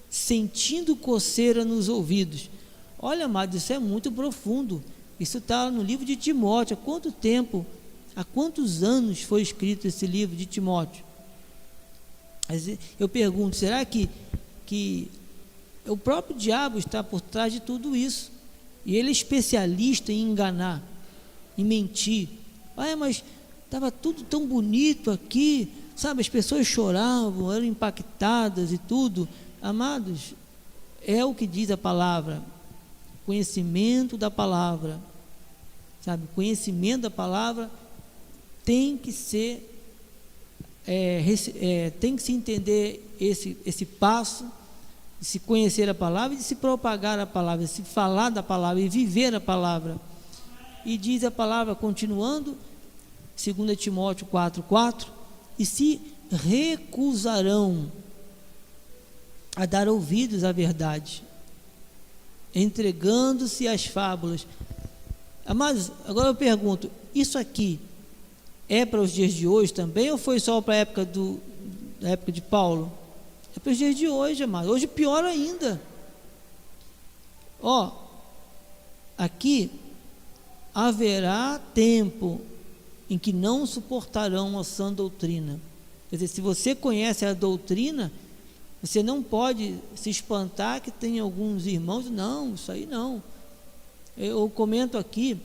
sentindo 0.09 0.95
coceira 0.95 1.65
nos 1.65 1.89
ouvidos. 1.89 2.49
Olha, 2.99 3.25
amado, 3.25 3.57
isso 3.57 3.73
é 3.73 3.79
muito 3.79 4.11
profundo. 4.11 4.83
Isso 5.19 5.39
está 5.39 5.69
no 5.71 5.81
livro 5.81 6.05
de 6.05 6.15
Timóteo. 6.15 6.77
Há 6.79 6.85
quanto 6.85 7.11
tempo, 7.11 7.65
há 8.15 8.23
quantos 8.23 8.83
anos 8.83 9.21
foi 9.21 9.41
escrito 9.41 9.87
esse 9.87 10.05
livro 10.05 10.35
de 10.35 10.45
Timóteo? 10.45 11.03
Eu 12.99 13.09
pergunto, 13.09 13.55
será 13.55 13.83
que, 13.83 14.09
que 14.65 15.09
o 15.87 15.97
próprio 15.97 16.35
diabo 16.35 16.79
está 16.79 17.03
por 17.03 17.21
trás 17.21 17.51
de 17.51 17.59
tudo 17.59 17.95
isso. 17.95 18.31
E 18.85 18.95
ele 18.95 19.09
é 19.09 19.11
especialista 19.11 20.11
em 20.11 20.21
enganar, 20.21 20.83
em 21.57 21.63
mentir. 21.63 22.29
Ah, 22.77 22.95
mas 22.95 23.23
estava 23.65 23.91
tudo 23.91 24.23
tão 24.23 24.47
bonito 24.47 25.11
aqui, 25.11 25.71
sabe? 25.95 26.21
As 26.21 26.29
pessoas 26.29 26.65
choravam, 26.65 27.51
eram 27.51 27.65
impactadas 27.65 28.71
e 28.71 28.77
tudo. 28.77 29.27
Amados, 29.61 30.33
é 31.05 31.23
o 31.25 31.33
que 31.33 31.45
diz 31.45 31.69
a 31.71 31.77
palavra, 31.77 32.41
conhecimento 33.25 34.17
da 34.17 34.31
palavra, 34.31 34.99
sabe? 36.01 36.27
Conhecimento 36.33 37.03
da 37.03 37.11
palavra 37.11 37.69
tem 38.63 38.97
que 38.97 39.11
ser, 39.11 39.71
é, 40.87 41.23
é, 41.59 41.89
tem 41.91 42.15
que 42.15 42.21
se 42.21 42.31
entender 42.31 43.15
esse, 43.19 43.57
esse 43.65 43.85
passo 43.85 44.45
de 45.19 45.25
se 45.25 45.39
conhecer 45.39 45.89
a 45.89 45.95
palavra 45.95 46.33
e 46.35 46.37
de 46.37 46.43
se 46.43 46.55
propagar 46.55 47.19
a 47.19 47.25
palavra, 47.25 47.65
de 47.65 47.71
se 47.71 47.83
falar 47.83 48.29
da 48.29 48.43
palavra 48.43 48.81
e 48.81 48.89
viver 48.89 49.33
a 49.33 49.39
palavra. 49.39 49.99
E 50.85 50.97
diz 50.97 51.23
a 51.23 51.31
palavra, 51.31 51.73
continuando, 51.73 52.57
2 53.35 53.77
Timóteo 53.77 54.27
4,4: 54.27 55.07
e 55.59 55.65
se 55.65 56.01
recusarão 56.31 57.91
a 59.55 59.65
dar 59.65 59.87
ouvidos 59.87 60.43
à 60.43 60.51
verdade, 60.51 61.23
entregando-se 62.53 63.67
às 63.67 63.85
fábulas. 63.85 64.45
Mas 65.55 65.91
agora 66.05 66.29
eu 66.29 66.35
pergunto: 66.35 66.89
isso 67.13 67.37
aqui 67.37 67.79
é 68.67 68.85
para 68.85 69.01
os 69.01 69.11
dias 69.11 69.33
de 69.33 69.47
hoje 69.47 69.73
também 69.73 70.11
ou 70.11 70.17
foi 70.17 70.39
só 70.39 70.59
para 70.61 70.73
a 70.73 70.77
época, 70.77 71.05
do, 71.05 71.39
da 72.01 72.09
época 72.09 72.31
de 72.31 72.41
Paulo? 72.41 72.91
É 73.55 73.59
para 73.59 73.71
os 73.71 73.77
dias 73.77 73.95
de 73.95 74.07
hoje, 74.07 74.43
amado. 74.43 74.69
Hoje 74.69 74.87
pior 74.87 75.23
ainda. 75.23 75.79
Ó, 77.61 77.91
aqui 79.17 79.71
haverá 80.73 81.59
tempo 81.73 82.41
em 83.09 83.17
que 83.17 83.31
não 83.31 83.65
suportarão 83.65 84.57
a 84.57 84.63
sã 84.63 84.91
doutrina. 84.91 85.59
Quer 86.09 86.17
dizer, 86.17 86.27
se 86.27 86.41
você 86.41 86.73
conhece 86.73 87.25
a 87.25 87.33
doutrina, 87.33 88.11
você 88.81 89.01
não 89.01 89.21
pode 89.21 89.75
se 89.95 90.09
espantar 90.09 90.81
que 90.81 90.91
tem 90.91 91.19
alguns 91.19 91.65
irmãos, 91.65 92.09
não, 92.09 92.53
isso 92.53 92.71
aí 92.71 92.85
não. 92.85 93.21
Eu 94.17 94.49
comento 94.49 94.97
aqui, 94.97 95.37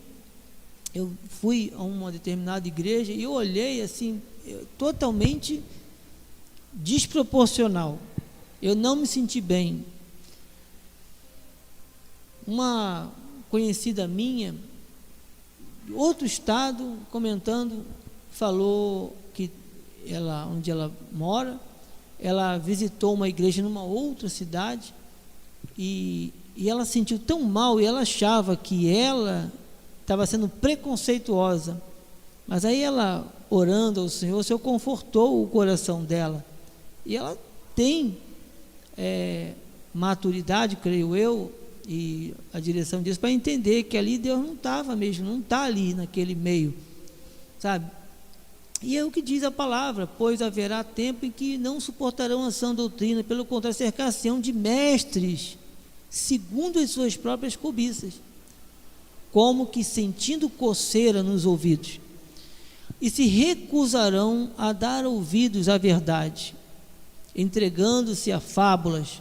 eu 0.95 1.13
fui 1.29 1.73
a 1.75 1.83
uma 1.83 2.13
determinada 2.13 2.67
igreja 2.69 3.13
e 3.13 3.23
eu 3.23 3.33
olhei 3.33 3.83
assim, 3.83 4.21
totalmente 4.79 5.63
desproporcional. 6.73 7.99
Eu 8.61 8.75
não 8.75 8.97
me 8.97 9.07
senti 9.07 9.41
bem. 9.41 9.85
Uma 12.47 13.11
conhecida 13.51 14.07
minha, 14.07 14.55
outro 15.95 16.27
estado, 16.27 16.99
comentando, 17.11 17.85
falou 18.31 19.17
que 19.35 19.51
ela, 20.07 20.47
onde 20.47 20.71
ela 20.71 20.91
mora, 21.13 21.59
ela 22.19 22.59
visitou 22.59 23.15
uma 23.15 23.29
igreja 23.29 23.63
numa 23.63 23.83
outra 23.83 24.29
cidade 24.29 24.95
e, 25.77 26.33
e 26.57 26.69
ela 26.69 26.85
sentiu 26.85 27.19
tão 27.19 27.43
mal 27.43 27.81
e 27.81 27.85
ela 27.85 28.01
achava 28.01 28.57
que 28.57 28.95
ela 28.95 29.51
estava 30.03 30.27
sendo 30.27 30.49
preconceituosa. 30.49 31.81
Mas 32.47 32.65
aí 32.65 32.83
ela, 32.83 33.27
orando 33.49 34.01
ao 34.01 34.09
Senhor, 34.09 34.39
o 34.39 34.45
Senhor 34.45 34.59
confortou 34.59 35.43
o 35.43 35.47
coração 35.47 36.03
dela. 36.03 36.45
E 37.07 37.17
ela 37.17 37.39
tem 37.77 38.19
é, 38.99 39.53
maturidade, 39.95 40.77
creio 40.77 41.17
eu, 41.17 41.53
e 41.93 42.33
a 42.53 42.61
direção 42.61 43.03
disso, 43.03 43.19
para 43.19 43.33
entender 43.33 43.83
que 43.83 43.99
ali 43.99 44.17
Deus 44.17 44.39
não 44.39 44.55
estava 44.55 44.95
mesmo, 44.95 45.27
não 45.29 45.41
está 45.41 45.65
ali 45.65 45.93
naquele 45.93 46.37
meio, 46.37 46.73
sabe? 47.59 47.91
E 48.81 48.97
é 48.97 49.05
o 49.05 49.11
que 49.11 49.21
diz 49.21 49.43
a 49.43 49.51
palavra, 49.51 50.07
pois 50.07 50.41
haverá 50.41 50.85
tempo 50.85 51.27
em 51.27 51.33
que 51.33 51.59
não 51.59 51.81
suportarão 51.81 52.45
a 52.45 52.53
sã 52.53 52.73
doutrina, 52.73 53.25
pelo 53.25 53.45
contrário, 53.45 53.77
cercar-se 53.77 54.31
de 54.39 54.53
mestres, 54.53 55.59
segundo 56.09 56.79
as 56.79 56.91
suas 56.91 57.17
próprias 57.17 57.57
cobiças, 57.57 58.15
como 59.33 59.67
que 59.67 59.83
sentindo 59.83 60.49
coceira 60.49 61.25
nos 61.25 61.45
ouvidos, 61.45 61.99
e 63.01 63.11
se 63.11 63.27
recusarão 63.27 64.53
a 64.57 64.73
dar 64.73 65.05
ouvidos 65.05 65.69
à 65.69 65.77
verdade, 65.77 66.55
entregando-se 67.35 68.31
a 68.31 68.39
fábulas. 68.39 69.21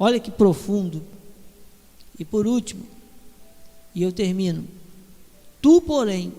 Olha 0.00 0.18
que 0.18 0.32
profundo. 0.32 1.14
E 2.18 2.24
por 2.24 2.46
último, 2.46 2.86
e 3.94 4.02
eu 4.02 4.12
termino. 4.12 4.66
Tu, 5.60 5.80
porém, 5.80 6.32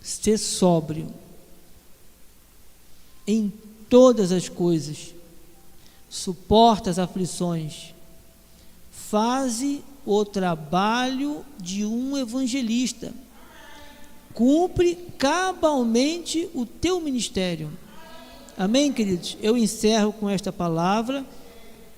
ser 0.00 0.38
sóbrio 0.38 1.12
em 3.26 3.52
todas 3.88 4.32
as 4.32 4.48
coisas, 4.48 5.14
suporta 6.08 6.90
as 6.90 6.98
aflições, 6.98 7.94
faze 8.90 9.82
o 10.04 10.24
trabalho 10.24 11.44
de 11.58 11.84
um 11.84 12.16
evangelista, 12.16 13.12
cumpre 14.34 14.96
cabalmente 15.18 16.48
o 16.54 16.64
teu 16.64 17.00
ministério 17.00 17.70
Amém, 18.60 18.92
queridos? 18.92 19.38
Eu 19.40 19.56
encerro 19.56 20.12
com 20.12 20.28
esta 20.28 20.52
palavra. 20.52 21.24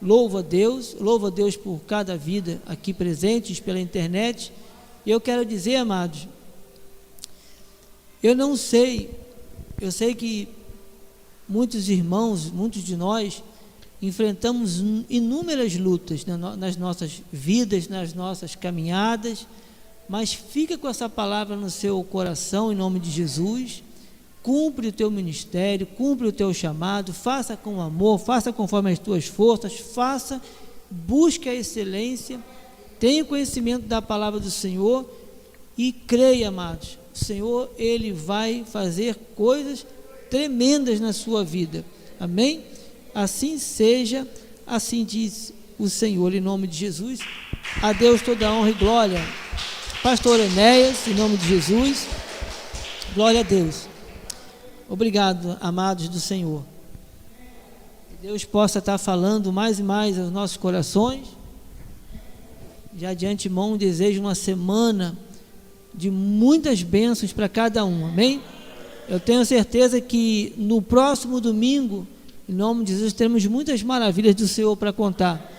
Louvo 0.03 0.39
a 0.39 0.43
Deus, 0.43 0.97
louvo 0.99 1.29
a 1.29 1.31
Deus 1.31 1.57
por 1.57 1.79
cada 1.87 2.17
vida 2.17 2.61
aqui 2.67 2.93
presentes 2.93 3.61
pela 3.61 3.79
internet. 3.79 4.53
E 5.07 5.11
eu 5.11 5.21
quero 5.21 5.47
dizer, 5.47 5.77
amados, 5.77 6.27
eu 8.21 8.35
não 8.35 8.57
sei, 8.57 9.11
eu 9.81 9.93
sei 9.93 10.15
que 10.15 10.49
muitos 11.49 11.89
irmãos, 11.89 12.51
muitos 12.51 12.83
de 12.83 12.97
nós, 12.97 13.45
enfrentamos 14.01 14.81
inúmeras 15.09 15.77
lutas 15.77 16.25
nas 16.27 16.77
nossas 16.77 17.23
vidas, 17.33 17.87
nas 17.87 18.13
nossas 18.13 18.57
caminhadas, 18.57 19.47
mas 20.09 20.35
fica 20.35 20.77
com 20.77 20.89
essa 20.89 21.09
palavra 21.09 21.55
no 21.55 21.71
seu 21.71 22.03
coração, 22.03 22.73
em 22.73 22.75
nome 22.75 22.99
de 22.99 23.11
Jesus 23.11 23.85
cumpre 24.43 24.89
o 24.89 24.93
teu 24.93 25.11
ministério, 25.11 25.87
cumpre 25.87 26.27
o 26.27 26.33
teu 26.33 26.53
chamado, 26.53 27.13
faça 27.13 27.57
com 27.57 27.81
amor, 27.81 28.19
faça 28.19 28.53
conforme 28.53 28.91
as 28.91 28.99
tuas 28.99 29.27
forças, 29.27 29.75
faça, 29.79 30.43
busque 30.91 31.49
a 31.49 31.55
excelência, 31.55 32.41
tenha 32.99 33.25
conhecimento 33.25 33.87
da 33.87 34.03
palavra 34.03 34.41
do 34.41 34.51
Senhor 34.51 35.09
e 35.79 35.93
creia, 35.93 36.49
amados, 36.49 36.99
o 37.15 37.19
Senhor, 37.19 37.71
Ele 37.79 38.13
vai 38.13 38.65
fazer 38.71 39.15
coisas 39.37 39.87
tremendas 40.29 40.99
na 40.99 41.13
sua 41.13 41.45
vida, 41.45 41.85
amém? 42.19 42.65
Assim 43.15 43.59
seja, 43.59 44.27
assim 44.67 45.05
diz 45.05 45.53
o 45.79 45.89
Senhor, 45.89 46.35
em 46.35 46.41
nome 46.41 46.67
de 46.67 46.77
Jesus, 46.77 47.21
a 47.81 47.93
Deus 47.93 48.23
toda 48.23 48.53
honra 48.53 48.71
e 48.71 48.75
glória, 48.75 49.21
Pastor 50.03 50.41
Enéas, 50.41 51.07
em 51.07 51.15
nome 51.15 51.37
de 51.37 51.47
Jesus, 51.47 52.09
glória 53.15 53.41
a 53.41 53.45
Deus. 53.45 53.92
Obrigado, 54.93 55.57
amados 55.59 56.07
do 56.07 56.21
Senhor. 56.21 56.63
Que 58.11 58.27
Deus 58.27 58.45
possa 58.45 58.79
estar 58.79 58.99
falando 58.99 59.51
mais 59.51 59.79
e 59.79 59.83
mais 59.83 60.19
aos 60.19 60.31
nossos 60.31 60.59
corações. 60.59 61.29
Já 62.99 63.15
de 63.15 63.25
antemão 63.25 63.79
desejo 63.79 64.21
uma 64.21 64.35
semana 64.35 65.17
de 65.95 66.11
muitas 66.11 66.83
bênçãos 66.83 67.33
para 67.33 67.49
cada 67.49 67.87
um. 67.87 68.05
Amém? 68.05 68.43
Eu 69.09 69.19
tenho 69.19 69.43
certeza 69.47 69.99
que 69.99 70.53
no 70.59 70.83
próximo 70.83 71.41
domingo, 71.41 72.07
em 72.47 72.53
nome 72.53 72.85
de 72.85 72.93
Jesus, 72.93 73.15
teremos 73.15 73.47
muitas 73.47 73.83
maravilhas 73.83 74.35
do 74.35 74.47
Senhor 74.47 74.77
para 74.77 74.93
contar. 74.93 75.51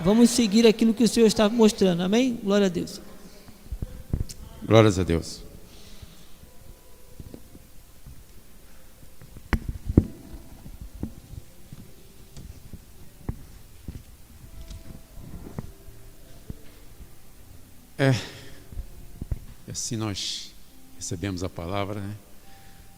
Vamos 0.00 0.28
seguir 0.30 0.66
aquilo 0.66 0.92
que 0.92 1.04
o 1.04 1.08
Senhor 1.08 1.26
está 1.28 1.48
mostrando. 1.48 2.00
Amém? 2.00 2.36
Glória 2.42 2.66
a 2.66 2.68
Deus. 2.68 3.00
Glórias 4.66 4.98
a 4.98 5.04
Deus. 5.04 5.51
É, 18.02 18.12
assim 19.70 19.94
nós 19.94 20.52
recebemos 20.96 21.44
a 21.44 21.48
palavra, 21.48 22.00
né? 22.00 22.16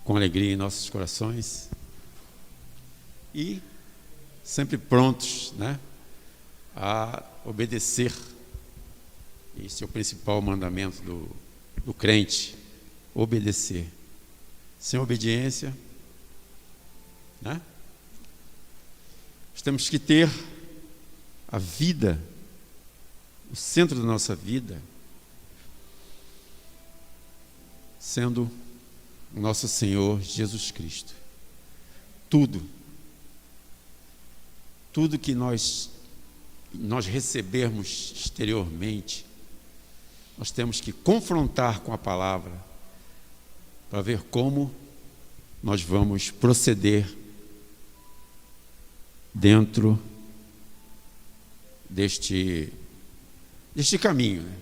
com 0.02 0.16
alegria 0.16 0.54
em 0.54 0.56
nossos 0.56 0.88
corações 0.88 1.68
e 3.34 3.60
sempre 4.42 4.78
prontos, 4.78 5.52
né? 5.58 5.78
a 6.74 7.22
obedecer. 7.44 8.14
Esse 9.62 9.82
é 9.82 9.86
o 9.86 9.90
principal 9.90 10.40
mandamento 10.40 11.02
do, 11.02 11.28
do 11.84 11.92
crente: 11.92 12.56
obedecer. 13.14 13.86
Sem 14.80 14.98
obediência, 14.98 15.76
né? 17.42 17.60
Nós 19.52 19.60
temos 19.60 19.90
que 19.90 19.98
ter 19.98 20.30
a 21.46 21.58
vida, 21.58 22.18
o 23.52 23.54
centro 23.56 23.98
da 23.98 24.06
nossa 24.06 24.34
vida, 24.34 24.80
sendo 28.04 28.50
nosso 29.34 29.66
Senhor 29.66 30.20
Jesus 30.20 30.70
Cristo. 30.70 31.14
Tudo, 32.28 32.62
tudo 34.92 35.18
que 35.18 35.34
nós 35.34 35.90
nós 36.74 37.06
recebermos 37.06 38.12
exteriormente, 38.16 39.24
nós 40.36 40.50
temos 40.50 40.80
que 40.80 40.92
confrontar 40.92 41.80
com 41.80 41.92
a 41.92 41.98
palavra 41.98 42.52
para 43.88 44.02
ver 44.02 44.22
como 44.24 44.74
nós 45.62 45.80
vamos 45.80 46.30
proceder 46.30 47.08
dentro 49.32 49.98
deste 51.88 52.70
deste 53.74 53.96
caminho, 53.98 54.42
né? 54.42 54.56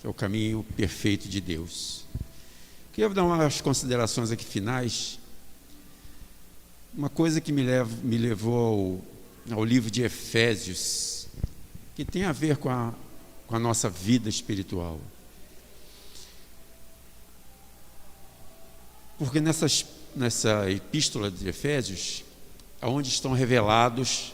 que 0.00 0.06
é 0.06 0.10
o 0.10 0.14
caminho 0.14 0.64
perfeito 0.76 1.28
de 1.28 1.40
Deus. 1.40 2.04
Queria 2.92 3.08
dar 3.10 3.24
umas 3.24 3.60
considerações 3.60 4.32
aqui 4.32 4.44
finais. 4.44 5.18
Uma 6.92 7.08
coisa 7.08 7.40
que 7.40 7.52
me, 7.52 7.62
leva, 7.62 7.94
me 8.02 8.18
levou 8.18 9.04
ao, 9.48 9.58
ao 9.58 9.64
livro 9.64 9.90
de 9.90 10.02
Efésios, 10.02 11.28
que 11.94 12.04
tem 12.04 12.24
a 12.24 12.32
ver 12.32 12.56
com 12.56 12.68
a, 12.68 12.92
com 13.46 13.54
a 13.54 13.58
nossa 13.60 13.88
vida 13.88 14.28
espiritual. 14.28 15.00
Porque 19.16 19.40
nessas, 19.40 19.86
nessa 20.16 20.68
epístola 20.68 21.30
de 21.30 21.48
Efésios, 21.48 22.24
onde 22.82 23.08
estão 23.08 23.32
revelados 23.32 24.32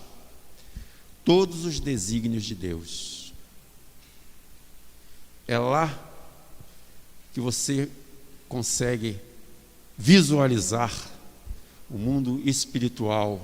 todos 1.24 1.66
os 1.66 1.78
desígnios 1.78 2.44
de 2.44 2.54
Deus. 2.54 3.34
É 5.46 5.58
lá 5.58 5.92
que 7.34 7.40
você 7.40 7.90
consegue 8.48 9.18
visualizar 9.96 10.92
o 11.90 11.96
mundo 11.96 12.40
espiritual 12.44 13.40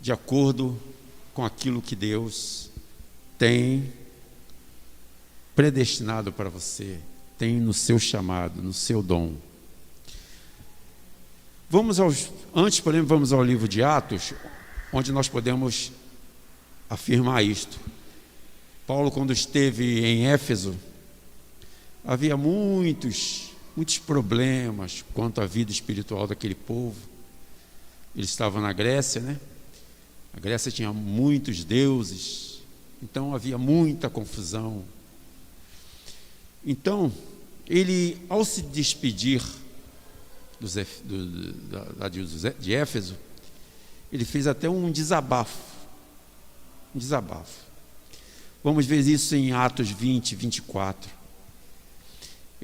de 0.00 0.12
acordo 0.12 0.78
com 1.32 1.44
aquilo 1.44 1.80
que 1.80 1.96
Deus 1.96 2.70
tem 3.38 3.92
predestinado 5.56 6.32
para 6.32 6.48
você, 6.48 6.98
tem 7.38 7.60
no 7.60 7.72
seu 7.72 7.98
chamado, 7.98 8.62
no 8.62 8.72
seu 8.72 9.02
dom. 9.02 9.34
Vamos 11.70 11.98
aos, 11.98 12.30
antes, 12.54 12.80
porém, 12.80 13.02
vamos 13.02 13.32
ao 13.32 13.42
livro 13.42 13.66
de 13.66 13.82
Atos, 13.82 14.34
onde 14.92 15.10
nós 15.10 15.28
podemos 15.28 15.90
afirmar 16.88 17.42
isto. 17.42 17.80
Paulo, 18.86 19.10
quando 19.10 19.32
esteve 19.32 20.04
em 20.04 20.26
Éfeso, 20.26 20.76
havia 22.04 22.36
muitos, 22.36 23.50
muitos 23.74 23.98
problemas 23.98 25.04
quanto 25.14 25.40
à 25.40 25.46
vida 25.46 25.72
espiritual 25.72 26.26
daquele 26.26 26.54
povo. 26.54 27.00
Ele 28.14 28.26
estava 28.26 28.60
na 28.60 28.72
Grécia, 28.72 29.20
né? 29.20 29.40
A 30.36 30.40
Grécia 30.40 30.70
tinha 30.70 30.92
muitos 30.92 31.64
deuses, 31.64 32.60
então 33.02 33.34
havia 33.34 33.56
muita 33.56 34.10
confusão. 34.10 34.84
Então, 36.64 37.12
ele, 37.66 38.18
ao 38.28 38.44
se 38.44 38.62
despedir 38.62 39.42
dos, 40.60 40.74
do, 41.04 41.52
da, 41.98 42.08
de 42.08 42.74
Éfeso, 42.74 43.16
ele 44.12 44.24
fez 44.24 44.46
até 44.46 44.68
um 44.68 44.90
desabafo. 44.90 45.74
Um 46.94 46.98
desabafo. 46.98 47.64
Vamos 48.62 48.86
ver 48.86 49.00
isso 49.00 49.34
em 49.36 49.52
Atos 49.52 49.90
20, 49.90 50.34
24. 50.36 51.10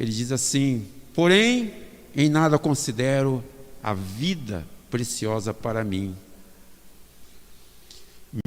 Ele 0.01 0.11
diz 0.11 0.32
assim: 0.32 0.84
Porém, 1.14 1.72
em 2.16 2.28
nada 2.28 2.59
considero 2.59 3.44
a 3.80 3.94
vida 3.94 4.66
preciosa 4.90 5.55
para 5.55 5.84
mim 5.84 6.16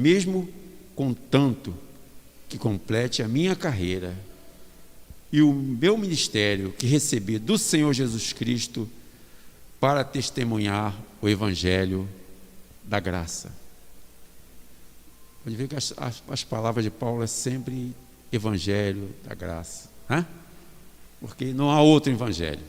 mesmo 0.00 0.48
contanto 0.94 1.74
que 2.48 2.58
complete 2.58 3.22
a 3.22 3.28
minha 3.28 3.54
carreira 3.54 4.16
e 5.32 5.42
o 5.42 5.52
meu 5.52 5.98
ministério 5.98 6.72
que 6.72 6.86
recebi 6.86 7.38
do 7.38 7.58
Senhor 7.58 7.92
Jesus 7.92 8.32
Cristo 8.32 8.88
para 9.80 10.04
testemunhar 10.04 10.96
o 11.20 11.28
Evangelho 11.28 12.08
da 12.82 13.00
graça. 13.00 13.52
Pode 15.42 15.56
ver 15.56 15.68
que 15.68 15.76
as, 15.76 15.92
as, 15.96 16.22
as 16.28 16.44
palavras 16.44 16.84
de 16.84 16.90
Paulo 16.90 17.22
é 17.22 17.26
sempre 17.26 17.94
Evangelho 18.32 19.10
da 19.24 19.34
graça, 19.34 19.90
né? 20.08 20.26
Porque 21.26 21.54
não 21.54 21.70
há 21.70 21.80
outro 21.80 22.12
Evangelho. 22.12 22.60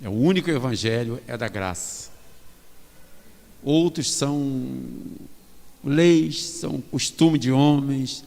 É 0.00 0.08
o 0.08 0.12
único 0.12 0.48
Evangelho 0.48 1.20
é 1.26 1.36
da 1.36 1.48
graça. 1.48 2.12
Outros 3.60 4.08
são 4.12 4.88
leis, 5.82 6.40
são 6.40 6.80
costume 6.80 7.40
de 7.40 7.50
homens, 7.50 8.24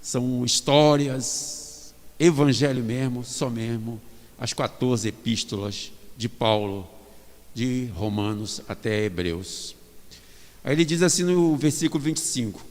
são 0.00 0.44
histórias, 0.44 1.92
evangelho 2.16 2.84
mesmo, 2.84 3.24
só 3.24 3.50
mesmo, 3.50 4.00
as 4.38 4.52
14 4.52 5.08
epístolas 5.08 5.90
de 6.16 6.28
Paulo, 6.28 6.88
de 7.52 7.86
Romanos 7.86 8.62
até 8.68 9.02
Hebreus. 9.02 9.74
Aí 10.62 10.74
ele 10.74 10.84
diz 10.84 11.02
assim 11.02 11.24
no 11.24 11.56
versículo 11.56 12.02
25: 12.04 12.64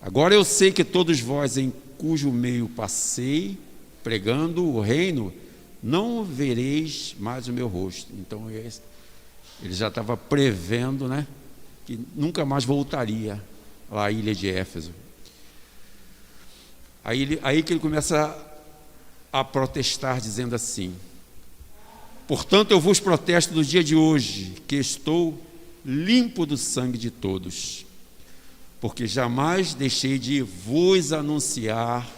Agora 0.00 0.34
eu 0.34 0.44
sei 0.44 0.72
que 0.72 0.82
todos 0.82 1.20
vós, 1.20 1.58
em 1.58 1.70
cujo 1.98 2.32
meio 2.32 2.70
passei, 2.70 3.58
pregando 4.04 4.64
o 4.64 4.80
reino, 4.80 5.32
não 5.82 6.24
vereis 6.24 7.16
mais 7.18 7.48
o 7.48 7.52
meu 7.52 7.66
rosto. 7.66 8.12
Então 8.12 8.48
ele 8.50 8.70
já 9.74 9.88
estava 9.88 10.16
prevendo, 10.16 11.08
né? 11.08 11.26
que 11.84 11.98
nunca 12.14 12.44
mais 12.44 12.64
voltaria 12.64 13.42
à 13.90 14.10
ilha 14.10 14.34
de 14.34 14.48
Éfeso. 14.48 14.92
Aí, 17.04 17.22
ele, 17.22 17.40
aí 17.42 17.62
que 17.62 17.72
ele 17.72 17.80
começa 17.80 18.34
a 19.32 19.44
protestar, 19.44 20.20
dizendo 20.20 20.54
assim: 20.54 20.94
Portanto, 22.26 22.70
eu 22.70 22.80
vos 22.80 22.98
protesto 22.98 23.54
no 23.54 23.62
dia 23.62 23.84
de 23.84 23.94
hoje, 23.94 24.54
que 24.66 24.76
estou 24.76 25.38
limpo 25.84 26.46
do 26.46 26.56
sangue 26.56 26.96
de 26.96 27.10
todos, 27.10 27.84
porque 28.80 29.06
jamais 29.06 29.74
deixei 29.74 30.18
de 30.18 30.40
vos 30.40 31.12
anunciar 31.12 32.10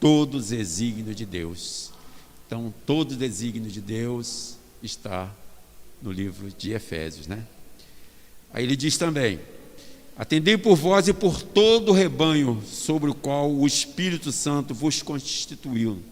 todos 0.00 0.44
os 0.44 0.48
desígnios 0.50 1.14
de 1.14 1.26
Deus. 1.26 1.92
Então, 2.46 2.72
todo 2.84 3.12
o 3.12 3.16
desígnio 3.16 3.70
de 3.70 3.80
Deus 3.80 4.56
está 4.82 5.32
no 6.02 6.10
livro 6.10 6.50
de 6.50 6.72
Efésios, 6.72 7.26
né? 7.26 7.46
Aí 8.52 8.64
ele 8.64 8.74
diz 8.74 8.96
também: 8.96 9.38
Atendei 10.16 10.58
por 10.58 10.74
vós 10.74 11.06
e 11.06 11.12
por 11.12 11.42
todo 11.42 11.90
o 11.90 11.94
rebanho 11.94 12.62
sobre 12.66 13.10
o 13.10 13.14
qual 13.14 13.50
o 13.52 13.66
Espírito 13.66 14.32
Santo 14.32 14.74
vos 14.74 15.02
constituiu, 15.02 16.02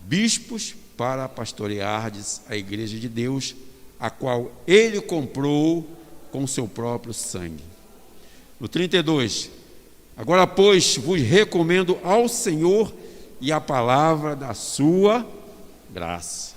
bispos 0.00 0.74
para 0.96 1.28
pastoreardes 1.28 2.40
a 2.48 2.56
igreja 2.56 2.98
de 2.98 3.08
Deus, 3.08 3.54
a 3.98 4.10
qual 4.10 4.52
ele 4.66 5.00
comprou 5.00 5.86
com 6.30 6.46
seu 6.46 6.66
próprio 6.66 7.12
sangue. 7.12 7.62
No 8.58 8.68
32, 8.68 9.50
agora, 10.20 10.46
pois, 10.46 10.98
vos 10.98 11.18
recomendo 11.18 11.98
ao 12.04 12.28
Senhor 12.28 12.92
e 13.40 13.50
a 13.50 13.58
palavra 13.58 14.36
da 14.36 14.52
sua 14.52 15.26
graça, 15.88 16.54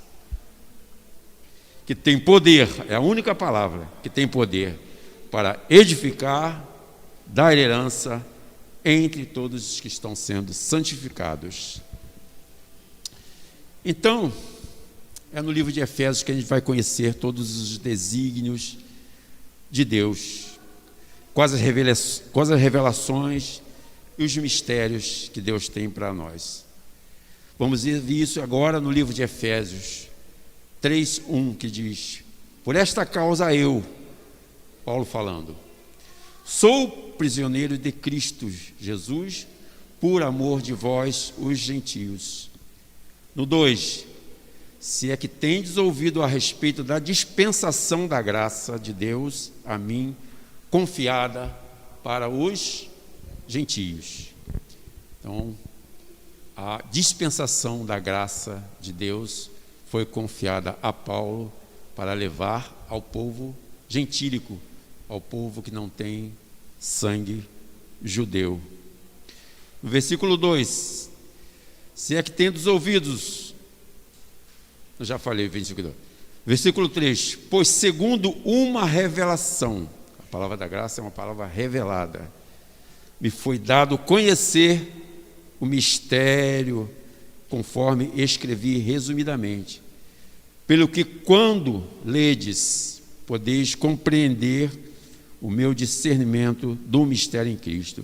que 1.86 1.95
tem 1.95 2.20
poder, 2.20 2.68
é 2.89 2.95
a 2.95 2.99
única 2.99 3.34
palavra 3.34 3.88
que 4.03 4.09
tem 4.09 4.28
poder 4.28 4.78
para 5.32 5.64
edificar, 5.70 6.61
dar 7.26 7.57
herança 7.57 8.22
entre 8.84 9.26
todos 9.26 9.72
os 9.72 9.80
que 9.80 9.88
estão 9.88 10.14
sendo 10.14 10.53
santificados. 10.53 11.82
Então, 13.86 14.32
é 15.32 15.41
no 15.41 15.53
livro 15.53 15.72
de 15.72 15.80
Efésios 15.80 16.22
que 16.22 16.34
a 16.34 16.36
gente 16.36 16.47
vai 16.47 16.59
conhecer 16.59 17.14
todos 17.14 17.55
os 17.61 17.78
desígnios 17.78 18.78
de 19.72 19.86
Deus, 19.86 20.53
quais 21.34 21.53
as 21.53 22.59
revelações 22.59 23.61
e 24.17 24.23
os 24.23 24.38
mistérios 24.38 25.29
que 25.34 25.41
Deus 25.41 25.67
tem 25.67 25.89
para 25.89 26.13
nós. 26.13 26.65
Vamos 27.57 27.84
ver 27.84 28.03
isso 28.09 28.41
agora 28.41 28.79
no 28.79 28.91
livro 28.91 29.13
de 29.13 29.21
Efésios 29.21 30.07
3:1 30.81 31.55
que 31.55 31.69
diz: 31.69 32.23
Por 32.63 32.75
esta 32.75 33.05
causa 33.05 33.53
eu, 33.53 33.84
Paulo 34.84 35.05
falando, 35.05 35.55
sou 36.43 36.89
prisioneiro 37.17 37.77
de 37.77 37.91
Cristo 37.91 38.51
Jesus, 38.79 39.47
por 39.99 40.21
amor 40.23 40.61
de 40.61 40.73
vós, 40.73 41.34
os 41.38 41.57
gentios. 41.57 42.49
No 43.34 43.45
2, 43.45 44.05
se 44.79 45.09
é 45.09 45.15
que 45.15 45.29
tendes 45.29 45.77
ouvido 45.77 46.21
a 46.21 46.27
respeito 46.27 46.84
da 46.84 46.99
dispensação 46.99 48.05
da 48.05 48.21
graça 48.21 48.77
de 48.77 48.91
Deus 48.91 49.51
a 49.63 49.77
mim, 49.77 50.13
confiada 50.74 51.55
para 52.03 52.28
os 52.28 52.89
gentios. 53.47 54.30
Então, 55.19 55.55
a 56.57 56.84
dispensação 56.91 57.86
da 57.86 57.99
graça 57.99 58.67
de 58.82 58.91
Deus 58.91 59.51
foi 59.91 60.03
confiada 60.03 60.76
a 60.82 60.91
Paulo 60.91 61.53
para 61.95 62.13
levar 62.13 62.76
ao 62.89 62.99
povo 62.99 63.55
gentílico, 63.88 64.59
ao 65.07 65.21
povo 65.21 65.61
que 65.61 65.69
não 65.69 65.88
tem 65.88 66.34
sangue 66.80 67.47
judeu. 68.03 68.59
Versículo 69.84 70.38
2: 70.38 71.11
Se 71.93 72.15
é 72.15 72.24
que 72.24 72.32
tem 72.32 72.49
dos 72.49 72.65
ouvidos 72.65 73.53
eu 74.99 75.05
já 75.05 75.19
falei, 75.19 75.47
versículo 75.47 75.89
2. 75.89 75.95
Versículo 76.47 76.89
3: 76.89 77.38
Pois 77.47 77.67
segundo 77.67 78.32
uma 78.43 78.88
revelação, 78.88 79.88
a 80.34 80.36
palavra 80.36 80.57
da 80.57 80.67
graça 80.67 80.99
é 80.99 81.03
uma 81.03 81.11
palavra 81.11 81.45
revelada, 81.45 82.27
me 83.21 83.29
foi 83.29 83.59
dado 83.59 83.99
conhecer 83.99 84.91
o 85.59 85.65
mistério, 85.65 86.89
conforme 87.47 88.11
escrevi 88.15 88.79
resumidamente, 88.79 89.79
pelo 90.65 90.88
que 90.88 91.03
quando 91.03 91.84
ledes, 92.03 92.99
podeis 93.27 93.75
compreender 93.75 94.71
o 95.39 95.51
meu 95.51 95.71
discernimento 95.71 96.73
do 96.84 97.05
mistério 97.05 97.51
em 97.51 97.55
Cristo. 97.55 98.03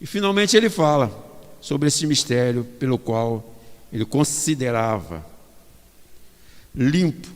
E 0.00 0.06
finalmente 0.06 0.56
ele 0.56 0.68
fala 0.68 1.12
sobre 1.60 1.86
esse 1.86 2.08
mistério 2.08 2.64
pelo 2.80 2.98
qual 2.98 3.54
ele 3.92 4.04
considerava 4.04 5.24
limpo 6.74 7.28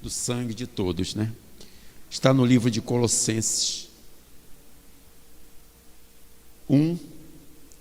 do 0.00 0.08
sangue 0.08 0.54
de 0.54 0.66
todos, 0.66 1.14
né? 1.14 1.30
Está 2.10 2.32
no 2.32 2.44
livro 2.44 2.70
de 2.70 2.80
Colossenses 2.80 3.88
1, 6.68 6.98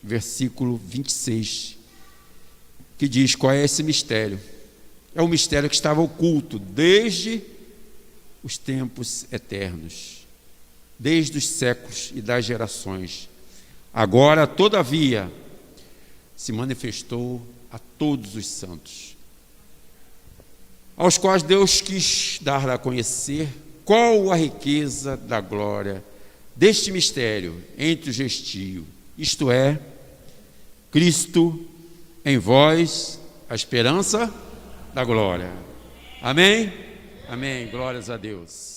versículo 0.04 0.78
26, 0.78 1.78
que 2.98 3.08
diz 3.08 3.36
qual 3.36 3.54
é 3.54 3.64
esse 3.64 3.84
mistério. 3.84 4.40
É 5.16 5.22
um 5.22 5.28
mistério 5.28 5.70
que 5.70 5.76
estava 5.76 6.02
oculto 6.02 6.60
desde 6.60 7.42
os 8.44 8.58
tempos 8.58 9.26
eternos, 9.32 10.26
desde 11.00 11.38
os 11.38 11.48
séculos 11.48 12.12
e 12.14 12.22
das 12.22 12.46
gerações. 12.46 13.30
Agora, 13.94 14.46
todavia, 14.46 15.32
se 16.36 16.52
manifestou 16.52 17.42
a 17.72 17.80
todos 17.80 18.36
os 18.36 18.46
santos 18.46 19.18
aos 20.98 21.16
quais 21.16 21.44
Deus 21.44 21.80
quis 21.80 22.40
dar 22.42 22.68
a 22.68 22.78
conhecer 22.78 23.48
qual 23.88 24.34
a 24.34 24.36
riqueza 24.36 25.16
da 25.16 25.40
glória 25.40 26.04
deste 26.54 26.92
mistério 26.92 27.64
entre 27.78 28.10
o 28.10 28.14
gestio, 28.14 28.86
isto 29.18 29.50
é, 29.50 29.80
Cristo 30.92 31.66
em 32.26 32.38
vós, 32.38 33.18
a 33.50 33.56
esperança 33.56 34.30
da 34.94 35.06
glória. 35.06 35.54
Amém? 36.22 36.74
Amém. 37.30 37.70
Glórias 37.70 38.10
a 38.10 38.18
Deus. 38.18 38.77